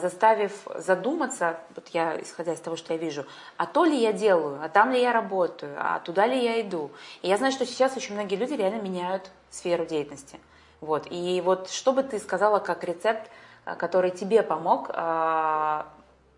заставив 0.00 0.66
задуматься, 0.76 1.58
вот 1.74 1.88
я, 1.88 2.18
исходя 2.20 2.54
из 2.54 2.60
того, 2.60 2.76
что 2.76 2.94
я 2.94 2.98
вижу, 2.98 3.26
а 3.58 3.66
то 3.66 3.84
ли 3.84 3.96
я 3.96 4.12
делаю, 4.12 4.58
а 4.62 4.70
там 4.70 4.90
ли 4.90 5.00
я 5.00 5.12
работаю, 5.12 5.76
а 5.78 6.00
туда 6.00 6.26
ли 6.26 6.42
я 6.42 6.60
иду. 6.62 6.90
И 7.20 7.28
я 7.28 7.36
знаю, 7.36 7.52
что 7.52 7.66
сейчас 7.66 7.94
очень 7.96 8.14
многие 8.14 8.36
люди 8.36 8.54
реально 8.54 8.80
меняют 8.80 9.30
сферу 9.50 9.84
деятельности. 9.84 10.40
Вот. 10.80 11.06
И 11.10 11.42
вот 11.44 11.68
что 11.70 11.92
бы 11.92 12.02
ты 12.02 12.18
сказала 12.18 12.58
как 12.58 12.84
рецепт, 12.84 13.30
э, 13.64 13.74
который 13.76 14.10
тебе 14.10 14.42
помог 14.42 14.90
э, 14.94 15.82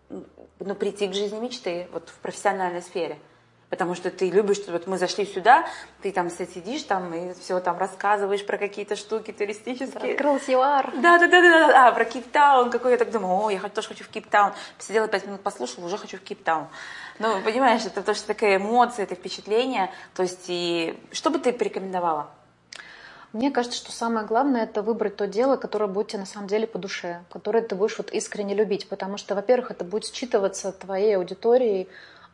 ну, 0.09 0.75
прийти 0.75 1.07
к 1.07 1.13
жизни 1.13 1.39
мечты 1.39 1.87
вот 1.93 2.09
в 2.09 2.19
профессиональной 2.19 2.81
сфере? 2.81 3.19
Потому 3.69 3.93
что 3.93 4.09
ты 4.09 4.31
любишь, 4.31 4.57
что 4.57 4.71
вот 4.71 4.87
мы 4.87 4.97
зашли 4.97 5.25
сюда, 5.25 5.67
ты 6.01 6.11
там 6.11 6.29
сидишь 6.31 6.83
там 6.83 7.13
и 7.13 7.33
все 7.35 7.59
там 7.59 7.77
рассказываешь 7.77 8.43
про 8.43 8.57
какие-то 8.57 8.95
штуки 8.95 9.31
туристические. 9.31 10.13
Открылся 10.13 10.51
ЮАР. 10.51 10.91
Да, 10.95 11.19
да, 11.19 11.27
да, 11.27 11.41
да, 11.41 11.67
да, 11.67 11.87
а, 11.87 11.91
про 11.91 12.05
Кейптаун, 12.05 12.71
какой 12.71 12.93
я 12.93 12.97
так 12.97 13.11
думаю, 13.11 13.45
о, 13.45 13.49
я 13.51 13.59
тоже 13.69 13.89
хочу 13.89 14.03
в 14.03 14.07
Кейптаун. 14.07 14.53
Посидела 14.77 15.07
пять 15.07 15.27
минут, 15.27 15.41
послушала, 15.41 15.85
уже 15.85 15.97
хочу 15.97 16.17
в 16.17 16.21
Кейптаун. 16.21 16.67
Ну, 17.19 17.41
понимаешь, 17.43 17.85
это 17.85 18.01
то, 18.01 18.15
что 18.15 18.27
такая 18.27 18.57
эмоция, 18.57 19.03
это 19.03 19.13
впечатление. 19.13 19.91
То 20.15 20.23
есть, 20.23 20.45
и 20.47 20.97
что 21.11 21.29
бы 21.29 21.37
ты 21.37 21.53
порекомендовала? 21.53 22.27
Мне 23.33 23.51
кажется, 23.51 23.77
что 23.77 23.91
самое 23.91 24.25
главное 24.25 24.63
это 24.63 24.81
выбрать 24.81 25.15
то 25.15 25.27
дело, 25.27 25.55
которое 25.55 25.85
будет 25.85 26.07
тебе 26.07 26.21
на 26.21 26.25
самом 26.25 26.47
деле 26.47 26.65
по 26.65 26.79
душе, 26.79 27.21
которое 27.31 27.61
ты 27.61 27.75
будешь 27.75 27.99
вот 27.99 28.09
искренне 28.09 28.55
любить, 28.55 28.89
потому 28.89 29.17
что, 29.17 29.35
во-первых, 29.35 29.69
это 29.69 29.83
будет 29.83 30.11
считываться 30.11 30.71
твоей 30.71 31.15
аудиторией, 31.15 31.83
а, 31.83 31.89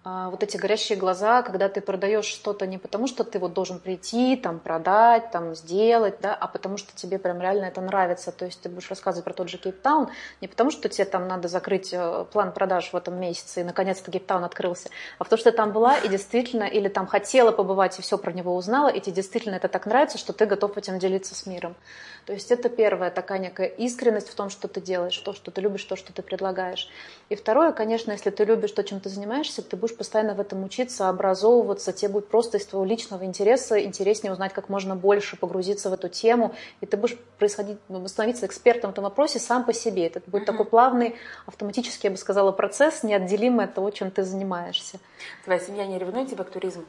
вот 0.05 0.43
эти 0.43 0.55
горящие 0.55 0.99
глаза, 0.99 1.41
когда 1.41 1.67
ты 1.67 1.81
продаешь 1.81 2.25
что-то 2.25 2.67
не 2.67 2.77
потому, 2.77 3.07
что 3.07 3.23
ты 3.23 3.39
вот 3.39 3.53
должен 3.53 3.79
прийти, 3.79 4.35
там, 4.35 4.59
продать, 4.59 5.31
там, 5.31 5.55
сделать, 5.55 6.17
да, 6.21 6.35
а 6.35 6.47
потому 6.47 6.77
что 6.77 6.95
тебе 6.95 7.17
прям 7.17 7.41
реально 7.41 7.65
это 7.65 7.81
нравится. 7.81 8.31
То 8.31 8.45
есть 8.45 8.61
ты 8.61 8.69
будешь 8.69 8.87
рассказывать 8.89 9.25
про 9.25 9.33
тот 9.33 9.49
же 9.49 9.57
Кейптаун 9.57 10.09
не 10.41 10.47
потому, 10.47 10.69
что 10.69 10.89
тебе 10.89 11.05
там 11.05 11.27
надо 11.27 11.47
закрыть 11.47 11.89
э, 11.91 12.25
план 12.31 12.51
продаж 12.51 12.93
в 12.93 12.95
этом 12.95 13.19
месяце, 13.19 13.61
и 13.61 13.63
наконец-то 13.63 14.11
Кейптаун 14.11 14.43
открылся, 14.43 14.89
а 15.17 15.23
потому 15.23 15.39
что 15.39 15.49
ты 15.49 15.57
там 15.57 15.71
была 15.71 15.97
и 15.97 16.07
действительно, 16.07 16.65
или 16.65 16.87
там 16.87 17.07
хотела 17.07 17.51
побывать 17.51 17.97
и 17.97 18.03
все 18.03 18.19
про 18.19 18.31
него 18.31 18.55
узнала, 18.55 18.89
и 18.89 18.99
тебе 18.99 19.15
действительно 19.15 19.55
это 19.55 19.69
так 19.69 19.87
нравится, 19.87 20.19
что 20.19 20.33
ты 20.33 20.45
готов 20.45 20.77
этим 20.77 20.99
делиться 20.99 21.33
с 21.33 21.47
миром. 21.47 21.75
То 22.27 22.33
есть 22.33 22.51
это 22.51 22.69
первая 22.69 23.09
такая 23.09 23.39
некая 23.39 23.67
искренность 23.67 24.29
в 24.29 24.35
том, 24.35 24.51
что 24.51 24.67
ты 24.67 24.81
делаешь, 24.81 25.17
то, 25.17 25.33
что 25.33 25.49
ты 25.49 25.61
любишь, 25.61 25.83
то, 25.83 25.95
что 25.95 26.13
ты 26.13 26.21
предлагаешь. 26.21 26.89
И 27.29 27.35
второе, 27.35 27.71
конечно, 27.71 28.11
если 28.11 28.29
ты 28.29 28.43
любишь 28.45 28.71
то, 28.71 28.83
чем 28.83 28.99
ты 28.99 29.09
занимаешься, 29.09 29.63
ты 29.63 29.75
будешь 29.75 29.94
постоянно 29.95 30.33
в 30.33 30.39
этом 30.39 30.63
учиться, 30.63 31.09
образовываться, 31.09 31.93
тебе 31.93 32.09
будет 32.09 32.27
просто 32.27 32.57
из 32.57 32.65
твоего 32.65 32.85
личного 32.85 33.23
интереса 33.25 33.83
интереснее 33.83 34.31
узнать 34.31 34.53
как 34.53 34.69
можно 34.69 34.95
больше, 34.95 35.37
погрузиться 35.37 35.89
в 35.89 35.93
эту 35.93 36.09
тему, 36.09 36.53
и 36.81 36.85
ты 36.85 36.97
будешь 36.97 37.17
происходить, 37.37 37.77
ну, 37.89 38.07
становиться 38.07 38.45
экспертом 38.45 38.91
в 38.91 38.93
этом 38.93 39.03
вопросе 39.03 39.39
сам 39.39 39.63
по 39.63 39.73
себе. 39.73 40.07
Это 40.07 40.21
будет 40.25 40.43
mm-hmm. 40.43 40.45
такой 40.45 40.65
плавный, 40.65 41.15
автоматически, 41.45 42.07
я 42.07 42.11
бы 42.11 42.17
сказала, 42.17 42.51
процесс, 42.51 43.03
неотделимый 43.03 43.65
от 43.65 43.73
того, 43.73 43.89
чем 43.91 44.11
ты 44.11 44.23
занимаешься. 44.23 44.99
Твоя 45.43 45.59
семья 45.59 45.85
не 45.85 45.97
ревнует 45.97 46.29
тебя 46.29 46.43
к 46.43 46.49
туризму? 46.49 46.83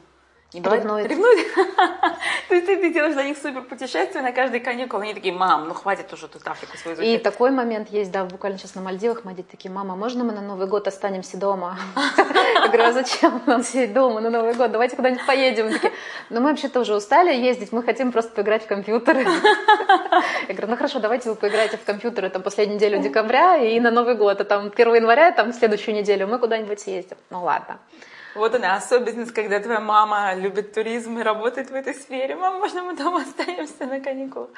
Не 0.53 0.61
бывает? 0.61 0.83
Ревнует. 0.83 1.09
Ревнует? 1.09 1.47
То 2.47 2.55
есть 2.55 2.65
ты, 2.65 2.77
ты 2.77 2.93
делаешь 2.93 3.15
для 3.15 3.23
них 3.23 3.37
супер 3.37 3.63
путешествие 3.63 4.23
на 4.23 4.31
каждый 4.31 4.61
каникул, 4.61 5.01
они 5.01 5.13
такие, 5.13 5.33
мам, 5.33 5.67
ну 5.67 5.73
хватит 5.73 6.11
уже 6.13 6.29
тут 6.29 6.47
Африку 6.47 6.77
свою 6.77 6.95
изучать. 6.95 7.13
И 7.13 7.17
такой 7.21 7.51
момент 7.51 7.89
есть, 7.89 8.11
да, 8.11 8.23
буквально 8.23 8.57
сейчас 8.57 8.73
на 8.75 8.81
Мальдивах 8.81 9.23
дети 9.35 9.47
такие, 9.51 9.69
мама, 9.69 9.97
можно 9.97 10.23
мы 10.23 10.31
на 10.31 10.39
Новый 10.39 10.67
год 10.67 10.87
останемся 10.87 11.35
дома? 11.35 11.77
Я 12.55 12.67
говорю, 12.67 12.83
а 12.83 12.93
зачем 12.93 13.41
нам 13.45 13.61
сидеть 13.61 13.93
дома 13.93 14.21
на 14.21 14.29
Новый 14.29 14.53
год? 14.53 14.71
Давайте 14.71 14.95
куда-нибудь 14.95 15.25
поедем. 15.25 15.69
такие, 15.69 15.91
ну 16.29 16.39
мы 16.39 16.51
вообще-то 16.51 16.79
уже 16.79 16.95
устали 16.95 17.35
ездить, 17.35 17.73
мы 17.73 17.83
хотим 17.83 18.13
просто 18.13 18.31
поиграть 18.31 18.63
в 18.63 18.67
компьютеры. 18.67 19.25
Я 20.47 20.53
говорю, 20.53 20.67
ну 20.67 20.77
хорошо, 20.77 20.99
давайте 20.99 21.29
вы 21.29 21.35
поиграете 21.35 21.75
в 21.75 21.83
компьютеры 21.83 22.29
там 22.29 22.41
последнюю 22.41 22.77
неделю 22.77 22.99
декабря 22.99 23.57
и 23.57 23.77
на 23.81 23.91
Новый 23.91 24.15
год, 24.15 24.39
а 24.39 24.45
там 24.45 24.71
1 24.73 24.95
января, 24.95 25.33
там 25.33 25.51
следующую 25.51 25.93
неделю 25.93 26.25
мы 26.27 26.39
куда-нибудь 26.39 26.79
съездим. 26.79 27.17
Ну 27.31 27.43
ладно. 27.43 27.79
Вот 28.37 28.53
она 28.53 28.75
особенность, 28.75 29.33
когда 29.33 29.59
твоя 29.59 29.79
мама 29.79 30.35
любит 30.35 30.73
туризм 30.73 31.17
и 31.17 31.23
работает 31.23 31.71
в 31.71 31.73
этой 31.73 31.95
сфере. 31.95 32.35
Мама, 32.35 32.59
можно 32.59 32.83
мы 32.83 32.95
дома 32.95 33.21
останемся 33.21 33.85
на 33.85 33.99
каникулах? 33.99 34.49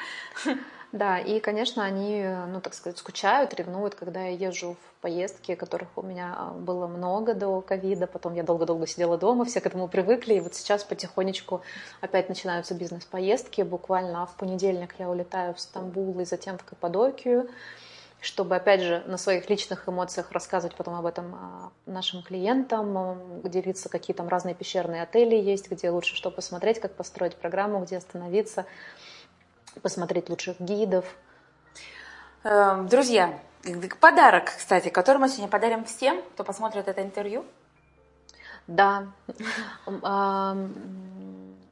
Да, 0.91 1.19
и, 1.19 1.39
конечно, 1.39 1.85
они, 1.85 2.25
ну, 2.47 2.61
так 2.61 2.73
сказать, 2.73 2.97
скучают, 2.97 3.53
ревнуют, 3.53 3.93
когда 3.93 4.23
я 4.23 4.47
езжу 4.47 4.73
в 4.73 5.01
поездки, 5.01 5.53
которых 5.53 5.89
у 5.95 6.01
меня 6.01 6.33
а, 6.35 6.49
было 6.49 6.87
много 6.87 7.35
до 7.35 7.61
ковида, 7.61 8.07
потом 8.07 8.33
я 8.33 8.41
долго-долго 8.41 8.87
сидела 8.87 9.15
дома, 9.15 9.45
все 9.45 9.61
к 9.61 9.67
этому 9.67 9.87
привыкли, 9.87 10.33
и 10.33 10.39
вот 10.39 10.55
сейчас 10.55 10.83
потихонечку 10.83 11.61
опять 12.01 12.27
начинаются 12.27 12.73
бизнес-поездки. 12.73 13.61
Буквально 13.61 14.25
в 14.25 14.35
понедельник 14.35 14.95
я 14.97 15.11
улетаю 15.11 15.53
в 15.53 15.59
Стамбул 15.59 16.19
и 16.19 16.25
затем 16.25 16.57
в 16.57 16.63
Каппадокию 16.63 17.47
чтобы, 18.21 18.55
опять 18.55 18.81
же, 18.81 19.03
на 19.07 19.17
своих 19.17 19.49
личных 19.49 19.87
эмоциях 19.87 20.31
рассказывать 20.31 20.75
потом 20.75 20.95
об 20.95 21.05
этом 21.05 21.35
а, 21.35 21.71
нашим 21.85 22.21
клиентам, 22.21 23.41
делиться, 23.43 23.87
какие 23.87 24.15
там 24.15 24.27
разные 24.27 24.55
пещерные 24.55 25.03
отели 25.03 25.35
есть, 25.35 25.71
где 25.71 25.89
лучше 25.89 26.15
что 26.15 26.29
посмотреть, 26.29 26.79
как 26.79 26.95
построить 26.95 27.35
программу, 27.35 27.79
где 27.83 27.97
остановиться, 27.97 28.65
посмотреть 29.81 30.29
лучших 30.29 30.59
гидов. 30.59 31.05
Эм, 32.43 32.87
друзья, 32.87 33.39
подарок, 34.01 34.45
кстати, 34.57 34.89
который 34.89 35.17
мы 35.17 35.29
сегодня 35.29 35.49
подарим 35.49 35.85
всем, 35.85 36.21
кто 36.33 36.43
посмотрит 36.43 36.87
это 36.87 37.01
интервью. 37.01 37.45
Да. 38.67 39.07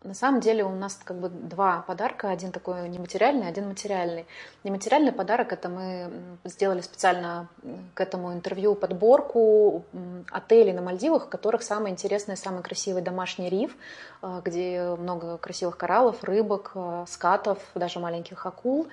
На 0.07 0.13
самом 0.13 0.39
деле 0.39 0.63
у 0.63 0.69
нас 0.69 0.97
как 1.03 1.17
бы 1.17 1.27
два 1.27 1.83
подарка, 1.85 2.29
один 2.29 2.53
такой 2.53 2.87
нематериальный, 2.87 3.49
один 3.49 3.67
материальный. 3.67 4.25
Нематериальный 4.63 5.11
подарок 5.11 5.51
это 5.51 5.67
мы 5.67 6.09
сделали 6.45 6.79
специально 6.79 7.49
к 7.93 7.99
этому 7.99 8.31
интервью 8.31 8.73
подборку 8.73 9.83
отелей 10.31 10.71
на 10.71 10.81
Мальдивах, 10.81 11.25
в 11.25 11.29
которых 11.29 11.61
самый 11.61 11.91
интересный, 11.91 12.37
самый 12.37 12.63
красивый 12.63 13.01
домашний 13.01 13.49
риф, 13.49 13.75
э, 14.21 14.41
где 14.45 14.95
много 14.97 15.37
красивых 15.37 15.75
кораллов, 15.75 16.23
рыбок, 16.23 16.71
э, 16.75 17.03
скатов, 17.09 17.59
даже 17.75 17.99
маленьких 17.99 18.45
акул. 18.45 18.87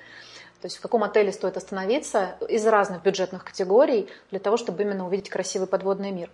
То 0.64 0.66
есть 0.66 0.78
в 0.78 0.80
каком 0.80 1.04
отеле 1.04 1.30
стоит 1.30 1.58
остановиться 1.58 2.36
из 2.48 2.66
разных 2.66 3.02
бюджетных 3.02 3.44
категорий 3.44 4.08
для 4.30 4.38
того, 4.40 4.56
чтобы 4.56 4.82
именно 4.82 5.06
увидеть 5.06 5.28
красивый 5.28 5.68
подводный 5.68 6.10
мир. 6.10 6.30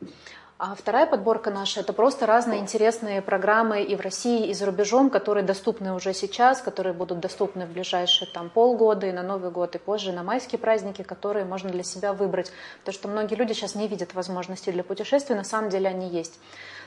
А 0.56 0.76
вторая 0.76 1.06
подборка 1.06 1.50
наша– 1.50 1.80
это 1.80 1.92
просто 1.92 2.26
разные 2.26 2.60
интересные 2.60 3.22
программы 3.22 3.82
и 3.82 3.96
в 3.96 4.00
России, 4.00 4.46
и 4.46 4.54
за 4.54 4.66
рубежом, 4.66 5.10
которые 5.10 5.42
доступны 5.42 5.94
уже 5.94 6.14
сейчас, 6.14 6.60
которые 6.60 6.92
будут 6.92 7.18
доступны 7.18 7.66
в 7.66 7.72
ближайшие 7.72 8.28
там, 8.30 8.50
полгода, 8.50 9.08
и 9.08 9.12
на 9.12 9.24
Новый 9.24 9.50
год, 9.50 9.74
и 9.74 9.78
позже, 9.78 10.12
на 10.12 10.22
майские 10.22 10.60
праздники, 10.60 11.02
которые 11.02 11.44
можно 11.44 11.70
для 11.70 11.82
себя 11.82 12.12
выбрать. 12.12 12.52
Потому 12.80 12.94
что 12.94 13.08
многие 13.08 13.34
люди 13.34 13.52
сейчас 13.52 13.74
не 13.74 13.88
видят 13.88 14.14
возможности 14.14 14.70
для 14.70 14.84
путешествий, 14.84 15.34
на 15.34 15.42
самом 15.42 15.70
деле 15.70 15.88
они 15.88 16.08
есть. 16.08 16.38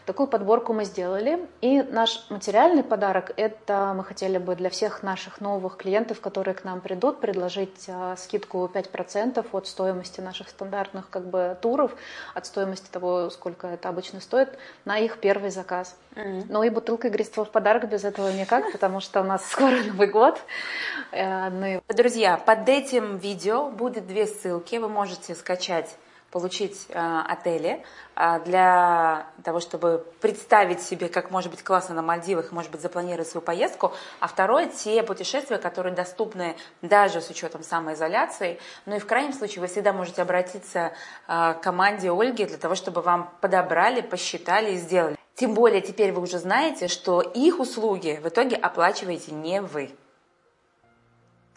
Такую 0.05 0.27
подборку 0.27 0.73
мы 0.73 0.83
сделали. 0.83 1.47
И 1.61 1.81
наш 1.81 2.25
материальный 2.29 2.83
подарок– 2.83 3.31
это 3.37 3.93
мы 3.95 4.03
хотели 4.03 4.37
бы 4.37 4.55
для 4.55 4.69
всех 4.69 5.01
наших 5.01 5.39
новых 5.39 5.77
клиентов, 5.77 6.19
которые 6.19 6.55
к 6.55 6.65
нам 6.65 6.81
придут, 6.81 7.21
предложить 7.21 7.85
а, 7.87 8.15
скидку 8.17 8.69
5% 8.73 9.45
от 9.51 9.67
стоимости 9.67 10.19
наших 10.19 10.49
стандартных 10.49 11.09
как 11.09 11.25
бы, 11.25 11.57
туров, 11.61 11.95
от 12.33 12.45
стоимости 12.45 12.89
того, 12.91 13.29
сколько 13.29 13.67
это 13.67 13.87
обычно 13.87 14.19
стоит, 14.19 14.49
на 14.83 14.97
их 14.97 15.19
первый 15.19 15.51
заказ. 15.51 15.95
Mm-hmm. 16.15 16.45
Ну 16.49 16.63
и 16.63 16.69
бутылка 16.69 17.07
игристого 17.07 17.45
в 17.45 17.49
подарок 17.49 17.87
без 17.87 18.03
этого 18.03 18.29
никак, 18.31 18.71
потому 18.73 18.99
что 18.99 19.21
у 19.21 19.23
нас 19.23 19.45
скоро 19.49 19.83
Новый 19.83 20.07
год. 20.07 20.41
Э, 21.11 21.49
ну 21.49 21.81
Друзья, 21.87 22.37
под 22.37 22.67
этим 22.67 23.17
видео 23.17 23.69
будет 23.69 24.05
две 24.05 24.27
ссылки. 24.27 24.75
Вы 24.75 24.89
можете 24.89 25.33
скачать 25.33 25.95
получить 26.33 26.87
э, 26.89 27.21
отели 27.27 27.83
э, 28.15 28.39
для 28.43 29.27
того, 29.43 29.59
чтобы 29.59 30.03
представить 30.19 30.81
себе, 30.81 31.07
как 31.07 31.29
может 31.29 31.51
быть 31.51 31.63
классно 31.63 31.93
на 31.93 32.01
Мальдивах, 32.01 32.51
может 32.51 32.71
быть, 32.71 32.81
запланировать 32.81 33.27
свою 33.27 33.45
поездку. 33.45 33.93
А 34.19 34.27
второе, 34.27 34.65
те 34.65 35.03
путешествия, 35.03 35.59
которые 35.59 35.93
доступны 35.93 36.55
даже 36.81 37.21
с 37.21 37.29
учетом 37.29 37.61
самоизоляции. 37.61 38.59
Ну 38.87 38.95
и 38.95 38.99
в 38.99 39.05
крайнем 39.05 39.31
случае 39.31 39.61
вы 39.61 39.67
всегда 39.67 39.93
можете 39.93 40.23
обратиться 40.23 40.91
э, 41.27 41.53
к 41.53 41.59
команде 41.61 42.11
Ольги 42.11 42.45
для 42.45 42.57
того, 42.57 42.73
чтобы 42.73 43.01
вам 43.01 43.29
подобрали, 43.39 44.01
посчитали 44.01 44.71
и 44.71 44.77
сделали. 44.77 45.15
Тем 45.35 45.53
более 45.53 45.81
теперь 45.81 46.11
вы 46.13 46.23
уже 46.23 46.39
знаете, 46.39 46.87
что 46.87 47.21
их 47.21 47.59
услуги 47.59 48.19
в 48.23 48.27
итоге 48.27 48.55
оплачиваете 48.55 49.33
не 49.33 49.61
вы. 49.61 49.91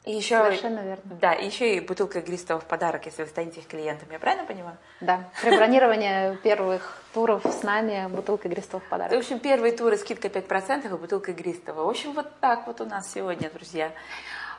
И 0.07 0.13
еще, 0.13 0.39
Совершенно 0.39 0.81
верно. 0.81 1.03
Да, 1.21 1.33
и 1.33 1.47
еще 1.47 1.77
и 1.77 1.81
бутылка 1.81 2.21
игристого 2.21 2.61
в 2.61 2.65
подарок, 2.65 3.07
если 3.07 3.23
вы 3.23 3.29
станете 3.29 3.59
их 3.59 3.67
клиентом. 3.67 4.09
Я 4.13 4.21
правильно 4.21 4.47
понимаю? 4.47 4.77
Да. 5.01 5.25
При 5.43 5.57
бронировании 5.57 6.37
первых 6.37 7.03
туров 7.13 7.43
с 7.45 7.65
нами 7.65 8.07
бутылка 8.09 8.47
игристого 8.47 8.79
в 8.79 8.85
подарок. 8.85 9.13
В 9.13 9.19
общем, 9.19 9.41
первые 9.41 9.77
туры 9.77 9.97
скидка 9.97 10.29
5% 10.29 10.87
и 10.87 10.97
бутылка 10.97 11.33
игристого. 11.33 11.87
В 11.87 11.89
общем, 11.89 12.13
вот 12.13 12.39
так 12.39 12.69
вот 12.69 12.81
у 12.81 12.85
нас 12.85 13.13
сегодня, 13.13 13.51
друзья. 13.51 13.91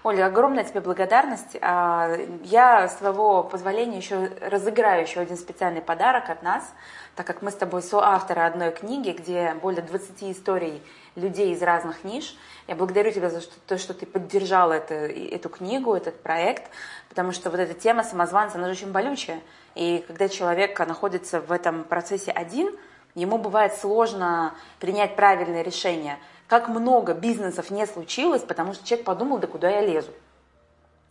Оля, 0.04 0.26
огромная 0.26 0.66
тебе 0.66 0.82
благодарность. 0.82 1.58
А, 1.62 2.14
я, 2.44 2.90
с 2.90 2.96
твоего 2.96 3.44
позволения, 3.44 3.98
еще 3.98 4.30
разыграю 4.42 5.04
еще 5.04 5.22
один 5.22 5.38
специальный 5.38 5.82
подарок 5.82 6.30
от 6.30 6.44
нас, 6.44 6.74
так 7.18 7.26
как 7.26 7.42
мы 7.42 7.50
с 7.50 7.56
тобой 7.56 7.82
соавторы 7.82 8.42
одной 8.42 8.72
книги, 8.72 9.10
где 9.10 9.56
более 9.56 9.82
20 9.82 10.24
историй 10.26 10.84
людей 11.16 11.52
из 11.52 11.64
разных 11.64 12.04
ниш. 12.04 12.38
Я 12.68 12.76
благодарю 12.76 13.12
тебя 13.12 13.32
за 13.32 13.42
то, 13.66 13.80
что 13.80 13.96
ты 13.96 14.06
поддержала 14.06 14.74
это, 14.74 14.94
эту 14.94 15.50
книгу, 15.50 15.96
этот 15.96 16.22
проект, 16.22 16.70
потому 17.10 17.32
что 17.32 17.50
вот 17.50 17.60
эта 17.60 17.74
тема 17.74 18.04
самозванца, 18.04 18.60
она 18.60 18.68
же 18.68 18.74
очень 18.74 18.92
болючая. 18.92 19.42
И 19.74 20.04
когда 20.06 20.30
человек 20.30 20.78
находится 20.78 21.42
в 21.42 21.52
этом 21.52 21.86
процессе 21.86 22.32
один, 22.32 22.78
ему 23.16 23.40
бывает 23.40 23.74
сложно 23.74 24.54
принять 24.80 25.16
правильное 25.16 25.64
решение. 25.64 26.20
Как 26.48 26.70
много 26.70 27.16
бизнесов 27.16 27.72
не 27.72 27.88
случилось, 27.88 28.44
потому 28.44 28.74
что 28.74 28.86
человек 28.86 29.08
подумал, 29.08 29.40
да 29.40 29.48
куда 29.48 29.72
я 29.72 29.82
лезу. 29.82 30.12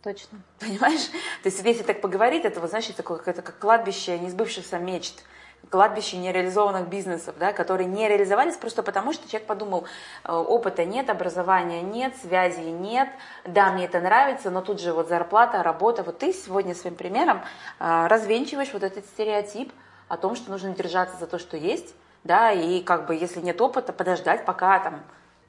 Точно. 0.03 0.39
Понимаешь? 0.59 1.07
То 1.43 1.49
есть 1.49 1.61
если 1.65 1.83
так 1.83 1.99
поговорить, 1.99 2.45
это, 2.45 2.61
вот, 2.61 2.69
знаешь, 2.69 2.85
такое, 2.95 3.19
это 3.25 3.41
как 3.41 3.59
кладбище 3.59 4.17
несбывшихся 4.19 4.79
мечт 4.79 5.25
кладбище 5.69 6.17
нереализованных 6.17 6.87
бизнесов, 6.87 7.35
да, 7.37 7.53
которые 7.53 7.87
не 7.87 8.07
реализовались 8.07 8.55
просто 8.55 8.83
потому, 8.83 9.13
что 9.13 9.27
человек 9.29 9.47
подумал, 9.47 9.85
«Э, 10.23 10.33
опыта 10.33 10.85
нет, 10.85 11.09
образования 11.09 11.81
нет, 11.81 12.15
связи 12.17 12.61
нет, 12.61 13.09
да, 13.45 13.71
мне 13.71 13.85
это 13.85 13.99
нравится, 13.99 14.49
но 14.49 14.61
тут 14.61 14.79
же 14.79 14.93
вот 14.93 15.09
зарплата, 15.09 15.63
работа. 15.63 16.03
Вот 16.03 16.19
ты 16.19 16.33
сегодня 16.33 16.73
своим 16.73 16.95
примером 16.95 17.41
э, 17.79 18.07
развенчиваешь 18.07 18.71
вот 18.73 18.83
этот 18.83 19.05
стереотип 19.05 19.73
о 20.07 20.17
том, 20.17 20.35
что 20.35 20.51
нужно 20.51 20.73
держаться 20.73 21.17
за 21.17 21.27
то, 21.27 21.37
что 21.37 21.57
есть, 21.57 21.93
да, 22.23 22.51
и 22.51 22.81
как 22.81 23.07
бы 23.07 23.15
если 23.15 23.41
нет 23.41 23.59
опыта, 23.59 23.93
подождать, 23.93 24.45
пока 24.45 24.79
там 24.79 25.03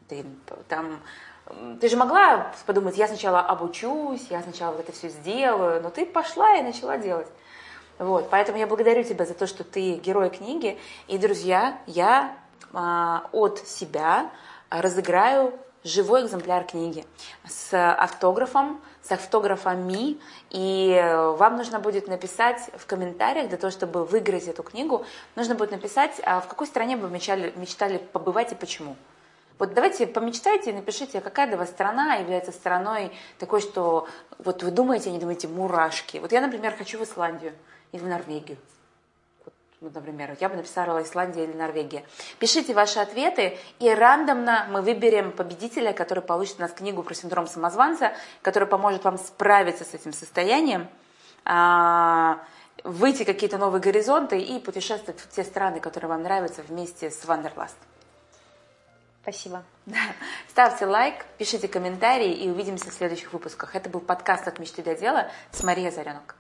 ты 0.08 0.24
там 0.68 1.00
ты 1.80 1.88
же 1.88 1.96
могла 1.96 2.52
подумать, 2.66 2.98
я 2.98 3.08
сначала 3.08 3.40
обучусь, 3.40 4.26
я 4.28 4.42
сначала 4.42 4.72
вот 4.72 4.80
это 4.80 4.92
все 4.92 5.08
сделаю, 5.08 5.82
но 5.82 5.88
ты 5.90 6.04
пошла 6.04 6.56
и 6.56 6.62
начала 6.62 6.98
делать. 6.98 7.28
Вот, 7.98 8.30
поэтому 8.30 8.58
я 8.58 8.66
благодарю 8.66 9.02
тебя 9.02 9.24
за 9.26 9.34
то, 9.34 9.46
что 9.46 9.64
ты 9.64 9.94
герой 9.94 10.30
книги. 10.30 10.78
И, 11.08 11.18
друзья, 11.18 11.78
я 11.86 12.36
а, 12.72 13.28
от 13.32 13.58
себя 13.66 14.30
разыграю 14.70 15.58
живой 15.82 16.24
экземпляр 16.24 16.64
книги 16.64 17.04
с 17.48 17.72
автографом, 17.72 18.80
с 19.02 19.12
автографами, 19.12 20.18
и 20.50 21.00
вам 21.38 21.56
нужно 21.56 21.80
будет 21.80 22.08
написать 22.08 22.70
в 22.76 22.84
комментариях, 22.86 23.48
для 23.48 23.56
того, 23.56 23.70
чтобы 23.70 24.04
выиграть 24.04 24.48
эту 24.48 24.62
книгу, 24.62 25.04
нужно 25.34 25.54
будет 25.54 25.70
написать, 25.70 26.20
а 26.24 26.40
в 26.40 26.48
какой 26.48 26.66
стране 26.66 26.96
вы 26.96 27.08
мечтали, 27.08 27.52
мечтали 27.56 27.98
побывать 27.98 28.52
и 28.52 28.54
почему. 28.54 28.96
Вот 29.58 29.74
давайте 29.74 30.06
помечтайте 30.06 30.70
и 30.70 30.72
напишите, 30.72 31.20
какая 31.20 31.48
для 31.48 31.56
вас 31.56 31.70
страна 31.70 32.16
является 32.16 32.52
страной 32.52 33.10
такой, 33.38 33.60
что 33.60 34.06
вот 34.38 34.62
вы 34.62 34.70
думаете, 34.70 35.10
а 35.10 35.12
не 35.12 35.18
думаете, 35.18 35.48
мурашки. 35.48 36.18
Вот 36.18 36.30
я, 36.30 36.40
например, 36.40 36.76
хочу 36.76 36.98
в 36.98 37.02
Исландию 37.02 37.54
или 37.92 38.04
Норвегию. 38.04 38.58
Вот, 39.80 39.94
например, 39.94 40.36
я 40.40 40.48
бы 40.48 40.56
написала 40.56 41.00
Исландия 41.02 41.44
или 41.44 41.52
Норвегия. 41.52 42.04
Пишите 42.40 42.74
ваши 42.74 42.98
ответы, 42.98 43.56
и 43.78 43.88
рандомно 43.88 44.66
мы 44.70 44.82
выберем 44.82 45.30
победителя, 45.30 45.92
который 45.92 46.22
получит 46.22 46.58
у 46.58 46.62
нас 46.62 46.72
книгу 46.72 47.04
про 47.04 47.14
синдром 47.14 47.46
самозванца, 47.46 48.12
который 48.42 48.66
поможет 48.66 49.04
вам 49.04 49.18
справиться 49.18 49.84
с 49.84 49.94
этим 49.94 50.12
состоянием, 50.12 50.88
а, 51.44 52.40
выйти 52.82 53.22
какие-то 53.22 53.58
новые 53.58 53.80
горизонты 53.80 54.40
и 54.40 54.58
путешествовать 54.58 55.20
в 55.20 55.28
те 55.28 55.44
страны, 55.44 55.78
которые 55.78 56.08
вам 56.08 56.22
нравятся 56.24 56.62
вместе 56.62 57.10
с 57.12 57.24
Wanderlust. 57.24 57.76
Спасибо. 59.22 59.62
Ставьте 60.48 60.86
лайк, 60.86 61.24
пишите 61.36 61.68
комментарии 61.68 62.32
и 62.32 62.50
увидимся 62.50 62.90
в 62.90 62.94
следующих 62.94 63.32
выпусках. 63.32 63.76
Это 63.76 63.88
был 63.88 64.00
подкаст 64.00 64.48
«От 64.48 64.58
мечты 64.58 64.82
до 64.82 64.96
дела» 64.96 65.30
с 65.52 65.62
Марией 65.62 65.90
Заренок. 65.90 66.37